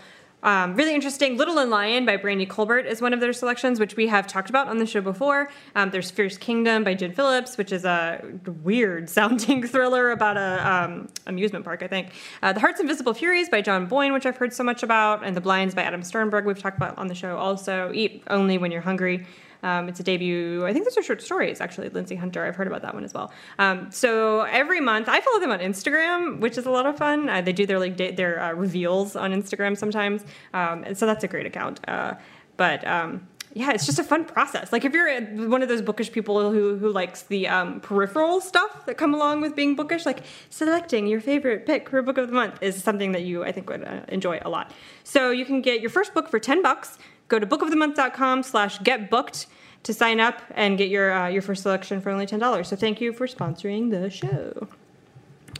Um, 0.47 0.77
really 0.77 0.95
interesting. 0.95 1.37
Little 1.37 1.59
and 1.59 1.73
Lion 1.73 2.07
by 2.07 2.17
Brandy 2.17 2.47
Colbert 2.47 2.87
is 2.87 3.03
one 3.03 3.13
of 3.13 3.19
their 3.19 3.33
selections, 3.33 3.81
which 3.81 3.97
we 3.97 4.07
have 4.07 4.29
talked 4.29 4.49
about 4.49 4.69
on 4.69 4.79
the 4.79 4.87
show 4.87 5.01
before. 5.01 5.51
Um, 5.75 5.91
there's 5.91 6.09
Fierce 6.09 6.39
Kingdom 6.39 6.85
by 6.85 6.95
Gin 6.95 7.13
Phillips, 7.13 7.59
which 7.59 7.73
is 7.73 7.85
a 7.85 8.25
weird 8.63 9.11
sounding 9.17 9.67
thriller 9.67 10.13
about 10.13 10.37
a 10.37 10.73
um, 10.73 11.09
amusement 11.27 11.65
park, 11.65 11.83
I 11.83 11.89
think. 11.89 12.11
Uh, 12.45 12.53
the 12.53 12.61
Heart's 12.61 12.79
Invisible 12.79 13.13
Furies 13.13 13.49
by 13.49 13.61
John 13.61 13.87
Boyne, 13.87 14.13
which 14.13 14.25
I've 14.25 14.37
heard 14.37 14.53
so 14.53 14.63
much 14.63 14.85
about, 14.85 15.25
and 15.25 15.37
The 15.37 15.41
Blinds 15.41 15.75
by 15.75 15.83
Adam 15.83 16.03
Sternbergh, 16.03 16.45
we've 16.45 16.59
talked 16.61 16.77
about 16.77 16.97
on 16.97 17.09
the 17.09 17.15
show 17.15 17.37
also. 17.37 17.91
Eat 17.93 18.23
Only 18.29 18.57
When 18.57 18.71
You're 18.71 18.83
Hungry. 18.83 19.27
Um, 19.63 19.89
it's 19.89 20.01
a 20.01 20.03
debut. 20.03 20.65
I 20.67 20.73
think 20.73 20.85
those 20.85 20.97
are 20.97 21.03
short 21.03 21.23
stories, 21.23 21.61
actually. 21.61 21.89
Lindsay 21.89 22.15
Hunter. 22.15 22.45
I've 22.45 22.57
heard 22.57 22.67
about 22.67 22.83
that 22.83 22.95
one 22.95 23.05
as 23.05 23.15
well. 23.15 23.33
Um, 23.59 23.91
so 23.91 24.43
every 24.43 24.81
month, 24.81 25.09
I 25.09 25.21
follow 25.21 25.41
them 25.41 25.51
on 25.51 25.61
Instagram, 25.61 26.41
which 26.41 26.59
is 26.59 26.67
a 26.67 26.71
lot 26.71 26.87
of 26.87 26.97
fun. 26.97 27.29
Uh, 27.29 27.41
they 27.41 27.53
do 27.53 27.67
their 27.67 27.79
like 27.79 27.97
da- 27.97 28.13
their 28.13 28.43
uh, 28.43 28.53
reveals 28.53 29.17
on 29.17 29.33
Instagram 29.33 29.77
sometimes, 29.77 30.25
um, 30.55 30.85
and 30.85 30.97
so 30.97 31.07
that's 31.07 31.25
a 31.25 31.29
great 31.29 31.47
account. 31.47 31.81
Uh, 31.89 32.15
but 32.57 32.87
um, 32.87 33.27
yeah, 33.57 33.73
it's 33.73 33.87
just 33.87 33.99
a 33.99 34.05
fun 34.05 34.27
process. 34.27 34.71
Like 34.71 34.85
if 34.85 34.93
you're 34.93 35.19
one 35.49 35.63
of 35.63 35.69
those 35.69 35.81
bookish 35.81 36.13
people 36.13 36.51
who 36.51 36.77
who 36.77 36.91
likes 36.91 37.23
the 37.23 37.49
um, 37.49 37.81
peripheral 37.81 38.43
stuff 38.43 38.85
that 38.85 38.99
come 38.99 39.15
along 39.15 39.41
with 39.41 39.57
being 39.57 39.75
bookish, 39.75 40.05
like 40.05 40.25
selecting 40.51 41.07
your 41.07 41.23
favorite 41.23 41.65
pick 41.65 41.89
for 41.89 42.03
book 42.03 42.19
of 42.19 42.29
the 42.29 42.35
month 42.35 42.59
is 42.61 42.83
something 42.83 43.13
that 43.13 43.23
you 43.23 43.45
I 43.45 43.53
think 43.53 43.71
would 43.71 43.83
uh, 43.83 44.01
enjoy 44.09 44.41
a 44.45 44.51
lot. 44.51 44.73
So 45.05 45.31
you 45.31 45.47
can 45.47 45.63
get 45.63 45.81
your 45.81 45.89
first 45.89 46.13
book 46.13 46.29
for 46.29 46.39
ten 46.39 46.63
bucks. 46.63 46.99
Go 47.29 47.39
to 47.39 47.47
bookofthemonth.com 47.47 48.43
slash 48.43 48.79
get 48.81 49.11
booked 49.11 49.47
to 49.83 49.95
sign 49.95 50.21
up 50.21 50.43
and 50.51 50.77
get 50.79 50.89
your 50.89 51.13
uh, 51.13 51.29
your 51.29 51.43
first 51.43 51.63
selection 51.63 52.01
for 52.01 52.11
only 52.11 52.27
ten 52.27 52.39
dollars. 52.39 52.69
So 52.69 52.77
thank 52.77 53.01
you 53.01 53.13
for 53.13 53.27
sponsoring 53.27 53.91
the 53.91 54.11
show. 54.11 54.69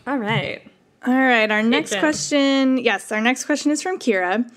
All 0.07 0.19
right. 0.19 0.63
All 1.07 1.15
right, 1.15 1.49
our 1.51 1.63
next 1.63 1.97
question. 1.99 2.79
Yes, 2.79 3.13
our 3.13 3.21
next 3.21 3.45
question 3.45 3.71
is 3.71 3.81
from 3.81 3.99
Kira, 4.01 4.51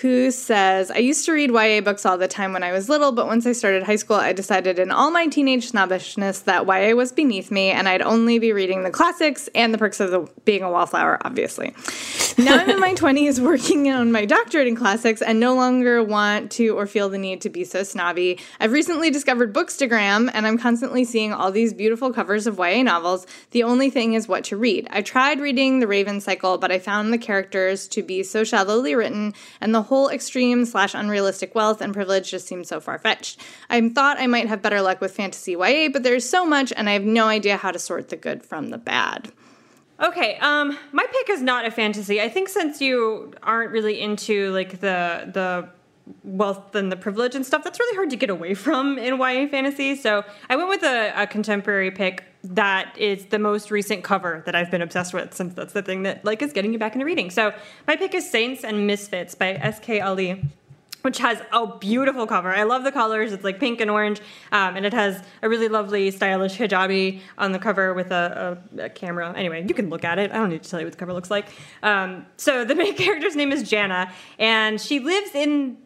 who 0.00 0.32
says, 0.32 0.90
I 0.90 0.98
used 0.98 1.24
to 1.26 1.32
read 1.32 1.50
YA 1.50 1.80
books 1.80 2.04
all 2.04 2.18
the 2.18 2.26
time 2.26 2.52
when 2.52 2.64
I 2.64 2.72
was 2.72 2.88
little, 2.88 3.12
but 3.12 3.26
once 3.26 3.46
I 3.46 3.52
started 3.52 3.84
high 3.84 3.96
school, 3.96 4.16
I 4.16 4.32
decided 4.32 4.80
in 4.80 4.90
all 4.90 5.12
my 5.12 5.28
teenage 5.28 5.68
snobbishness 5.68 6.40
that 6.40 6.66
YA 6.66 6.96
was 6.96 7.12
beneath 7.12 7.52
me 7.52 7.70
and 7.70 7.88
I'd 7.88 8.02
only 8.02 8.40
be 8.40 8.52
reading 8.52 8.82
the 8.82 8.90
classics 8.90 9.48
and 9.54 9.72
the 9.72 9.78
perks 9.78 10.00
of 10.00 10.10
the, 10.10 10.28
being 10.44 10.62
a 10.62 10.70
wallflower, 10.70 11.18
obviously. 11.24 11.72
Now 12.38 12.56
I'm 12.56 12.70
in 12.70 12.80
my 12.80 12.94
20s 12.94 13.40
working 13.40 13.90
on 13.90 14.10
my 14.10 14.24
doctorate 14.24 14.66
in 14.66 14.74
classics 14.74 15.20
and 15.20 15.38
no 15.38 15.54
longer 15.54 16.02
want 16.02 16.50
to 16.52 16.70
or 16.70 16.86
feel 16.86 17.08
the 17.08 17.18
need 17.18 17.42
to 17.42 17.50
be 17.50 17.62
so 17.64 17.82
snobby. 17.82 18.38
I've 18.58 18.72
recently 18.72 19.10
discovered 19.10 19.52
Bookstagram 19.52 20.30
and 20.32 20.46
I'm 20.46 20.56
constantly 20.56 21.04
seeing 21.04 21.32
all 21.32 21.52
these 21.52 21.74
beautiful 21.74 22.12
covers 22.12 22.46
of 22.46 22.58
YA 22.58 22.82
novels. 22.82 23.26
The 23.50 23.64
only 23.64 23.90
thing 23.90 24.14
is 24.14 24.28
what 24.28 24.44
to 24.44 24.56
read. 24.56 24.88
I 24.90 25.02
tried 25.02 25.40
reading 25.40 25.80
The 25.80 25.86
Raven 25.86 26.20
Cycle, 26.20 26.56
but 26.56 26.72
I 26.72 26.78
found 26.78 27.12
the 27.12 27.18
characters 27.18 27.86
to 27.88 28.02
be 28.02 28.22
so 28.22 28.44
shallowly 28.44 28.94
written 28.94 29.34
and 29.60 29.74
the 29.74 29.82
whole 29.82 30.08
extreme 30.08 30.64
slash 30.64 30.94
unrealistic 30.94 31.54
wealth 31.54 31.82
and 31.82 31.92
privilege 31.92 32.30
just 32.30 32.46
seemed 32.46 32.66
so 32.66 32.80
far 32.80 32.98
fetched. 32.98 33.40
I 33.68 33.86
thought 33.90 34.18
I 34.18 34.26
might 34.26 34.48
have 34.48 34.62
better 34.62 34.80
luck 34.80 35.00
with 35.00 35.14
fantasy 35.14 35.52
YA, 35.52 35.90
but 35.92 36.02
there's 36.02 36.28
so 36.28 36.46
much 36.46 36.72
and 36.74 36.88
I 36.88 36.92
have 36.94 37.04
no 37.04 37.26
idea 37.26 37.58
how 37.58 37.72
to 37.72 37.78
sort 37.78 38.08
the 38.08 38.16
good 38.16 38.42
from 38.42 38.70
the 38.70 38.78
bad. 38.78 39.32
Okay, 40.02 40.36
um, 40.38 40.76
my 40.90 41.06
pick 41.12 41.30
is 41.30 41.42
not 41.42 41.64
a 41.64 41.70
fantasy. 41.70 42.20
I 42.20 42.28
think 42.28 42.48
since 42.48 42.80
you 42.80 43.32
aren't 43.42 43.70
really 43.70 44.00
into 44.00 44.50
like 44.52 44.80
the 44.80 45.30
the 45.32 45.68
wealth 46.24 46.74
and 46.74 46.90
the 46.90 46.96
privilege 46.96 47.36
and 47.36 47.46
stuff, 47.46 47.62
that's 47.62 47.78
really 47.78 47.94
hard 47.94 48.10
to 48.10 48.16
get 48.16 48.28
away 48.28 48.54
from 48.66 48.98
in 48.98 49.16
YA 49.18 49.46
fantasy. 49.46 49.94
So 49.94 50.24
I 50.50 50.56
went 50.56 50.68
with 50.68 50.82
a, 50.82 51.12
a 51.14 51.26
contemporary 51.28 51.92
pick 51.92 52.24
that 52.42 52.98
is 52.98 53.26
the 53.26 53.38
most 53.38 53.70
recent 53.70 54.02
cover 54.02 54.42
that 54.44 54.56
I've 54.56 54.72
been 54.72 54.82
obsessed 54.82 55.14
with 55.14 55.32
since 55.32 55.54
that's 55.54 55.72
the 55.72 55.82
thing 55.82 56.02
that 56.02 56.24
like 56.24 56.42
is 56.42 56.52
getting 56.52 56.72
you 56.72 56.78
back 56.80 56.94
into 56.94 57.04
reading. 57.04 57.30
So 57.30 57.54
my 57.86 57.94
pick 57.94 58.14
is 58.14 58.28
Saints 58.28 58.64
and 58.64 58.88
Misfits 58.88 59.36
by 59.36 59.52
S.K. 59.52 60.00
Ali 60.00 60.42
which 61.02 61.18
has 61.18 61.42
a 61.52 61.66
beautiful 61.78 62.26
cover. 62.26 62.50
I 62.52 62.62
love 62.62 62.84
the 62.84 62.92
colors. 62.92 63.32
It's 63.32 63.44
like 63.44 63.60
pink 63.60 63.80
and 63.80 63.90
orange, 63.90 64.20
um, 64.52 64.76
and 64.76 64.86
it 64.86 64.92
has 64.92 65.22
a 65.42 65.48
really 65.48 65.68
lovely, 65.68 66.10
stylish 66.10 66.56
hijabi 66.56 67.20
on 67.38 67.52
the 67.52 67.58
cover 67.58 67.94
with 67.94 68.10
a, 68.10 68.58
a, 68.78 68.84
a, 68.84 68.88
camera. 68.88 69.32
Anyway, 69.36 69.64
you 69.66 69.74
can 69.74 69.90
look 69.90 70.04
at 70.04 70.18
it. 70.18 70.30
I 70.32 70.36
don't 70.36 70.48
need 70.48 70.62
to 70.62 70.70
tell 70.70 70.80
you 70.80 70.86
what 70.86 70.92
the 70.92 70.98
cover 70.98 71.12
looks 71.12 71.30
like. 71.30 71.46
Um, 71.82 72.26
so 72.36 72.64
the 72.64 72.74
main 72.82 72.94
character's 72.96 73.36
name 73.36 73.52
is 73.52 73.68
Jana, 73.68 74.12
and 74.38 74.80
she 74.80 75.00
lives 75.00 75.34
in 75.34 75.76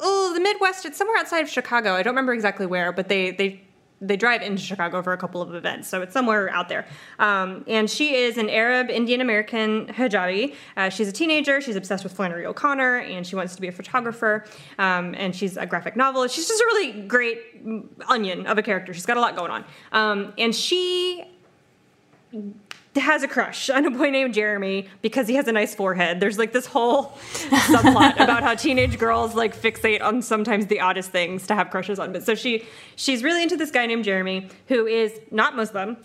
oh 0.00 0.32
the 0.34 0.40
Midwest. 0.40 0.84
It's 0.84 0.98
somewhere 0.98 1.18
outside 1.18 1.40
of 1.40 1.48
Chicago. 1.48 1.94
I 1.94 2.02
don't 2.02 2.12
remember 2.12 2.34
exactly 2.34 2.66
where, 2.66 2.92
but 2.92 3.08
they 3.08 3.30
they 3.30 3.62
they 4.00 4.16
drive 4.16 4.42
into 4.42 4.62
Chicago 4.62 5.02
for 5.02 5.12
a 5.12 5.16
couple 5.16 5.40
of 5.40 5.54
events, 5.54 5.88
so 5.88 6.02
it's 6.02 6.12
somewhere 6.12 6.50
out 6.50 6.68
there. 6.68 6.86
Um, 7.18 7.64
and 7.66 7.88
she 7.88 8.14
is 8.14 8.36
an 8.36 8.50
Arab 8.50 8.90
Indian 8.90 9.20
American 9.20 9.86
hijabi. 9.86 10.54
Uh, 10.76 10.90
she's 10.90 11.08
a 11.08 11.12
teenager. 11.12 11.60
She's 11.60 11.76
obsessed 11.76 12.04
with 12.04 12.12
Flannery 12.12 12.44
O'Connor, 12.44 12.98
and 12.98 13.26
she 13.26 13.36
wants 13.36 13.54
to 13.54 13.60
be 13.60 13.68
a 13.68 13.72
photographer. 13.72 14.44
Um, 14.78 15.14
and 15.16 15.34
she's 15.34 15.56
a 15.56 15.66
graphic 15.66 15.96
novelist. 15.96 16.34
She's 16.34 16.46
just 16.46 16.60
a 16.60 16.64
really 16.66 17.06
great 17.06 17.40
onion 18.08 18.46
of 18.46 18.58
a 18.58 18.62
character. 18.62 18.92
She's 18.92 19.06
got 19.06 19.16
a 19.16 19.20
lot 19.20 19.34
going 19.34 19.50
on. 19.50 19.64
Um, 19.92 20.34
and 20.36 20.54
she 20.54 21.24
has 23.00 23.22
a 23.22 23.28
crush 23.28 23.70
on 23.70 23.84
a 23.86 23.90
boy 23.90 24.10
named 24.10 24.34
Jeremy 24.34 24.88
because 25.02 25.28
he 25.28 25.34
has 25.34 25.48
a 25.48 25.52
nice 25.52 25.74
forehead. 25.74 26.20
There's 26.20 26.38
like 26.38 26.52
this 26.52 26.66
whole 26.66 27.12
subplot 27.48 28.14
about 28.20 28.42
how 28.42 28.54
teenage 28.54 28.98
girls 28.98 29.34
like 29.34 29.56
fixate 29.56 30.02
on 30.02 30.22
sometimes 30.22 30.66
the 30.66 30.80
oddest 30.80 31.10
things 31.10 31.46
to 31.46 31.54
have 31.54 31.70
crushes 31.70 31.98
on. 31.98 32.12
But 32.12 32.24
so 32.24 32.34
she 32.34 32.64
she's 32.96 33.22
really 33.22 33.42
into 33.42 33.56
this 33.56 33.70
guy 33.70 33.86
named 33.86 34.04
Jeremy 34.04 34.48
who 34.68 34.86
is 34.86 35.20
not 35.30 35.56
Muslim 35.56 35.96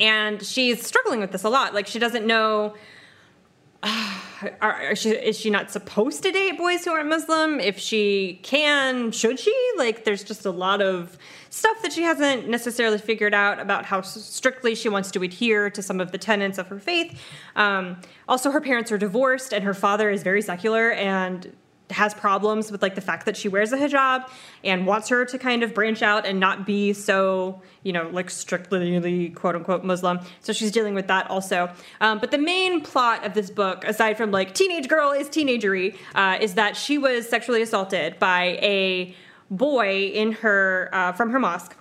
and 0.00 0.42
she's 0.42 0.84
struggling 0.84 1.20
with 1.20 1.32
this 1.32 1.44
a 1.44 1.48
lot. 1.48 1.74
Like 1.74 1.86
she 1.86 1.98
doesn't 1.98 2.26
know 2.26 2.74
are, 3.82 4.22
are 4.60 4.94
she, 4.94 5.10
is 5.10 5.38
she 5.38 5.50
not 5.50 5.70
supposed 5.70 6.22
to 6.22 6.30
date 6.30 6.58
boys 6.58 6.84
who 6.84 6.92
aren't 6.92 7.08
Muslim? 7.08 7.60
If 7.60 7.78
she 7.78 8.40
can, 8.42 9.10
should 9.12 9.38
she? 9.38 9.54
Like, 9.76 10.04
there's 10.04 10.24
just 10.24 10.44
a 10.44 10.50
lot 10.50 10.82
of 10.82 11.16
stuff 11.50 11.80
that 11.82 11.92
she 11.92 12.02
hasn't 12.02 12.48
necessarily 12.48 12.98
figured 12.98 13.34
out 13.34 13.58
about 13.58 13.86
how 13.86 14.02
strictly 14.02 14.74
she 14.74 14.88
wants 14.88 15.10
to 15.12 15.22
adhere 15.22 15.70
to 15.70 15.82
some 15.82 16.00
of 16.00 16.12
the 16.12 16.18
tenets 16.18 16.58
of 16.58 16.68
her 16.68 16.78
faith. 16.78 17.20
Um, 17.54 17.96
also, 18.28 18.50
her 18.50 18.60
parents 18.60 18.92
are 18.92 18.98
divorced, 18.98 19.52
and 19.52 19.64
her 19.64 19.74
father 19.74 20.10
is 20.10 20.22
very 20.22 20.42
secular 20.42 20.92
and 20.92 21.52
has 21.90 22.14
problems 22.14 22.72
with 22.72 22.82
like 22.82 22.94
the 22.94 23.00
fact 23.00 23.26
that 23.26 23.36
she 23.36 23.48
wears 23.48 23.72
a 23.72 23.76
hijab 23.76 24.28
and 24.64 24.86
wants 24.86 25.08
her 25.08 25.24
to 25.24 25.38
kind 25.38 25.62
of 25.62 25.72
branch 25.72 26.02
out 26.02 26.26
and 26.26 26.40
not 26.40 26.66
be 26.66 26.92
so 26.92 27.62
you 27.84 27.92
know 27.92 28.08
like 28.08 28.28
strictly 28.28 29.30
quote 29.30 29.54
unquote 29.54 29.84
muslim. 29.84 30.18
So 30.40 30.52
she's 30.52 30.72
dealing 30.72 30.94
with 30.94 31.06
that 31.06 31.30
also. 31.30 31.70
Um, 32.00 32.18
but 32.18 32.30
the 32.30 32.38
main 32.38 32.80
plot 32.80 33.24
of 33.24 33.34
this 33.34 33.50
book 33.50 33.84
aside 33.84 34.16
from 34.16 34.30
like 34.30 34.54
teenage 34.54 34.88
girl 34.88 35.12
is 35.12 35.28
teenagery 35.28 35.96
uh, 36.14 36.38
is 36.40 36.54
that 36.54 36.76
she 36.76 36.98
was 36.98 37.28
sexually 37.28 37.62
assaulted 37.62 38.18
by 38.18 38.58
a 38.62 39.14
boy 39.50 40.06
in 40.08 40.32
her 40.32 40.90
uh, 40.92 41.12
from 41.12 41.30
her 41.30 41.38
mosque 41.38 41.76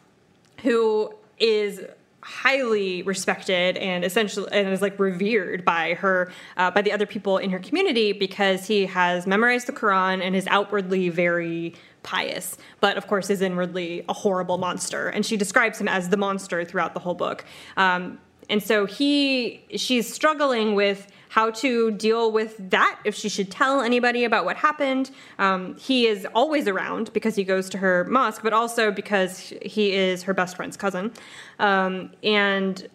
who 0.61 1.13
is 1.39 1.81
highly 2.25 3.03
respected 3.03 3.77
and 3.77 4.03
essentially 4.03 4.47
and 4.51 4.67
is 4.69 4.81
like 4.81 4.97
revered 4.97 5.63
by 5.63 5.93
her 5.93 6.31
uh, 6.57 6.71
by 6.71 6.81
the 6.81 6.91
other 6.91 7.05
people 7.05 7.37
in 7.37 7.51
her 7.51 7.59
community 7.59 8.13
because 8.13 8.65
he 8.65 8.87
has 8.87 9.27
memorized 9.27 9.67
the 9.67 9.71
quran 9.71 10.21
and 10.25 10.35
is 10.35 10.47
outwardly 10.47 11.09
very 11.09 11.75
pious 12.01 12.57
but 12.79 12.97
of 12.97 13.07
course 13.07 13.29
is 13.29 13.41
inwardly 13.41 14.05
a 14.07 14.13
horrible 14.13 14.57
monster. 14.57 15.09
And 15.09 15.25
she 15.25 15.37
describes 15.37 15.79
him 15.79 15.87
as 15.87 16.09
the 16.09 16.17
monster 16.17 16.63
throughout 16.65 16.93
the 16.93 16.99
whole 16.99 17.13
book. 17.15 17.45
Um, 17.77 18.19
and 18.49 18.61
so 18.61 18.85
he 18.85 19.65
she's 19.75 20.11
struggling 20.11 20.75
with 20.75 21.07
how 21.35 21.51
to 21.51 21.91
deal 21.91 22.31
with 22.31 22.55
that, 22.69 22.97
if 23.03 23.13
she 23.13 23.27
should 23.27 23.51
tell 23.51 23.81
anybody 23.81 24.23
about 24.23 24.45
what 24.45 24.55
happened. 24.55 25.11
Um, 25.37 25.75
he 25.75 26.07
is 26.07 26.25
always 26.33 26.65
around 26.65 27.11
because 27.11 27.35
he 27.35 27.43
goes 27.43 27.69
to 27.71 27.77
her 27.79 28.05
mosque, 28.05 28.41
but 28.41 28.53
also 28.53 28.89
because 28.89 29.53
he 29.61 29.91
is 29.91 30.23
her 30.23 30.33
best 30.33 30.55
friend's 30.55 30.77
cousin. 30.77 31.11
Um, 31.59 32.11
and 32.23 32.87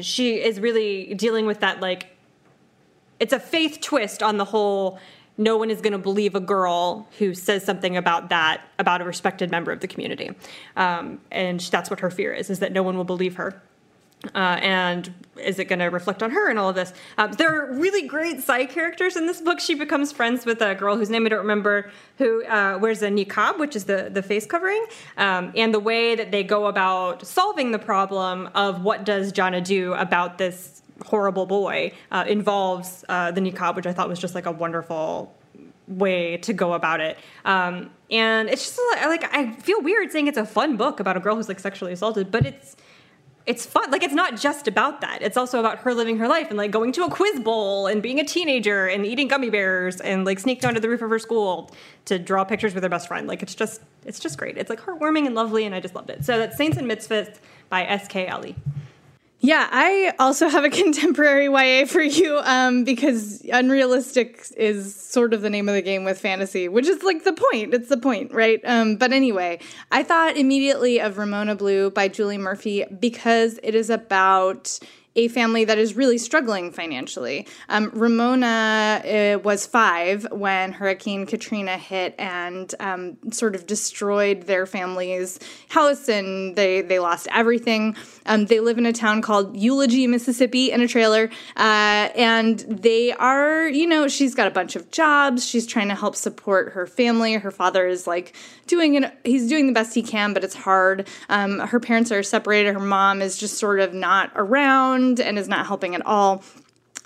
she 0.00 0.36
is 0.36 0.60
really 0.60 1.14
dealing 1.14 1.44
with 1.44 1.58
that, 1.58 1.80
like, 1.80 2.16
it's 3.18 3.32
a 3.32 3.40
faith 3.40 3.80
twist 3.80 4.22
on 4.22 4.36
the 4.36 4.44
whole 4.44 5.00
no 5.36 5.56
one 5.56 5.68
is 5.68 5.80
going 5.80 5.92
to 5.92 5.98
believe 5.98 6.36
a 6.36 6.40
girl 6.40 7.08
who 7.18 7.34
says 7.34 7.64
something 7.64 7.96
about 7.96 8.28
that 8.28 8.60
about 8.78 9.02
a 9.02 9.04
respected 9.04 9.50
member 9.50 9.72
of 9.72 9.80
the 9.80 9.88
community 9.88 10.30
um, 10.76 11.20
and 11.30 11.60
that's 11.60 11.90
what 11.90 12.00
her 12.00 12.10
fear 12.10 12.32
is 12.32 12.48
is 12.48 12.60
that 12.60 12.72
no 12.72 12.82
one 12.82 12.96
will 12.96 13.04
believe 13.04 13.36
her 13.36 13.62
uh, 14.34 14.58
and 14.62 15.12
is 15.38 15.58
it 15.58 15.66
going 15.66 15.78
to 15.78 15.86
reflect 15.86 16.22
on 16.22 16.30
her 16.30 16.48
and 16.48 16.58
all 16.58 16.70
of 16.70 16.74
this? 16.74 16.92
Uh, 17.18 17.26
there 17.26 17.54
are 17.54 17.74
really 17.74 18.06
great 18.06 18.42
side 18.42 18.70
characters 18.70 19.16
in 19.16 19.26
this 19.26 19.40
book. 19.40 19.60
She 19.60 19.74
becomes 19.74 20.12
friends 20.12 20.46
with 20.46 20.60
a 20.62 20.74
girl 20.74 20.96
whose 20.96 21.10
name 21.10 21.26
I 21.26 21.28
don't 21.28 21.40
remember, 21.40 21.90
who 22.18 22.44
uh, 22.46 22.78
wears 22.80 23.02
a 23.02 23.08
niqab, 23.08 23.58
which 23.58 23.76
is 23.76 23.84
the, 23.84 24.08
the 24.10 24.22
face 24.22 24.46
covering, 24.46 24.84
um, 25.16 25.52
and 25.54 25.72
the 25.74 25.80
way 25.80 26.14
that 26.14 26.30
they 26.30 26.42
go 26.42 26.66
about 26.66 27.26
solving 27.26 27.72
the 27.72 27.78
problem 27.78 28.48
of 28.54 28.82
what 28.82 29.04
does 29.04 29.32
Jana 29.32 29.60
do 29.60 29.92
about 29.94 30.38
this 30.38 30.82
horrible 31.04 31.46
boy 31.46 31.92
uh, 32.10 32.24
involves 32.26 33.04
uh, 33.08 33.30
the 33.30 33.40
niqab, 33.40 33.76
which 33.76 33.86
I 33.86 33.92
thought 33.92 34.08
was 34.08 34.18
just 34.18 34.34
like 34.34 34.46
a 34.46 34.52
wonderful 34.52 35.34
way 35.86 36.36
to 36.38 36.52
go 36.52 36.72
about 36.72 37.00
it. 37.00 37.18
Um, 37.44 37.90
and 38.10 38.48
it's 38.48 38.64
just 38.64 38.80
like 39.04 39.24
I 39.32 39.52
feel 39.52 39.80
weird 39.82 40.10
saying 40.10 40.26
it's 40.26 40.38
a 40.38 40.46
fun 40.46 40.76
book 40.76 41.00
about 41.00 41.16
a 41.16 41.20
girl 41.20 41.36
who's 41.36 41.48
like 41.48 41.60
sexually 41.60 41.92
assaulted, 41.92 42.30
but 42.30 42.46
it's 42.46 42.76
it's 43.46 43.64
fun. 43.64 43.90
Like 43.90 44.02
it's 44.02 44.14
not 44.14 44.36
just 44.36 44.66
about 44.66 45.00
that. 45.02 45.22
It's 45.22 45.36
also 45.36 45.60
about 45.60 45.78
her 45.78 45.94
living 45.94 46.18
her 46.18 46.26
life 46.26 46.48
and 46.48 46.58
like 46.58 46.72
going 46.72 46.90
to 46.92 47.04
a 47.04 47.10
quiz 47.10 47.38
bowl 47.38 47.86
and 47.86 48.02
being 48.02 48.18
a 48.18 48.24
teenager 48.24 48.86
and 48.86 49.06
eating 49.06 49.28
gummy 49.28 49.50
bears 49.50 50.00
and 50.00 50.24
like 50.24 50.40
sneaking 50.40 50.68
onto 50.68 50.80
the 50.80 50.88
roof 50.88 51.00
of 51.00 51.10
her 51.10 51.18
school 51.20 51.70
to 52.06 52.18
draw 52.18 52.42
pictures 52.42 52.74
with 52.74 52.82
her 52.82 52.88
best 52.88 53.06
friend. 53.06 53.28
Like 53.28 53.42
it's 53.42 53.54
just 53.54 53.80
it's 54.04 54.18
just 54.18 54.36
great. 54.36 54.58
It's 54.58 54.68
like 54.68 54.80
heartwarming 54.80 55.26
and 55.26 55.34
lovely 55.34 55.64
and 55.64 55.74
I 55.74 55.80
just 55.80 55.94
loved 55.94 56.10
it. 56.10 56.24
So 56.24 56.38
that's 56.38 56.56
Saints 56.56 56.76
and 56.76 56.88
Misfits 56.88 57.40
by 57.68 57.84
S.K. 57.84 58.26
Ali. 58.26 58.56
Yeah, 59.40 59.68
I 59.70 60.14
also 60.18 60.48
have 60.48 60.64
a 60.64 60.70
contemporary 60.82 61.46
YA 61.46 61.86
for 61.86 62.00
you 62.00 62.38
um, 62.38 62.84
because 62.84 63.42
unrealistic 63.52 64.46
is 64.56 64.94
sort 64.94 65.34
of 65.34 65.42
the 65.42 65.50
name 65.50 65.68
of 65.68 65.74
the 65.74 65.82
game 65.82 66.04
with 66.04 66.18
fantasy, 66.18 66.68
which 66.68 66.86
is 66.86 67.02
like 67.02 67.24
the 67.24 67.32
point. 67.32 67.74
It's 67.74 67.88
the 67.88 67.98
point, 67.98 68.32
right? 68.32 68.60
Um, 68.64 68.96
but 68.96 69.12
anyway, 69.12 69.60
I 69.92 70.02
thought 70.02 70.36
immediately 70.36 71.00
of 71.00 71.18
Ramona 71.18 71.54
Blue 71.54 71.90
by 71.90 72.08
Julie 72.08 72.38
Murphy 72.38 72.84
because 72.98 73.60
it 73.62 73.74
is 73.74 73.90
about 73.90 74.78
a 75.16 75.28
family 75.28 75.64
that 75.64 75.78
is 75.78 75.96
really 75.96 76.18
struggling 76.18 76.70
financially. 76.70 77.46
Um, 77.68 77.90
Ramona 77.94 79.02
uh, 79.04 79.38
was 79.38 79.66
five 79.66 80.26
when 80.30 80.72
Hurricane 80.72 81.26
Katrina 81.26 81.78
hit 81.78 82.14
and 82.18 82.72
um, 82.78 83.16
sort 83.32 83.54
of 83.54 83.66
destroyed 83.66 84.42
their 84.42 84.66
family's 84.66 85.40
house, 85.68 86.08
and 86.08 86.54
they 86.54 86.82
they 86.82 86.98
lost 86.98 87.26
everything. 87.32 87.96
Um, 88.26 88.46
they 88.46 88.60
live 88.60 88.76
in 88.78 88.86
a 88.86 88.92
town 88.92 89.22
called 89.22 89.56
Eulogy, 89.56 90.06
Mississippi, 90.06 90.70
in 90.70 90.80
a 90.80 90.88
trailer, 90.88 91.30
uh, 91.56 92.10
and 92.14 92.58
they 92.60 93.12
are, 93.12 93.68
you 93.68 93.86
know, 93.86 94.08
she's 94.08 94.34
got 94.34 94.46
a 94.46 94.50
bunch 94.50 94.76
of 94.76 94.90
jobs. 94.90 95.46
She's 95.46 95.66
trying 95.66 95.88
to 95.88 95.94
help 95.94 96.14
support 96.14 96.72
her 96.72 96.86
family. 96.86 97.34
Her 97.34 97.50
father 97.50 97.86
is 97.86 98.06
like 98.06 98.36
doing 98.66 99.02
it; 99.02 99.12
he's 99.24 99.48
doing 99.48 99.66
the 99.66 99.72
best 99.72 99.94
he 99.94 100.02
can, 100.02 100.34
but 100.34 100.44
it's 100.44 100.54
hard. 100.54 101.08
Um, 101.30 101.60
her 101.60 101.80
parents 101.80 102.12
are 102.12 102.22
separated. 102.22 102.74
Her 102.74 102.80
mom 102.80 103.22
is 103.22 103.38
just 103.38 103.56
sort 103.56 103.80
of 103.80 103.94
not 103.94 104.30
around 104.34 105.05
and 105.20 105.38
is 105.38 105.48
not 105.48 105.66
helping 105.66 105.94
at 105.94 106.04
all 106.04 106.42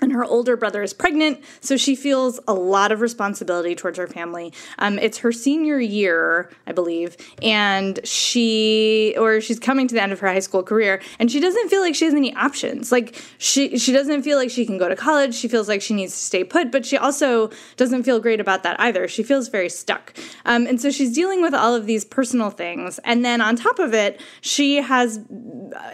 and 0.01 0.11
her 0.11 0.25
older 0.25 0.57
brother 0.57 0.81
is 0.81 0.93
pregnant, 0.93 1.39
so 1.59 1.77
she 1.77 1.95
feels 1.95 2.39
a 2.47 2.53
lot 2.53 2.91
of 2.91 3.01
responsibility 3.01 3.75
towards 3.75 3.99
her 3.99 4.07
family. 4.07 4.51
Um, 4.79 4.97
it's 4.97 5.19
her 5.19 5.31
senior 5.31 5.79
year, 5.79 6.49
I 6.65 6.71
believe, 6.71 7.15
and 7.43 7.99
she 8.03 9.13
or 9.19 9.39
she's 9.41 9.59
coming 9.59 9.87
to 9.87 9.93
the 9.93 10.01
end 10.01 10.11
of 10.11 10.19
her 10.19 10.27
high 10.27 10.39
school 10.39 10.63
career, 10.63 11.01
and 11.19 11.31
she 11.31 11.39
doesn't 11.39 11.69
feel 11.69 11.81
like 11.81 11.93
she 11.93 12.05
has 12.05 12.15
any 12.15 12.35
options. 12.35 12.91
Like 12.91 13.21
she 13.37 13.77
she 13.77 13.91
doesn't 13.91 14.23
feel 14.23 14.39
like 14.39 14.49
she 14.49 14.65
can 14.65 14.79
go 14.79 14.89
to 14.89 14.95
college. 14.95 15.35
She 15.35 15.47
feels 15.47 15.67
like 15.67 15.83
she 15.83 15.93
needs 15.93 16.13
to 16.13 16.19
stay 16.19 16.43
put, 16.43 16.71
but 16.71 16.83
she 16.83 16.97
also 16.97 17.51
doesn't 17.77 18.01
feel 18.01 18.19
great 18.19 18.39
about 18.39 18.63
that 18.63 18.79
either. 18.79 19.07
She 19.07 19.21
feels 19.21 19.49
very 19.49 19.69
stuck, 19.69 20.17
um, 20.45 20.65
and 20.65 20.81
so 20.81 20.89
she's 20.89 21.13
dealing 21.13 21.43
with 21.43 21.53
all 21.53 21.75
of 21.75 21.85
these 21.85 22.03
personal 22.05 22.49
things, 22.49 22.99
and 23.03 23.23
then 23.23 23.39
on 23.39 23.55
top 23.55 23.77
of 23.77 23.93
it, 23.93 24.19
she 24.41 24.77
has 24.77 25.19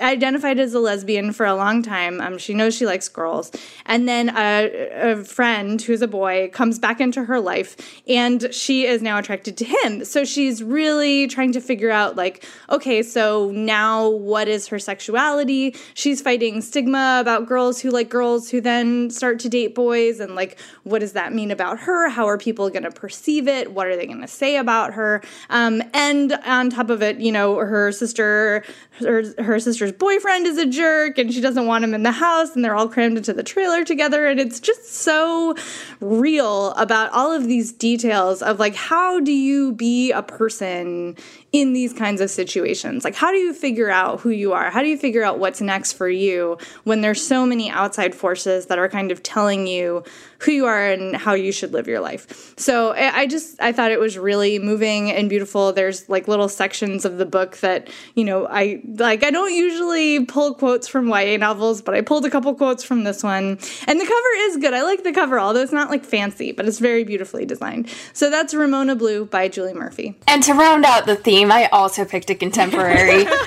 identified 0.02 0.60
as 0.60 0.74
a 0.74 0.80
lesbian 0.80 1.34
for 1.34 1.46
a 1.46 1.56
long 1.56 1.84
time. 1.84 2.22
Um, 2.22 2.38
she 2.38 2.54
knows 2.54 2.74
she 2.74 2.86
likes 2.86 3.10
girls, 3.10 3.52
and 3.86 3.97
and 3.98 4.08
then 4.08 4.30
a, 4.30 5.14
a 5.14 5.24
friend 5.24 5.82
who's 5.82 6.04
a 6.04 6.08
boy 6.08 6.52
comes 6.54 6.78
back 6.78 7.02
into 7.02 7.24
her 7.24 7.40
life 7.40 7.76
and 8.08 8.54
she 8.54 8.86
is 8.86 9.02
now 9.02 9.18
attracted 9.18 9.58
to 9.58 9.66
him. 9.66 10.06
So 10.06 10.24
she's 10.24 10.62
really 10.62 11.26
trying 11.26 11.52
to 11.54 11.60
figure 11.60 11.90
out, 11.90 12.16
like, 12.16 12.46
okay, 12.70 13.02
so 13.02 13.50
now 13.50 14.08
what 14.08 14.48
is 14.48 14.68
her 14.68 14.78
sexuality? 14.78 15.76
She's 15.96 16.22
fighting 16.22 16.62
stigma 16.62 17.18
about 17.20 17.48
girls 17.48 17.82
who 17.82 17.90
like 17.90 18.08
girls 18.08 18.52
who 18.52 18.62
then 18.62 19.10
start 19.10 19.40
to 19.40 19.50
date 19.50 19.74
boys. 19.74 20.20
And 20.20 20.36
like, 20.36 20.60
what 20.84 21.00
does 21.00 21.14
that 21.14 21.34
mean 21.34 21.50
about 21.50 21.80
her? 21.80 22.08
How 22.08 22.28
are 22.28 22.38
people 22.38 22.70
going 22.70 22.84
to 22.84 22.92
perceive 22.92 23.48
it? 23.48 23.72
What 23.72 23.88
are 23.88 23.96
they 23.96 24.06
going 24.06 24.22
to 24.22 24.28
say 24.28 24.58
about 24.58 24.94
her? 24.94 25.24
Um, 25.50 25.82
and 25.96 26.34
on 26.46 26.70
top 26.70 26.92
of 26.92 27.02
it, 27.02 27.18
you 27.18 27.32
know, 27.32 27.56
her 27.56 27.92
sister, 27.92 28.64
her, 29.00 29.24
her 29.42 29.60
sister's 29.60 29.92
boyfriend 29.92 30.46
is 30.46 30.60
a 30.60 30.68
jerk 30.68 31.18
and 31.18 31.34
she 31.34 31.42
doesn't 31.42 31.66
want 31.66 31.84
him 31.84 31.96
in 31.96 32.04
the 32.04 32.12
house 32.12 32.56
and 32.56 32.64
they're 32.64 32.76
all 32.76 32.88
crammed 32.88 33.18
into 33.18 33.34
the 33.34 33.42
trailer 33.42 33.84
together 33.88 34.28
and 34.28 34.40
it's 34.40 34.60
just 34.60 34.94
so 34.94 35.56
real 36.00 36.72
about 36.74 37.12
all 37.12 37.32
of 37.32 37.48
these 37.48 37.72
details 37.72 38.42
of 38.42 38.60
like 38.60 38.76
how 38.76 39.20
do 39.20 39.32
you 39.32 39.72
be 39.72 40.12
a 40.12 40.22
person 40.22 41.16
in 41.52 41.74
these 41.74 41.94
kinds 41.94 42.22
of 42.22 42.30
situations 42.30 43.04
like 43.04 43.16
how 43.16 43.32
do 43.32 43.38
you 43.38 43.54
figure 43.54 43.90
out 43.90 44.20
who 44.20 44.30
you 44.30 44.54
are 44.54 44.70
how 44.70 44.82
do 44.82 44.90
you 44.90 44.98
figure 44.98 45.24
out 45.24 45.40
what's 45.40 45.62
next 45.62 45.94
for 45.94 46.10
you 46.10 46.58
when 46.84 47.02
there's 47.02 47.26
so 47.26 47.46
many 47.46 47.70
outside 47.70 48.14
forces 48.14 48.66
that 48.68 48.78
are 48.78 48.90
kind 48.90 49.12
of 49.12 49.24
telling 49.24 49.66
you 49.66 50.04
who 50.40 50.52
you 50.52 50.66
are 50.66 50.88
and 50.88 51.16
how 51.16 51.34
you 51.34 51.52
should 51.52 51.72
live 51.72 51.88
your 51.88 52.00
life 52.00 52.54
so 52.58 52.92
i 52.94 53.26
just 53.26 53.60
i 53.62 53.72
thought 53.72 53.92
it 53.92 54.00
was 54.00 54.18
really 54.18 54.60
moving 54.60 55.10
and 55.10 55.30
beautiful 55.30 55.72
there's 55.72 56.08
like 56.10 56.28
little 56.28 56.50
sections 56.50 57.06
of 57.06 57.18
the 57.18 57.26
book 57.26 57.58
that 57.58 57.90
you 58.16 58.26
know 58.26 58.46
i 58.48 58.82
like 58.96 59.24
i 59.24 59.32
don't 59.32 59.54
usually 59.54 60.26
pull 60.26 60.54
quotes 60.54 60.88
from 60.88 61.08
ya 61.08 61.38
novels 61.38 61.82
but 61.82 61.96
i 61.96 62.02
pulled 62.02 62.26
a 62.26 62.30
couple 62.30 62.54
quotes 62.54 62.84
from 62.84 63.04
this 63.04 63.24
one 63.24 63.58
and 63.88 64.00
the 64.00 64.06
cover 64.06 64.28
is 64.48 64.58
good. 64.58 64.74
I 64.74 64.84
like 64.84 65.04
the 65.04 65.12
cover, 65.12 65.40
although 65.40 65.62
it's 65.62 65.72
not 65.72 65.90
like 65.90 66.04
fancy, 66.04 66.52
but 66.52 66.68
it's 66.68 66.80
very 66.80 67.04
beautifully 67.04 67.46
designed. 67.46 67.90
So 68.14 68.30
that's 68.30 68.54
Ramona 68.54 68.96
Blue 68.96 69.26
by 69.26 69.48
Julie 69.48 69.74
Murphy. 69.74 70.18
And 70.28 70.44
to 70.44 70.54
round 70.54 70.86
out 70.86 71.06
the 71.06 71.16
theme, 71.16 71.37
I 71.46 71.68
also 71.68 72.04
picked 72.06 72.30
a 72.30 72.36
contemporary. 72.36 73.26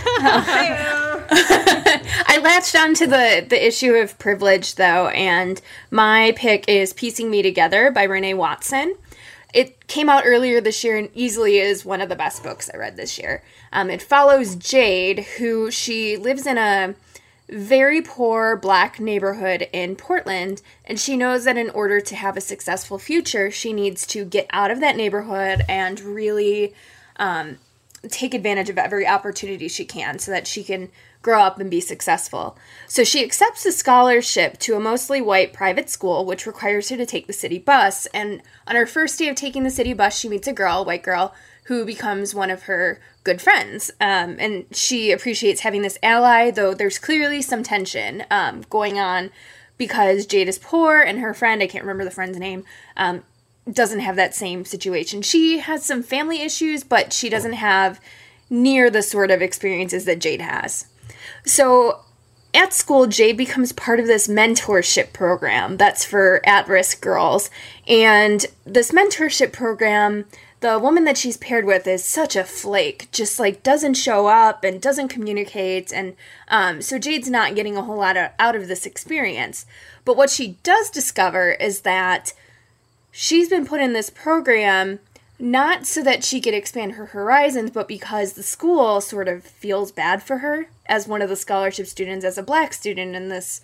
I 1.33 2.39
latched 2.43 2.77
onto 2.77 3.07
the 3.07 3.45
the 3.49 3.67
issue 3.67 3.95
of 3.95 4.19
privilege 4.19 4.77
though, 4.77 5.09
and 5.09 5.61
my 5.91 6.33
pick 6.37 6.69
is 6.69 6.93
"Piecing 6.93 7.31
Me 7.31 7.43
Together" 7.43 7.91
by 7.91 8.05
Renee 8.05 8.35
Watson. 8.35 8.97
It 9.53 9.89
came 9.89 10.09
out 10.09 10.23
earlier 10.25 10.61
this 10.61 10.85
year 10.85 10.97
and 10.97 11.11
easily 11.13 11.59
is 11.59 11.85
one 11.85 12.01
of 12.01 12.09
the 12.09 12.15
best 12.17 12.45
books 12.45 12.71
I 12.73 12.77
read 12.77 12.97
this 12.97 13.19
year. 13.19 13.43
Um, 13.73 13.91
it 13.91 14.01
follows 14.01 14.55
Jade, 14.55 15.27
who 15.39 15.73
she 15.73 16.17
lives 16.17 16.47
in 16.47 16.57
a 16.57 16.95
very 17.49 18.01
poor 18.01 18.55
black 18.55 19.01
neighborhood 19.01 19.69
in 19.73 19.97
Portland, 19.97 20.63
and 20.85 21.01
she 21.01 21.17
knows 21.17 21.45
that 21.45 21.57
in 21.57 21.71
order 21.71 22.01
to 22.01 22.15
have 22.15 22.37
a 22.37 22.41
successful 22.41 22.99
future, 22.99 23.51
she 23.51 23.73
needs 23.73 24.07
to 24.07 24.25
get 24.25 24.47
out 24.51 24.71
of 24.71 24.79
that 24.79 24.97
neighborhood 24.97 25.63
and 25.69 25.99
really 26.01 26.73
um, 27.17 27.59
take 28.09 28.33
advantage 28.35 28.71
of 28.71 28.79
every 28.79 29.07
opportunity 29.07 29.69
she 29.69 29.85
can 29.85 30.19
so 30.19 30.31
that 30.31 30.47
she 30.47 30.65
can 30.65 30.91
grow 31.23 31.41
up 31.43 31.61
and 31.61 31.71
be 31.71 31.81
successful. 31.81 32.57
So 32.87 33.05
she 33.05 33.23
accepts 33.23 33.67
a 33.67 33.73
scholarship 33.73 34.59
to 34.61 34.75
a 34.75 34.81
mostly 34.81 35.21
white 35.21 35.53
private 35.53 35.91
school, 35.91 36.25
which 36.25 36.47
requires 36.47 36.89
her 36.89 36.97
to 36.97 37.05
take 37.05 37.27
the 37.27 37.33
city 37.33 37.59
bus. 37.59 38.07
And 38.07 38.43
on 38.67 38.77
her 38.77 38.87
first 38.87 39.19
day 39.19 39.29
of 39.29 39.37
taking 39.37 39.65
the 39.65 39.71
city 39.71 39.93
bus, 39.93 40.19
she 40.19 40.29
meets 40.29 40.49
a 40.49 40.53
girl, 40.53 40.79
a 40.79 40.85
white 40.85 41.03
girl, 41.03 41.35
who 41.65 41.85
becomes 41.85 42.35
one 42.35 42.51
of 42.51 42.63
her 42.63 43.01
good 43.23 43.41
friends. 43.41 43.91
Um, 44.01 44.37
and 44.39 44.65
she 44.73 45.13
appreciates 45.13 45.61
having 45.61 45.83
this 45.83 45.99
ally, 46.03 46.51
though 46.51 46.75
there's 46.75 46.99
clearly 46.99 47.43
some 47.43 47.63
tension 47.63 48.25
um, 48.31 48.63
going 48.71 48.99
on 48.99 49.31
because 49.77 50.27
Jade 50.27 50.49
is 50.49 50.59
poor 50.59 51.01
and 51.01 51.21
her 51.21 51.33
friend, 51.33 51.63
I 51.63 51.67
can't 51.67 51.85
remember 51.85 52.05
the 52.05 52.11
friend's 52.11 52.39
name, 52.39 52.65
um, 52.97 53.23
doesn't 53.71 54.01
have 54.01 54.17
that 54.17 54.35
same 54.35 54.65
situation. 54.65 55.23
She 55.23 55.59
has 55.59 55.85
some 55.85 56.03
family 56.03 56.43
issues, 56.43 56.85
but 56.85 57.13
she 57.13 57.29
doesn't 57.29 57.55
have 57.55 58.01
near 58.49 58.91
the 58.91 59.03
sort 59.03 59.31
of 59.31 59.43
experiences 59.43 60.05
that 60.07 60.21
Jade 60.21 60.41
has. 60.41 60.87
So 61.45 62.01
at 62.53 62.73
school, 62.73 63.07
Jade 63.07 63.37
becomes 63.37 63.73
part 63.73 64.01
of 64.01 64.07
this 64.07 64.27
mentorship 64.27 65.13
program 65.13 65.77
that's 65.77 66.05
for 66.05 66.41
at 66.45 66.69
risk 66.69 67.01
girls. 67.01 67.51
And 67.87 68.47
this 68.65 68.91
mentorship 68.91 69.53
program 69.53 70.25
the 70.61 70.79
woman 70.79 71.05
that 71.05 71.17
she's 71.17 71.39
paired 71.39 71.65
with 71.65 71.87
is 71.87 72.05
such 72.05 72.37
a 72.37 72.45
flake, 72.45 73.09
just 73.13 73.41
like 73.41 73.63
doesn't 73.63 73.95
show 73.95 74.27
up 74.27 74.63
and 74.63 74.81
doesn't 74.81 75.09
communicate. 75.09 75.93
And 75.93 76.17
um, 76.49 76.83
so 76.83 76.99
Jade's 76.99 77.31
not 77.31 77.55
getting 77.55 77.77
a 77.77 77.83
whole 77.83 77.97
lot 77.97 78.19
of, 78.19 78.31
out 78.39 78.55
of 78.55 78.69
this 78.69 78.85
experience. 78.85 79.65
But 80.05 80.19
what 80.19 80.29
she 80.29 80.59
does 80.63 80.91
discover 80.91 81.53
is 81.53 81.81
that 81.81 82.35
she's 83.11 83.49
been 83.49 83.67
put 83.67 83.81
in 83.81 83.93
this 83.93 84.11
program 84.11 85.01
not 85.41 85.87
so 85.87 86.03
that 86.03 86.23
she 86.23 86.41
could 86.41 86.53
expand 86.53 86.93
her 86.93 87.07
horizons, 87.07 87.71
but 87.71 87.89
because 87.89 88.35
the 88.35 88.43
school 88.43 89.01
sort 89.01 89.27
of 89.27 89.43
feels 89.43 89.91
bad 89.91 90.23
for 90.23 90.39
her 90.39 90.69
as 90.87 91.09
one 91.09 91.23
of 91.23 91.31
the 91.31 91.37
scholarship 91.37 91.87
students, 91.87 92.25
as 92.25 92.37
a 92.37 92.43
black 92.43 92.75
student 92.75 93.17
in 93.17 93.29
this 93.29 93.63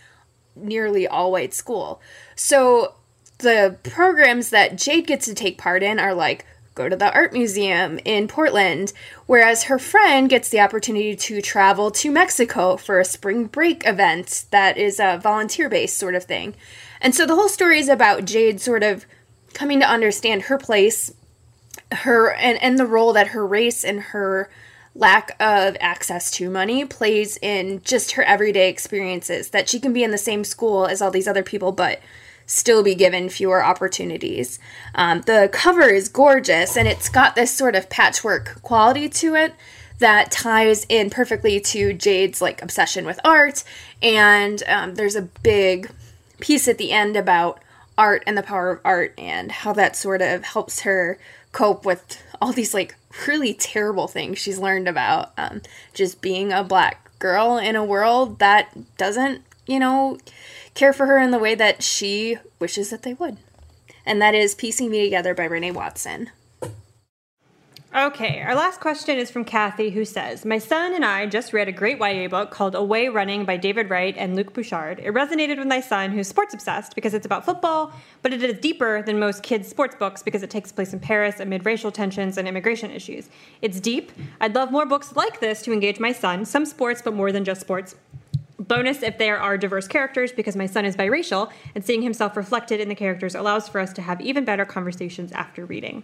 nearly 0.55 1.07
all 1.07 1.31
white 1.31 1.53
school. 1.53 2.01
So 2.35 2.95
the 3.39 3.77
programs 3.83 4.49
that 4.51 4.77
Jade 4.77 5.07
gets 5.07 5.27
to 5.27 5.35
take 5.35 5.59
part 5.59 5.83
in 5.83 5.99
are 5.99 6.15
like 6.15 6.47
go 6.75 6.89
to 6.89 6.97
the 6.97 7.13
art 7.13 7.33
museum 7.33 7.99
in 8.05 8.29
Portland, 8.29 8.93
whereas 9.27 9.65
her 9.65 9.79
friend 9.79 10.29
gets 10.29 10.49
the 10.49 10.61
opportunity 10.61 11.17
to 11.17 11.43
travel 11.43 11.91
to 11.91 12.11
Mexico 12.11 12.77
for 12.77 13.01
a 13.01 13.05
spring 13.05 13.47
break 13.47 13.87
event 13.87 14.45
that 14.51 14.77
is 14.77 15.01
a 15.01 15.19
volunteer 15.23 15.69
based 15.69 15.99
sort 15.99 16.15
of 16.15 16.25
thing. 16.25 16.55
And 17.01 17.15
so 17.15 17.27
the 17.27 17.35
whole 17.35 17.49
story 17.49 17.79
is 17.79 17.89
about 17.89 18.25
Jade 18.25 18.61
sort 18.61 18.83
of 18.83 19.07
coming 19.57 19.81
to 19.81 19.89
understand 19.89 20.43
her 20.43 20.59
place, 20.59 21.15
her 21.91 22.35
and, 22.35 22.63
and 22.63 22.79
the 22.79 22.85
role 22.85 23.15
that 23.15 23.29
her 23.29 23.47
race 23.47 23.85
and 23.85 24.01
her 24.01 24.51
lack 24.95 25.35
of 25.41 25.77
access 25.81 26.31
to 26.31 26.51
money 26.51 26.85
plays 26.85 27.39
in 27.41 27.81
just 27.83 28.13
her 28.13 28.23
everyday 28.25 28.69
experiences 28.69 29.51
that 29.51 29.69
she 29.69 29.81
can 29.81 29.95
be 29.95 30.05
in 30.05 30.11
the 30.11 30.19
same 30.19 30.45
school 30.45 30.87
as 30.87 31.01
all 31.01 31.11
these 31.11 31.27
other 31.27 31.43
people 31.43 31.73
but 31.73 32.01
still 32.45 32.83
be 32.83 32.95
given 32.95 33.31
fewer 33.31 33.65
opportunities. 33.65 34.59
Um, 34.95 35.23
the 35.23 35.49
cover 35.51 35.89
is 35.89 36.09
gorgeous 36.11 36.77
and 36.77 36.87
it's 36.87 37.09
got 37.09 37.35
this 37.35 37.51
sort 37.51 37.75
of 37.75 37.89
patchwork 37.89 38.61
quality 38.63 39.09
to 39.09 39.35
it 39.35 39.55
that 39.99 40.31
ties 40.31 40.85
in 40.91 41.09
perfectly 41.09 41.61
to 41.61 41.95
Jade's 41.95 42.43
like 42.43 42.61
obsession 42.61 43.07
with 43.07 43.19
art. 43.25 43.65
And 44.03 44.63
um, 44.67 44.97
there's 44.97 45.17
a 45.17 45.23
big 45.23 45.91
piece 46.41 46.69
at 46.69 46.77
the 46.77 46.93
end 46.93 47.17
about 47.17 47.61
art 47.99 48.23
and 48.27 48.37
the 48.37 48.43
power 48.43 48.71
of 48.71 48.81
art 48.85 49.15
and 49.19 49.51
how 49.51 49.73
that 49.73 49.97
sort 49.97 50.23
of 50.23 50.45
helps 50.45 50.81
her 50.81 51.19
cope 51.53 51.85
with 51.85 52.23
all 52.41 52.53
these 52.53 52.75
like 52.75 52.95
really 53.27 53.55
terrible 53.55 54.09
things 54.09 54.39
she's 54.39 54.59
learned 54.59 54.89
about 54.89 55.33
um, 55.39 55.63
just 55.95 56.21
being 56.21 56.53
a 56.53 56.63
black 56.63 57.11
girl 57.19 57.57
in 57.57 57.77
a 57.77 57.85
world 57.85 58.39
that 58.39 58.97
doesn't, 58.97 59.43
you 59.67 59.79
know, 59.79 60.19
care 60.75 60.93
for 60.93 61.07
her 61.07 61.19
in 61.19 61.31
the 61.31 61.39
way 61.39 61.55
that 61.55 61.83
she 61.83 62.37
wishes 62.59 62.91
that 62.91 63.03
they 63.03 63.15
would. 63.15 63.39
And 64.05 64.21
that 64.21 64.35
is 64.35 64.55
Piecing 64.55 64.91
Me 64.91 65.03
Together 65.03 65.35
by 65.35 65.45
Renee 65.45 65.73
Watson. 65.73 66.31
Okay, 67.95 68.43
our 68.43 68.55
last 68.55 68.81
question 68.81 69.17
is 69.17 69.31
from 69.31 69.45
Kathy, 69.45 69.89
who 69.89 70.05
says 70.05 70.45
My 70.45 70.59
son 70.59 70.93
and 70.93 71.05
I 71.05 71.25
just 71.25 71.53
read 71.53 71.67
a 71.67 71.73
great 71.73 71.99
YA 71.99 72.29
book 72.29 72.51
called 72.51 72.75
Away 72.75 73.09
Running 73.09 73.45
by 73.45 73.57
David 73.57 73.89
Wright 73.89 74.15
and 74.19 74.37
Luc 74.37 74.53
Bouchard. 74.53 74.99
It 74.99 75.15
resonated 75.15 75.57
with 75.57 75.69
my 75.69 75.81
son, 75.81 76.11
who's 76.11 76.29
sports 76.29 76.53
obsessed, 76.53 76.95
because 76.95 77.15
it's 77.15 77.25
about 77.25 77.47
football, 77.47 77.93
but 78.21 78.35
it 78.35 78.43
is 78.43 78.59
deeper 78.59 79.03
than 79.03 79.19
most 79.19 79.43
kids' 79.43 79.69
sports 79.69 79.95
books 79.95 80.23
because 80.23 80.43
it 80.43 80.51
takes 80.51 80.73
place 80.73 80.93
in 80.93 81.01
Paris 81.01 81.41
amid 81.41 81.65
racial 81.65 81.91
tensions 81.91 82.37
and 82.37 82.47
immigration 82.47 82.91
issues. 82.91 83.31
It's 83.63 83.81
deep. 83.81 84.13
I'd 84.43 84.55
love 84.55 84.71
more 84.71 84.85
books 84.85 85.17
like 85.17 85.41
this 85.41 85.63
to 85.63 85.73
engage 85.73 85.99
my 85.99 86.13
son, 86.13 86.45
some 86.45 86.67
sports, 86.67 87.01
but 87.03 87.15
more 87.15 87.33
than 87.33 87.45
just 87.45 87.61
sports. 87.63 87.95
Bonus 88.59 89.03
if 89.03 89.17
there 89.17 89.39
are 89.41 89.57
diverse 89.57 89.87
characters, 89.87 90.33
because 90.33 90.57
my 90.57 90.67
son 90.67 90.85
is 90.85 90.97
biracial, 90.97 91.51
and 91.75 91.83
seeing 91.83 92.03
himself 92.03 92.37
reflected 92.37 92.79
in 92.79 92.89
the 92.89 92.95
characters 92.95 93.35
allows 93.35 93.69
for 93.69 93.81
us 93.81 93.93
to 93.95 94.03
have 94.03 94.21
even 94.21 94.45
better 94.45 94.67
conversations 94.67 95.33
after 95.33 95.65
reading. 95.65 96.03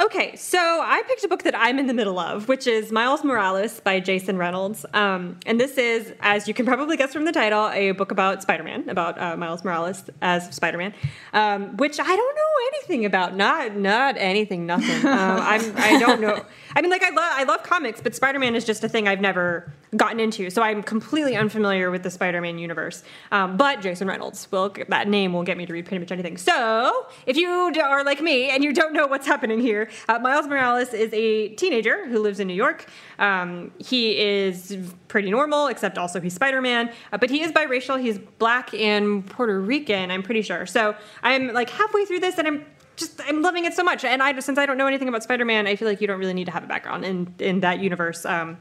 Okay, 0.00 0.36
so 0.36 0.58
I 0.60 1.02
picked 1.08 1.24
a 1.24 1.28
book 1.28 1.42
that 1.42 1.58
I'm 1.58 1.80
in 1.80 1.88
the 1.88 1.92
middle 1.92 2.20
of, 2.20 2.46
which 2.46 2.68
is 2.68 2.92
Miles 2.92 3.24
Morales 3.24 3.80
by 3.80 3.98
Jason 3.98 4.38
Reynolds. 4.38 4.86
Um, 4.94 5.40
and 5.44 5.58
this 5.58 5.76
is, 5.76 6.12
as 6.20 6.46
you 6.46 6.54
can 6.54 6.64
probably 6.64 6.96
guess 6.96 7.12
from 7.12 7.24
the 7.24 7.32
title, 7.32 7.68
a 7.70 7.90
book 7.90 8.12
about 8.12 8.40
Spider 8.40 8.62
Man, 8.62 8.88
about 8.88 9.20
uh, 9.20 9.36
Miles 9.36 9.64
Morales 9.64 10.04
as 10.22 10.54
Spider 10.54 10.78
Man, 10.78 10.94
um, 11.32 11.76
which 11.78 11.98
I 11.98 12.04
don't 12.04 12.36
know 12.36 12.66
anything 12.68 13.06
about. 13.06 13.34
Not 13.34 13.74
not 13.74 14.14
anything, 14.18 14.66
nothing. 14.66 14.88
Um, 15.18 15.40
I'm, 15.40 15.76
I 15.76 15.98
don't 15.98 16.20
know. 16.20 16.44
I 16.76 16.82
mean, 16.82 16.90
like, 16.90 17.02
I, 17.02 17.10
lo- 17.10 17.16
I 17.20 17.44
love 17.44 17.62
comics, 17.62 18.00
but 18.00 18.14
Spider 18.14 18.38
Man 18.38 18.54
is 18.54 18.64
just 18.64 18.84
a 18.84 18.88
thing 18.88 19.08
I've 19.08 19.20
never 19.20 19.72
gotten 19.96 20.20
into. 20.20 20.50
So 20.50 20.62
I'm 20.62 20.82
completely 20.82 21.34
unfamiliar 21.34 21.90
with 21.90 22.02
the 22.02 22.10
Spider 22.10 22.40
Man 22.40 22.58
universe. 22.58 23.02
Um, 23.32 23.56
but 23.56 23.80
Jason 23.80 24.06
Reynolds, 24.06 24.50
will 24.52 24.74
that 24.88 25.08
name 25.08 25.32
will 25.32 25.42
get 25.42 25.56
me 25.56 25.66
to 25.66 25.72
read 25.72 25.86
pretty 25.86 25.98
much 26.00 26.12
anything. 26.12 26.36
So 26.36 27.06
if 27.26 27.36
you 27.36 27.48
are 27.48 28.04
like 28.04 28.20
me 28.20 28.50
and 28.50 28.62
you 28.62 28.72
don't 28.72 28.92
know 28.92 29.06
what's 29.06 29.26
happening 29.26 29.60
here, 29.60 29.87
uh, 30.08 30.18
Miles 30.18 30.46
Morales 30.46 30.92
is 30.94 31.12
a 31.12 31.48
teenager 31.50 32.06
who 32.06 32.20
lives 32.20 32.40
in 32.40 32.46
New 32.48 32.54
York. 32.54 32.86
Um, 33.18 33.72
he 33.78 34.18
is 34.18 34.76
pretty 35.08 35.30
normal, 35.30 35.66
except 35.66 35.98
also 35.98 36.20
he's 36.20 36.34
Spider 36.34 36.60
Man. 36.60 36.90
Uh, 37.12 37.18
but 37.18 37.30
he 37.30 37.42
is 37.42 37.52
biracial. 37.52 38.00
He's 38.00 38.18
black 38.18 38.72
and 38.74 39.26
Puerto 39.26 39.60
Rican, 39.60 40.10
I'm 40.10 40.22
pretty 40.22 40.42
sure. 40.42 40.66
So 40.66 40.94
I'm 41.22 41.52
like 41.52 41.70
halfway 41.70 42.04
through 42.04 42.20
this 42.20 42.38
and 42.38 42.46
I'm 42.46 42.66
just 42.96 43.20
I'm 43.26 43.42
loving 43.42 43.64
it 43.64 43.74
so 43.74 43.82
much. 43.82 44.04
And 44.04 44.22
I 44.22 44.38
since 44.40 44.58
I 44.58 44.66
don't 44.66 44.76
know 44.76 44.86
anything 44.86 45.08
about 45.08 45.22
Spider 45.22 45.44
Man, 45.44 45.66
I 45.66 45.76
feel 45.76 45.88
like 45.88 46.00
you 46.00 46.06
don't 46.06 46.18
really 46.18 46.34
need 46.34 46.46
to 46.46 46.52
have 46.52 46.64
a 46.64 46.68
background 46.68 47.04
in 47.04 47.34
in 47.38 47.60
that 47.60 47.80
universe. 47.80 48.24
Um, 48.24 48.58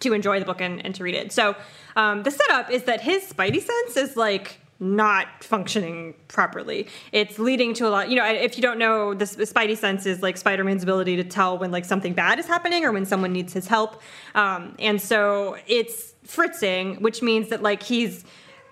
to 0.00 0.12
enjoy 0.14 0.40
the 0.40 0.44
book 0.44 0.60
and, 0.60 0.84
and 0.84 0.94
to 0.96 1.04
read 1.04 1.14
it. 1.14 1.32
So 1.32 1.54
um, 1.94 2.24
the 2.24 2.30
setup 2.30 2.70
is 2.70 2.84
that 2.84 3.00
his 3.00 3.22
spidey 3.32 3.62
sense 3.62 3.96
is 3.96 4.16
like 4.16 4.58
not 4.82 5.44
functioning 5.44 6.12
properly. 6.26 6.88
It's 7.12 7.38
leading 7.38 7.72
to 7.74 7.86
a 7.86 7.90
lot, 7.90 8.10
you 8.10 8.16
know, 8.16 8.26
if 8.26 8.58
you 8.58 8.62
don't 8.62 8.78
know, 8.78 9.14
the 9.14 9.24
spidey 9.24 9.76
sense 9.76 10.06
is 10.06 10.22
like 10.22 10.36
Spider-Man's 10.36 10.82
ability 10.82 11.14
to 11.16 11.24
tell 11.24 11.56
when 11.56 11.70
like 11.70 11.84
something 11.84 12.14
bad 12.14 12.40
is 12.40 12.46
happening 12.46 12.84
or 12.84 12.90
when 12.90 13.06
someone 13.06 13.32
needs 13.32 13.52
his 13.52 13.68
help. 13.68 14.02
Um, 14.34 14.74
and 14.80 15.00
so 15.00 15.56
it's 15.68 16.14
fritzing, 16.24 16.96
which 16.96 17.22
means 17.22 17.48
that 17.50 17.62
like 17.62 17.80
he's 17.80 18.24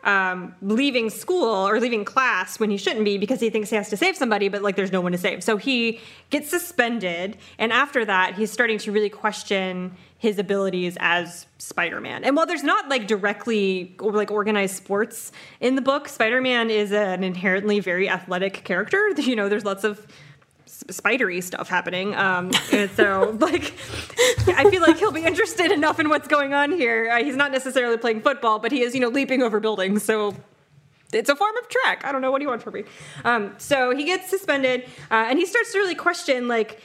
um, 0.03 0.55
leaving 0.63 1.11
school 1.11 1.45
or 1.45 1.79
leaving 1.79 2.05
class 2.05 2.59
when 2.59 2.71
he 2.71 2.77
shouldn't 2.77 3.05
be 3.05 3.17
because 3.17 3.39
he 3.39 3.49
thinks 3.49 3.71
he 3.71 3.77
has 3.77 3.89
to 3.91 3.97
save 3.97 4.17
somebody, 4.17 4.49
but 4.49 4.63
like 4.63 4.75
there's 4.75 4.93
no 4.93 5.01
one 5.01 5.13
to 5.13 5.19
save. 5.19 5.45
So 5.45 5.59
he 5.59 6.01
gets 6.31 6.51
suspended, 6.51 7.37
and 7.59 7.73
after 7.73 8.05
that, 8.05 8.35
he's 8.35 8.51
starting 8.51 8.79
to 8.79 8.93
really 8.93 9.11
question 9.11 9.95
his 10.21 10.39
abilities 10.39 10.99
as 11.01 11.47
Spider-Man. 11.57 12.25
And 12.25 12.37
while 12.37 12.45
there's 12.45 12.62
not 12.62 12.91
like 12.91 13.07
directly 13.07 13.97
or 13.99 14.12
like 14.12 14.31
organized 14.31 14.77
sports 14.77 15.33
in 15.61 15.77
the 15.77 15.81
book, 15.81 16.09
Spider-Man 16.09 16.68
is 16.68 16.93
an 16.93 17.25
inherently 17.25 17.81
very 17.81 18.09
athletic 18.09 18.62
character. 18.62 19.09
You 19.31 19.37
know, 19.37 19.49
there's 19.49 19.64
lots 19.64 19.85
of 19.85 20.07
spidery 20.66 21.41
stuff 21.41 21.68
happening. 21.68 22.14
Um, 22.16 22.51
and 22.73 22.91
so, 22.91 23.37
like, 23.41 23.75
I 24.49 24.68
feel 24.71 24.83
like 24.83 24.99
he'll 24.99 25.12
be 25.12 25.25
interested 25.25 25.71
enough 25.71 25.99
in 26.01 26.09
what's 26.09 26.29
going 26.29 26.53
on 26.53 26.73
here. 26.73 27.11
Uh, 27.11 27.23
he's 27.23 27.37
not 27.37 27.51
necessarily 27.51 27.97
playing 27.97 28.21
football, 28.21 28.59
but 28.59 28.73
he 28.73 28.83
is, 28.83 28.95
you 28.95 29.01
know, 29.01 29.09
leaping 29.09 29.43
over 29.43 29.59
buildings. 29.61 30.03
So 30.03 30.35
it's 31.12 31.31
a 31.31 31.37
form 31.37 31.57
of 31.59 31.68
track. 31.68 32.05
I 32.05 32.12
don't 32.12 32.21
know 32.21 32.31
what 32.31 32.41
do 32.41 32.45
you 32.45 32.49
want 32.49 32.62
from 32.62 32.75
me. 32.75 32.85
Um, 33.25 33.55
so 33.57 33.97
he 33.97 34.05
gets 34.05 34.29
suspended, 34.29 34.85
uh, 35.11 35.27
and 35.29 35.39
he 35.39 35.47
starts 35.47 35.73
to 35.73 35.79
really 35.79 35.95
question, 35.95 36.49
like, 36.49 36.81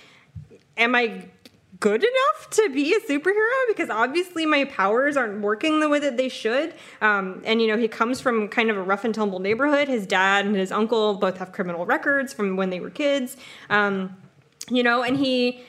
am 0.77 0.95
I 0.95 1.25
good 1.79 2.03
enough 2.03 2.49
to 2.51 2.69
be 2.69 2.93
a 2.93 2.99
superhero 2.99 3.67
because 3.67 3.89
obviously 3.89 4.45
my 4.45 4.65
powers 4.65 5.17
aren't 5.17 5.41
working 5.41 5.79
the 5.79 5.89
way 5.89 5.99
that 5.99 6.17
they 6.17 6.29
should. 6.29 6.73
Um, 7.01 7.41
and 7.45 7.61
you 7.61 7.67
know, 7.67 7.77
he 7.77 7.87
comes 7.87 8.21
from 8.21 8.47
kind 8.47 8.69
of 8.69 8.77
a 8.77 8.81
rough 8.81 9.03
and 9.03 9.13
tumble 9.13 9.39
neighborhood. 9.39 9.87
His 9.87 10.05
dad 10.05 10.45
and 10.45 10.55
his 10.55 10.71
uncle 10.71 11.15
both 11.15 11.37
have 11.37 11.51
criminal 11.51 11.85
records 11.85 12.33
from 12.33 12.55
when 12.55 12.69
they 12.69 12.79
were 12.79 12.89
kids. 12.89 13.37
Um, 13.69 14.15
you 14.69 14.83
know, 14.83 15.03
and 15.03 15.17
he 15.17 15.63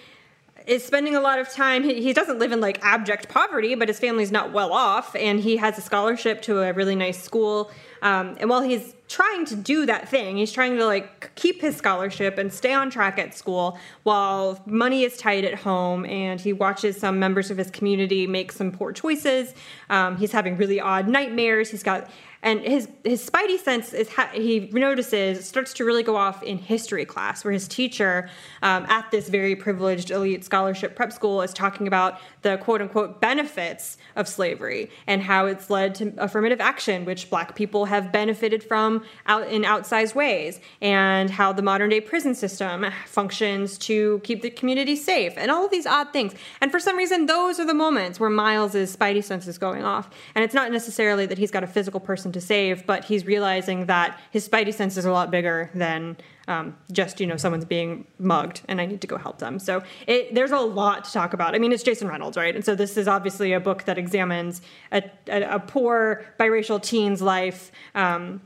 is 0.67 0.85
spending 0.85 1.15
a 1.15 1.21
lot 1.21 1.39
of 1.39 1.49
time. 1.51 1.85
He, 1.85 2.03
he, 2.03 2.13
doesn't 2.13 2.39
live 2.39 2.53
in 2.53 2.61
like 2.61 2.83
abject 2.83 3.29
poverty, 3.29 3.75
but 3.75 3.89
his 3.89 3.99
family's 3.99 4.33
not 4.33 4.53
well 4.53 4.73
off, 4.73 5.15
and 5.15 5.39
he 5.39 5.57
has 5.59 5.79
a 5.79 5.81
scholarship 5.81 6.43
to 6.43 6.63
a 6.63 6.73
really 6.73 6.97
nice 6.97 7.23
school. 7.23 7.71
Um, 8.03 8.37
and 8.41 8.51
while 8.51 8.63
he's 8.63 8.95
trying 9.09 9.45
to 9.47 9.57
do 9.57 9.87
that 9.87 10.09
thing, 10.09 10.37
he's 10.37 10.53
trying 10.53 10.77
to 10.77 10.85
like 10.85 11.35
keep 11.35 11.61
his 11.61 11.77
scholarship 11.77 12.39
and 12.39 12.53
stay 12.53 12.73
on 12.73 12.91
track 12.91 13.19
at 13.19 13.35
school 13.35 13.79
while 14.03 14.61
money 14.67 15.05
is 15.05 15.17
tight 15.17 15.45
at 15.45 15.55
home, 15.55 16.05
and 16.07 16.41
he 16.41 16.53
watches 16.53 16.97
some 16.97 17.19
members 17.19 17.51
of 17.51 17.57
his 17.57 17.71
community 17.71 18.27
make 18.27 18.53
some 18.53 18.73
poor 18.73 18.93
choices. 18.93 19.55
Um, 19.91 20.17
he's 20.17 20.33
having 20.33 20.57
really 20.57 20.81
odd 20.81 21.09
nightmares. 21.09 21.71
He's 21.71 21.83
got 21.83 22.11
and 22.47 22.61
his 22.61 22.89
his 23.03 23.29
spidey 23.29 23.59
sense 23.59 23.93
is 23.93 24.09
ha- 24.09 24.31
he 24.33 24.71
notices 24.73 25.45
starts 25.45 25.75
to 25.75 25.85
really 25.85 26.05
go 26.05 26.15
off 26.15 26.45
in 26.45 26.59
history 26.59 27.05
class 27.05 27.45
where 27.45 27.53
his 27.53 27.67
teacher 27.67 28.31
um, 28.63 28.87
at 28.89 29.11
this 29.11 29.29
very 29.29 29.57
privileged 29.57 30.13
elite 30.13 30.45
scholarship 30.45 30.95
prep 30.95 31.13
school 31.13 31.43
is 31.43 31.53
talking 31.53 31.89
about 31.89 32.21
the 32.43 32.57
quote 32.59 32.81
unquote 32.81 33.21
benefits 33.21 33.99
of 34.15 34.29
slavery 34.29 34.89
and 35.09 35.23
how 35.23 35.47
it's 35.47 35.69
led 35.71 35.93
to 35.97 36.15
affirmative 36.19 36.61
action 36.61 37.05
which 37.05 37.29
black 37.31 37.57
people 37.57 37.87
have 37.87 38.13
benefited 38.13 38.63
from 38.63 39.05
out 39.27 39.49
in 39.49 39.63
outsized 39.63 40.15
ways 40.15 40.61
and 40.81 41.31
how 41.31 41.53
the 41.53 41.63
modern 41.63 41.91
day 41.91 42.01
prison 42.01 42.33
system 42.33 42.87
functions 43.07 43.77
to 43.77 44.21
keep 44.21 44.43
the 44.43 44.51
community 44.51 44.95
safe 44.95 45.33
and 45.37 45.51
all 45.51 45.65
of 45.65 45.73
these 45.73 45.87
odd 45.87 46.13
things. 46.13 46.33
And 46.61 46.71
for 46.71 46.79
some 46.79 46.97
reason 46.97 47.27
those 47.27 47.59
are 47.59 47.67
the 47.67 47.75
moments 47.75 48.21
where 48.21 48.31
miles's 48.31 48.97
spidey 48.97 49.25
sense 49.25 49.49
is 49.49 49.59
going 49.59 49.83
off. 49.83 50.09
And 50.37 50.45
it's 50.45 50.55
not 50.55 50.71
necessarily 50.71 51.27
that 51.27 51.39
he's 51.39 51.51
got 51.51 51.65
a 51.65 51.67
physical 51.67 51.99
person 51.99 52.31
to 52.37 52.41
save, 52.41 52.87
but 52.87 53.05
he's 53.05 53.25
realizing 53.25 53.87
that 53.87 54.21
his 54.31 54.47
spidey 54.47 54.73
sense 54.73 54.99
is 54.99 55.07
a 55.07 55.11
lot 55.11 55.31
bigger 55.31 55.71
than 55.75 56.17
um, 56.49 56.77
just 56.93 57.19
you 57.19 57.27
know 57.27 57.37
someone's 57.37 57.65
being 57.65 58.07
mugged 58.19 58.61
and 58.69 58.81
I 58.81 58.87
need 58.87 59.01
to 59.01 59.07
go 59.07 59.17
help 59.17 59.39
them. 59.39 59.59
So 59.59 59.83
it, 60.07 60.35
there's 60.35 60.53
a 60.53 60.59
lot 60.59 61.05
to 61.07 61.13
talk 61.13 61.33
about. 61.33 61.55
I 61.55 61.59
mean, 61.59 61.73
it's 61.73 61.83
Jason 61.83 62.09
Reynolds, 62.09 62.37
right? 62.37 62.55
And 62.55 62.65
so 62.65 62.75
this 62.75 62.97
is 62.97 63.09
obviously 63.09 63.53
a 63.53 63.61
book 63.61 63.85
that 63.85 63.99
examines 63.99 64.61
a, 64.93 65.03
a, 65.29 65.57
a 65.57 65.59
poor 65.59 66.25
biracial 66.39 66.81
teen's 66.81 67.23
life. 67.23 67.73
Um, 67.95 68.43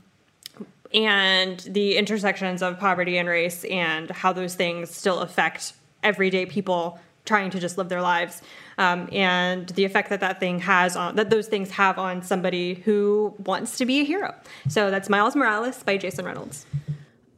and 0.93 1.59
the 1.59 1.97
intersections 1.97 2.61
of 2.61 2.79
poverty 2.79 3.17
and 3.17 3.29
race 3.29 3.63
and 3.65 4.09
how 4.09 4.33
those 4.33 4.55
things 4.55 4.89
still 4.93 5.19
affect 5.19 5.73
everyday 6.03 6.45
people 6.45 6.99
trying 7.23 7.49
to 7.51 7.59
just 7.59 7.77
live 7.77 7.87
their 7.87 8.01
lives 8.01 8.41
um, 8.81 9.07
and 9.11 9.69
the 9.69 9.85
effect 9.85 10.09
that 10.09 10.19
that 10.19 10.39
thing 10.39 10.59
has 10.59 10.95
on 10.95 11.15
that 11.15 11.29
those 11.29 11.47
things 11.47 11.69
have 11.71 11.99
on 11.99 12.23
somebody 12.23 12.73
who 12.73 13.33
wants 13.45 13.77
to 13.77 13.85
be 13.85 13.99
a 14.01 14.03
hero 14.03 14.33
so 14.67 14.89
that's 14.89 15.07
miles 15.07 15.35
morales 15.35 15.83
by 15.83 15.97
jason 15.97 16.25
reynolds 16.25 16.65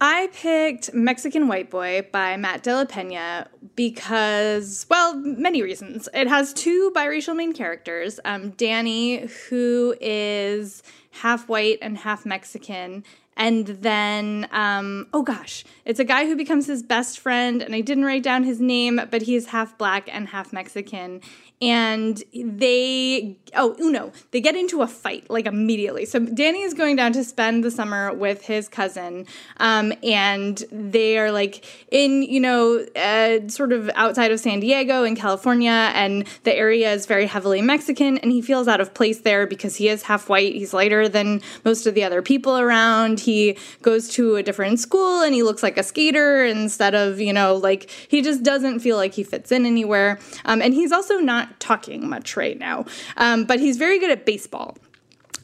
I 0.05 0.27
picked 0.33 0.93
Mexican 0.93 1.47
White 1.47 1.69
Boy 1.69 2.05
by 2.11 2.35
Matt 2.35 2.61
De 2.61 2.75
La 2.75 2.83
Pena 2.83 3.47
because, 3.77 4.85
well, 4.89 5.15
many 5.15 5.61
reasons. 5.61 6.09
It 6.13 6.27
has 6.27 6.51
two 6.51 6.91
biracial 6.93 7.37
main 7.37 7.53
characters 7.53 8.19
um, 8.25 8.49
Danny, 8.49 9.27
who 9.47 9.95
is 10.01 10.83
half 11.11 11.47
white 11.47 11.77
and 11.81 11.97
half 11.97 12.25
Mexican, 12.25 13.05
and 13.35 13.67
then, 13.67 14.47
um, 14.51 15.07
oh 15.13 15.23
gosh, 15.23 15.63
it's 15.85 15.99
a 15.99 16.03
guy 16.03 16.25
who 16.25 16.35
becomes 16.35 16.67
his 16.67 16.83
best 16.83 17.19
friend, 17.19 17.61
and 17.61 17.75
I 17.75 17.81
didn't 17.81 18.05
write 18.05 18.23
down 18.23 18.43
his 18.43 18.59
name, 18.59 19.01
but 19.09 19.23
he's 19.23 19.47
half 19.47 19.77
black 19.77 20.13
and 20.13 20.27
half 20.29 20.53
Mexican. 20.53 21.21
And 21.61 22.21
they 22.33 23.37
oh 23.55 23.73
uno 23.79 24.11
they 24.31 24.41
get 24.41 24.53
into 24.53 24.81
a 24.81 24.87
fight 24.87 25.29
like 25.29 25.45
immediately. 25.45 26.03
So 26.03 26.19
danny 26.19 26.61
is 26.61 26.73
going 26.73 26.97
down 26.97 27.13
to 27.13 27.23
spend 27.23 27.63
the 27.63 27.71
summer 27.71 28.13
with 28.13 28.43
his 28.43 28.67
cousin 28.67 29.25
um, 29.57 29.93
and 30.03 30.61
they 30.73 31.17
are 31.17 31.31
like 31.31 31.63
in 31.89 32.23
you 32.23 32.41
know 32.41 32.85
uh, 32.97 33.47
sort 33.47 33.71
of 33.71 33.89
outside 33.95 34.33
of 34.33 34.41
san 34.41 34.59
diego 34.59 35.05
in 35.05 35.15
california 35.15 35.91
and 35.95 36.27
the 36.43 36.53
area 36.53 36.91
is 36.91 37.05
very 37.05 37.27
heavily 37.27 37.61
mexican 37.61 38.17
and 38.17 38.33
he 38.33 38.41
feels 38.41 38.67
out 38.67 38.81
of 38.81 38.93
place 38.93 39.21
there 39.21 39.47
because 39.47 39.75
he 39.75 39.89
is 39.89 40.03
half 40.03 40.29
white. 40.29 40.53
He's 40.53 40.73
lighter 40.73 41.09
than 41.09 41.41
most 41.65 41.85
of 41.87 41.93
the 41.93 42.03
other 42.03 42.21
people 42.21 42.57
around 42.57 43.19
he 43.23 43.57
goes 43.81 44.09
to 44.09 44.35
a 44.35 44.43
different 44.43 44.79
school 44.79 45.21
and 45.21 45.33
he 45.33 45.43
looks 45.43 45.63
like 45.63 45.77
a 45.77 45.83
skater 45.83 46.45
instead 46.45 46.95
of 46.95 47.19
you 47.19 47.33
know 47.33 47.55
like 47.55 47.89
he 48.07 48.21
just 48.21 48.43
doesn't 48.43 48.79
feel 48.79 48.97
like 48.97 49.13
he 49.13 49.23
fits 49.23 49.51
in 49.51 49.65
anywhere 49.65 50.19
um, 50.45 50.61
and 50.61 50.73
he's 50.73 50.91
also 50.91 51.17
not 51.17 51.59
talking 51.59 52.07
much 52.07 52.37
right 52.37 52.57
now, 52.57 52.85
um, 53.17 53.45
but 53.45 53.59
he's 53.59 53.77
very 53.77 53.99
good 53.99 54.11
at 54.11 54.25
baseball 54.25 54.77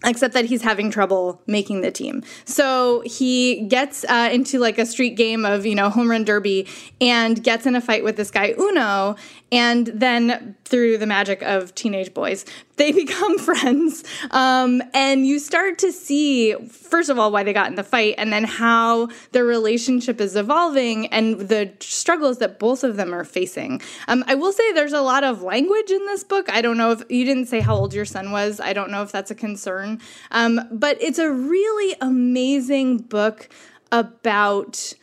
except 0.06 0.34
that 0.34 0.46
he's 0.46 0.62
having 0.62 0.90
trouble 0.90 1.42
making 1.46 1.82
the 1.82 1.92
team. 1.92 2.24
So 2.46 3.02
he 3.06 3.62
gets 3.66 4.06
uh, 4.06 4.30
into 4.32 4.60
like 4.60 4.78
a 4.78 4.86
street 4.86 5.16
game 5.18 5.46
of, 5.46 5.66
you 5.66 5.76
know, 5.76 5.90
home 5.90 6.10
run 6.10 6.24
derby 6.24 6.68
and 7.02 7.44
gets 7.44 7.66
in 7.66 7.76
a 7.76 7.82
fight 7.82 8.04
with 8.04 8.16
this 8.16 8.32
guy 8.32 8.54
Uno 8.58 9.16
and 9.52 9.88
then 9.88 10.56
through 10.64 11.00
the 11.00 11.06
magic 11.06 11.42
of 11.42 11.74
teenage 11.76 12.14
boys, 12.14 12.46
they 12.90 12.94
become 12.94 13.38
friends. 13.38 14.06
Um, 14.32 14.82
and 14.94 15.28
you 15.28 15.38
start 15.38 15.80
to 15.80 15.92
see, 15.92 16.54
first 16.54 17.10
of 17.10 17.20
all, 17.20 17.30
why 17.30 17.44
they 17.44 17.52
got 17.52 17.68
in 17.68 17.76
the 17.76 17.84
fight, 17.84 18.16
and 18.18 18.32
then 18.32 18.46
how 18.46 19.10
their 19.34 19.44
relationship 19.44 20.22
is 20.22 20.38
evolving 20.38 21.08
and 21.08 21.40
the 21.40 21.74
struggles 21.82 22.38
that 22.38 22.58
both 22.58 22.86
of 22.86 22.96
them 22.96 23.14
are 23.14 23.26
facing. 23.26 23.82
Um, 24.08 24.24
I 24.28 24.36
will 24.36 24.54
say 24.54 24.72
there's 24.72 24.94
a 24.94 25.02
lot 25.02 25.26
of 25.26 25.44
language 25.44 25.92
in 25.92 26.06
this 26.06 26.24
book. 26.24 26.50
I 26.50 26.62
don't 26.62 26.78
know 26.78 26.92
if 26.92 27.04
you 27.10 27.26
didn't 27.26 27.48
say 27.48 27.60
how 27.60 27.76
old 27.76 27.94
your 27.94 28.06
son 28.06 28.32
was, 28.32 28.62
I 28.62 28.72
don't 28.72 28.92
know 28.92 29.04
if 29.04 29.12
that's 29.12 29.30
a 29.30 29.36
concern. 29.36 30.00
Um, 30.32 30.62
but 30.72 31.02
it's 31.02 31.20
a 31.20 31.30
really 31.30 31.98
amazing 32.00 33.00
book 33.00 33.50
about 33.92 34.94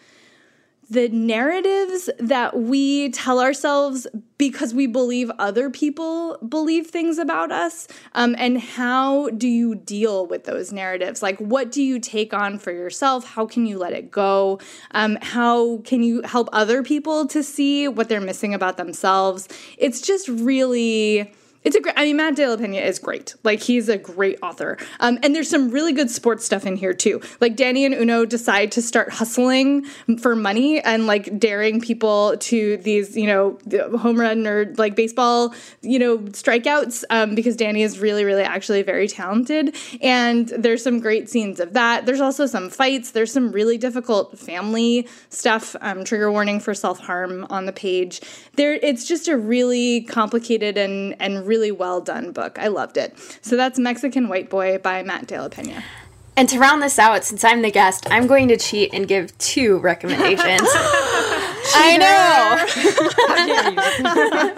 the 0.89 1.09
narratives 1.09 2.09
that 2.19 2.57
we 2.57 3.11
tell 3.11 3.41
ourselves 3.41 4.07
because 4.39 4.73
we 4.73 4.87
believe 4.87 5.31
other 5.39 5.71
people 5.71 6.39
believe 6.49 6.87
things 6.89 7.19
about 7.19 7.51
us 7.51 7.89
um, 8.15 8.37
and 8.39 8.61
how 8.61 9.29
do 9.31 9.49
you 9.49 9.75
deal 9.75 10.27
with 10.27 10.45
those 10.45 10.73
narratives? 10.73 11.23
Like 11.23 11.39
what 11.39 11.73
do 11.73 11.83
you 11.83 11.99
take 11.99 12.33
on 12.33 12.59
for 12.59 12.71
yourself? 12.71 13.27
How 13.27 13.47
can 13.47 13.67
you 13.67 13.79
let 13.79 13.93
it 13.93 14.11
go? 14.11 14.61
Um, 14.93 15.19
how 15.21 15.79
can 15.79 16.03
you 16.03 16.23
help 16.23 16.49
other 16.53 16.83
people 16.83 17.27
to 17.29 17.43
see 17.43 17.89
what 17.89 18.09
they're 18.09 18.21
missing 18.21 18.55
about 18.55 18.77
themselves? 18.77 19.49
It's 19.79 20.01
just 20.01 20.29
really 20.29 21.33
it's 21.67 21.75
a 21.75 21.81
great. 21.81 21.99
I 21.99 22.05
mean, 22.05 22.17
Matt 22.17 22.37
De 22.37 22.47
La 22.47 22.57
Pena 22.57 22.77
is 22.77 23.01
great. 23.01 23.35
Like 23.43 23.61
he's 23.61 23.89
a 23.89 23.99
great 23.99 24.39
author. 24.41 24.79
Um, 25.01 25.19
and 25.25 25.35
there's 25.35 25.51
some 25.51 25.71
really 25.71 25.93
good 25.93 26.13
sports 26.13 26.45
stuff 26.45 26.65
in 26.65 26.77
here 26.77 26.95
too. 26.95 27.21
Like 27.41 27.57
Danny 27.57 27.85
and 27.85 27.93
Uno 27.93 28.25
decide 28.25 28.71
to 28.73 28.83
start 28.83 29.11
hustling 29.11 29.85
for 30.21 30.37
money 30.37 30.81
and 30.81 31.09
like 31.09 31.41
daring 31.41 31.81
people 31.81 32.37
to 32.39 32.77
these, 32.77 33.17
you 33.17 33.27
know, 33.27 33.59
home 33.99 34.21
run 34.21 34.47
or 34.47 34.73
like 34.77 34.95
baseball, 34.95 35.57
you 35.83 35.99
know, 35.99 36.19
strikeouts 36.19 37.03
um, 37.11 37.35
because 37.35 37.57
Danny 37.57 37.83
is 37.83 37.99
really, 37.99 38.25
really 38.25 38.45
actually 38.45 38.83
very 38.83 39.09
talented. 39.09 39.75
And 40.01 40.47
there's 40.51 40.85
some 40.85 41.01
great 41.01 41.29
scenes 41.29 41.59
of 41.59 41.73
that. 41.73 42.07
There's 42.07 42.21
also 42.21 42.47
some 42.47 42.71
fights. 42.71 43.11
There's 43.11 43.33
some 43.33 43.51
really 43.51 43.77
difficult 43.77 44.39
family 44.39 45.09
stuff. 45.31 45.75
Um, 45.81 46.05
trigger 46.05 46.31
warning 46.31 46.61
for 46.61 46.75
self 46.75 47.01
harm 47.01 47.45
on 47.51 47.67
the 47.67 47.73
page. 47.73 48.21
There, 48.55 48.75
it's 48.75 49.09
just 49.09 49.27
a 49.27 49.37
really 49.37 50.03
complicated 50.03 50.79
and 50.79 51.21
and 51.21 51.45
really 51.45 51.56
really 51.57 51.73
well 51.73 52.03
done 52.03 52.33
book. 52.33 52.59
I 52.59 52.69
loved 52.69 52.99
it. 52.99 53.17
So 53.41 53.57
that's 53.57 53.79
Mexican 53.79 54.29
White 54.29 54.51
Boy 54.51 54.77
by 54.79 55.03
Matt 55.03 55.27
De 55.27 55.41
La 55.41 55.49
Pena. 55.49 55.83
And 56.37 56.47
to 56.51 56.59
round 56.59 56.83
this 56.83 56.99
out, 56.99 57.25
since 57.25 57.43
I'm 57.45 57.63
the 57.63 57.71
guest, 57.71 58.07
I'm 58.11 58.27
going 58.27 58.49
to 58.49 58.59
cheat 58.59 58.93
and 58.93 59.09
give 59.09 59.37
two 59.39 59.79
recommendations. 59.79 60.41
I 61.75 61.97
know. 64.05 64.55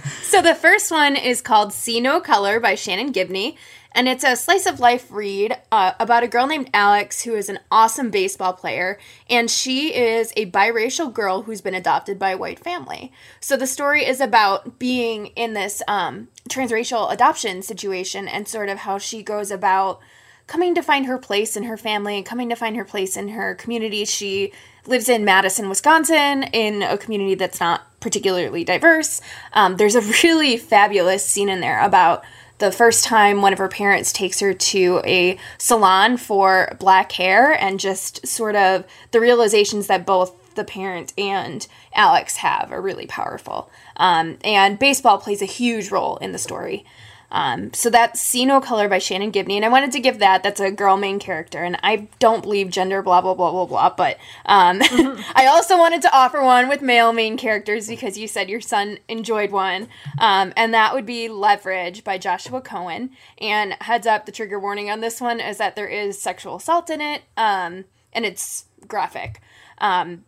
so 0.22 0.40
the 0.40 0.54
first 0.54 0.90
one 0.90 1.16
is 1.16 1.42
called 1.42 1.74
See 1.74 2.00
No 2.00 2.18
Color 2.18 2.60
by 2.60 2.76
Shannon 2.76 3.12
Gibney 3.12 3.58
and 3.94 4.08
it's 4.08 4.24
a 4.24 4.36
slice 4.36 4.66
of 4.66 4.80
life 4.80 5.10
read 5.10 5.56
uh, 5.70 5.92
about 6.00 6.22
a 6.22 6.28
girl 6.28 6.46
named 6.46 6.70
Alex 6.72 7.22
who 7.22 7.34
is 7.34 7.48
an 7.48 7.58
awesome 7.70 8.10
baseball 8.10 8.52
player, 8.52 8.98
and 9.28 9.50
she 9.50 9.94
is 9.94 10.32
a 10.36 10.50
biracial 10.50 11.12
girl 11.12 11.42
who's 11.42 11.60
been 11.60 11.74
adopted 11.74 12.18
by 12.18 12.30
a 12.30 12.38
white 12.38 12.58
family. 12.58 13.12
So 13.40 13.56
the 13.56 13.66
story 13.66 14.04
is 14.04 14.20
about 14.20 14.78
being 14.78 15.26
in 15.28 15.54
this 15.54 15.82
um, 15.88 16.28
transracial 16.48 17.12
adoption 17.12 17.62
situation 17.62 18.28
and 18.28 18.48
sort 18.48 18.68
of 18.68 18.78
how 18.78 18.98
she 18.98 19.22
goes 19.22 19.50
about 19.50 20.00
coming 20.46 20.74
to 20.74 20.82
find 20.82 21.06
her 21.06 21.18
place 21.18 21.56
in 21.56 21.64
her 21.64 21.76
family 21.76 22.16
and 22.16 22.26
coming 22.26 22.48
to 22.48 22.56
find 22.56 22.76
her 22.76 22.84
place 22.84 23.16
in 23.16 23.28
her 23.28 23.54
community. 23.54 24.04
She 24.04 24.52
lives 24.86 25.08
in 25.08 25.24
Madison, 25.24 25.68
Wisconsin, 25.68 26.42
in 26.42 26.82
a 26.82 26.98
community 26.98 27.34
that's 27.34 27.60
not 27.60 27.82
particularly 28.00 28.64
diverse. 28.64 29.20
Um, 29.52 29.76
there's 29.76 29.94
a 29.94 30.00
really 30.22 30.56
fabulous 30.56 31.24
scene 31.24 31.48
in 31.48 31.60
there 31.60 31.80
about 31.82 32.24
the 32.58 32.72
first 32.72 33.04
time 33.04 33.42
one 33.42 33.52
of 33.52 33.58
her 33.58 33.68
parents 33.68 34.12
takes 34.12 34.40
her 34.40 34.54
to 34.54 35.00
a 35.04 35.38
salon 35.58 36.16
for 36.16 36.76
black 36.78 37.12
hair 37.12 37.52
and 37.52 37.80
just 37.80 38.26
sort 38.26 38.54
of 38.56 38.84
the 39.10 39.20
realizations 39.20 39.86
that 39.88 40.06
both 40.06 40.54
the 40.54 40.64
parent 40.64 41.12
and 41.16 41.66
Alex 41.94 42.36
have 42.36 42.70
are 42.72 42.80
really 42.80 43.06
powerful. 43.06 43.70
Um, 43.96 44.38
and 44.44 44.78
baseball 44.78 45.18
plays 45.18 45.42
a 45.42 45.46
huge 45.46 45.90
role 45.90 46.16
in 46.18 46.32
the 46.32 46.38
story. 46.38 46.84
Um, 47.32 47.72
so 47.72 47.88
that's 47.88 48.20
See 48.20 48.44
No 48.44 48.60
Color 48.60 48.88
by 48.88 48.98
Shannon 48.98 49.30
Gibney, 49.30 49.56
and 49.56 49.64
I 49.64 49.70
wanted 49.70 49.90
to 49.92 50.00
give 50.00 50.18
that. 50.18 50.42
That's 50.42 50.60
a 50.60 50.70
girl 50.70 50.98
main 50.98 51.18
character, 51.18 51.64
and 51.64 51.78
I 51.82 52.08
don't 52.18 52.42
believe 52.42 52.70
gender, 52.70 53.00
blah 53.00 53.22
blah 53.22 53.34
blah 53.34 53.50
blah 53.50 53.64
blah. 53.64 53.90
But 53.90 54.18
um, 54.44 54.80
mm-hmm. 54.80 55.20
I 55.34 55.46
also 55.46 55.78
wanted 55.78 56.02
to 56.02 56.14
offer 56.14 56.42
one 56.44 56.68
with 56.68 56.82
male 56.82 57.12
main 57.12 57.38
characters 57.38 57.88
because 57.88 58.18
you 58.18 58.28
said 58.28 58.50
your 58.50 58.60
son 58.60 58.98
enjoyed 59.08 59.50
one, 59.50 59.88
um, 60.18 60.52
and 60.58 60.74
that 60.74 60.94
would 60.94 61.06
be 61.06 61.26
Leverage 61.28 62.04
by 62.04 62.18
Joshua 62.18 62.60
Cohen. 62.60 63.10
And 63.38 63.76
heads 63.80 64.06
up, 64.06 64.26
the 64.26 64.32
trigger 64.32 64.60
warning 64.60 64.90
on 64.90 65.00
this 65.00 65.18
one 65.18 65.40
is 65.40 65.56
that 65.56 65.74
there 65.74 65.88
is 65.88 66.20
sexual 66.20 66.56
assault 66.56 66.90
in 66.90 67.00
it, 67.00 67.22
um, 67.38 67.86
and 68.12 68.26
it's 68.26 68.66
graphic. 68.86 69.40
Um, 69.78 70.26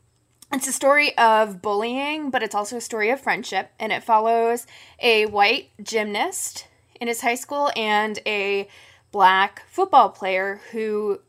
it's 0.50 0.68
a 0.68 0.72
story 0.72 1.16
of 1.18 1.61
bullying, 1.61 2.30
but 2.30 2.42
it's 2.42 2.55
also 2.55 2.78
a 2.78 2.80
story 2.80 3.11
of 3.11 3.20
friendship, 3.20 3.72
and 3.78 3.92
it 3.92 4.02
follows 4.02 4.66
a 5.00 5.26
white 5.26 5.68
gymnast 5.82 6.68
in 7.05 7.09
his 7.09 7.20
high 7.20 7.34
school 7.34 7.70
and 7.76 8.18
a 8.24 8.66
black 9.12 9.62
football 9.68 10.09
player 10.09 10.62
who 10.72 11.20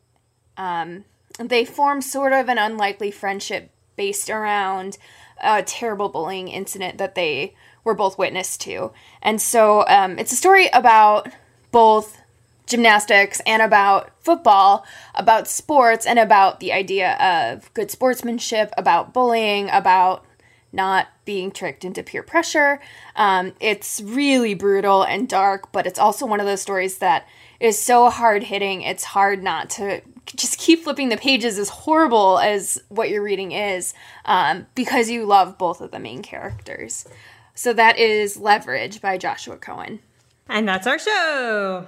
um, 0.56 1.04
they 1.38 1.66
form 1.66 2.00
sort 2.00 2.32
of 2.32 2.48
an 2.48 2.56
unlikely 2.56 3.10
friendship 3.10 3.70
based 3.94 4.30
around 4.30 4.96
a 5.38 5.62
terrible 5.62 6.08
bullying 6.08 6.48
incident 6.48 6.96
that 6.96 7.14
they 7.14 7.54
were 7.84 7.92
both 7.92 8.16
witness 8.16 8.56
to. 8.56 8.90
And 9.20 9.38
so 9.38 9.86
um, 9.86 10.18
it's 10.18 10.32
a 10.32 10.36
story 10.36 10.68
about 10.72 11.28
both 11.72 12.22
gymnastics 12.66 13.42
and 13.46 13.60
about 13.60 14.10
football, 14.24 14.86
about 15.14 15.46
sports, 15.46 16.06
and 16.06 16.18
about 16.18 16.58
the 16.58 16.72
idea 16.72 17.16
of 17.16 17.72
good 17.74 17.90
sportsmanship, 17.90 18.72
about 18.78 19.12
bullying, 19.12 19.68
about 19.68 20.24
not 20.72 21.08
being 21.24 21.50
tricked 21.50 21.84
into 21.84 22.02
peer 22.02 22.22
pressure. 22.22 22.80
Um, 23.14 23.52
it's 23.60 24.00
really 24.00 24.54
brutal 24.54 25.02
and 25.02 25.28
dark, 25.28 25.72
but 25.72 25.86
it's 25.86 25.98
also 25.98 26.26
one 26.26 26.40
of 26.40 26.46
those 26.46 26.60
stories 26.60 26.98
that 26.98 27.26
is 27.60 27.78
so 27.78 28.10
hard 28.10 28.44
hitting. 28.44 28.82
It's 28.82 29.04
hard 29.04 29.42
not 29.42 29.70
to 29.70 30.02
just 30.34 30.58
keep 30.58 30.84
flipping 30.84 31.08
the 31.08 31.16
pages, 31.16 31.58
as 31.58 31.68
horrible 31.68 32.38
as 32.38 32.82
what 32.88 33.10
you're 33.10 33.22
reading 33.22 33.52
is, 33.52 33.94
um, 34.24 34.66
because 34.74 35.08
you 35.08 35.24
love 35.24 35.56
both 35.56 35.80
of 35.80 35.92
the 35.92 36.00
main 36.00 36.22
characters. 36.22 37.06
So 37.54 37.72
that 37.72 37.98
is 37.98 38.36
Leverage 38.36 39.00
by 39.00 39.18
Joshua 39.18 39.56
Cohen. 39.56 40.00
And 40.48 40.68
that's 40.68 40.86
our 40.86 40.98
show. 40.98 41.86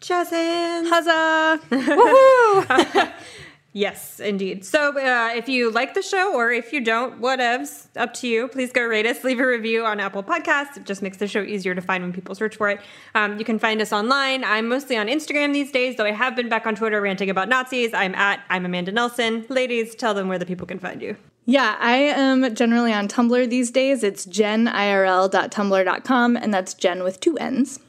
Jazz. 0.00 0.28
Huzzah! 0.30 1.60
Woohoo! 1.70 3.12
yes, 3.74 4.18
indeed. 4.18 4.64
So 4.64 4.98
uh, 4.98 5.34
if 5.34 5.50
you 5.50 5.70
like 5.70 5.92
the 5.92 6.00
show 6.00 6.34
or 6.34 6.50
if 6.50 6.72
you 6.72 6.80
don't, 6.80 7.20
whatevs, 7.20 7.88
up 7.96 8.14
to 8.14 8.26
you. 8.26 8.48
Please 8.48 8.72
go 8.72 8.80
rate 8.82 9.04
us, 9.04 9.22
leave 9.22 9.38
a 9.38 9.46
review 9.46 9.84
on 9.84 10.00
Apple 10.00 10.22
Podcasts. 10.22 10.78
It 10.78 10.86
just 10.86 11.02
makes 11.02 11.18
the 11.18 11.28
show 11.28 11.42
easier 11.42 11.74
to 11.74 11.82
find 11.82 12.02
when 12.02 12.14
people 12.14 12.34
search 12.34 12.56
for 12.56 12.70
it. 12.70 12.80
Um, 13.14 13.38
you 13.38 13.44
can 13.44 13.58
find 13.58 13.82
us 13.82 13.92
online. 13.92 14.44
I'm 14.44 14.66
mostly 14.68 14.96
on 14.96 15.08
Instagram 15.08 15.52
these 15.52 15.70
days, 15.70 15.96
though 15.96 16.06
I 16.06 16.12
have 16.12 16.34
been 16.34 16.48
back 16.48 16.66
on 16.66 16.74
Twitter 16.74 17.02
ranting 17.02 17.28
about 17.28 17.50
Nazis. 17.50 17.92
I'm 17.92 18.14
at 18.14 18.40
I'm 18.48 18.64
Amanda 18.64 18.92
Nelson. 18.92 19.44
Ladies, 19.50 19.94
tell 19.94 20.14
them 20.14 20.28
where 20.28 20.38
the 20.38 20.46
people 20.46 20.66
can 20.66 20.78
find 20.78 21.02
you. 21.02 21.18
Yeah, 21.46 21.76
I 21.78 21.96
am 21.96 22.54
generally 22.54 22.94
on 22.94 23.06
Tumblr 23.06 23.50
these 23.50 23.70
days. 23.70 24.02
It's 24.02 24.24
jennirl.tumblr.com, 24.24 26.36
and 26.38 26.54
that's 26.54 26.72
Jen 26.72 27.02
with 27.02 27.20
two 27.20 27.36
N's. 27.36 27.80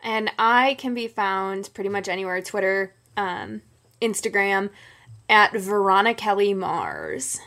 And 0.00 0.32
I 0.38 0.74
can 0.74 0.94
be 0.94 1.06
found 1.06 1.70
pretty 1.74 1.90
much 1.90 2.08
anywhere 2.08 2.42
Twitter, 2.42 2.92
um, 3.16 3.62
Instagram, 4.02 4.70
at 5.28 5.52
Veronica 5.52 6.20
Kelly 6.20 6.54
Mars. 6.54 7.40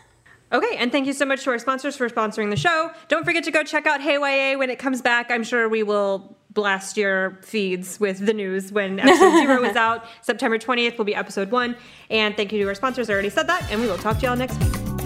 Okay, 0.51 0.77
and 0.77 0.91
thank 0.91 1.07
you 1.07 1.13
so 1.13 1.25
much 1.25 1.43
to 1.43 1.49
our 1.49 1.59
sponsors 1.59 1.97
for 1.97 2.09
sponsoring 2.09 2.49
the 2.49 2.55
show. 2.55 2.91
Don't 3.09 3.25
forget 3.25 3.43
to 3.43 3.51
go 3.51 3.63
check 3.63 3.85
out 3.85 3.99
Hey 3.99 4.13
YA 4.13 4.57
when 4.57 4.69
it 4.69 4.79
comes 4.79 5.01
back. 5.01 5.29
I'm 5.29 5.43
sure 5.43 5.67
we 5.67 5.83
will 5.83 6.37
blast 6.51 6.95
your 6.95 7.37
feeds 7.43 7.99
with 7.99 8.25
the 8.25 8.33
news 8.33 8.71
when 8.71 8.99
episode 8.99 9.39
zero 9.39 9.63
is 9.63 9.75
out. 9.75 10.05
September 10.21 10.57
20th 10.57 10.97
will 10.97 11.05
be 11.05 11.15
episode 11.15 11.51
one. 11.51 11.75
And 12.09 12.35
thank 12.35 12.53
you 12.53 12.59
to 12.61 12.67
our 12.67 12.75
sponsors. 12.75 13.09
I 13.09 13.13
already 13.13 13.29
said 13.29 13.47
that, 13.47 13.69
and 13.69 13.81
we 13.81 13.87
will 13.87 13.97
talk 13.97 14.19
to 14.19 14.25
y'all 14.25 14.37
next 14.37 14.57
week. 14.59 14.96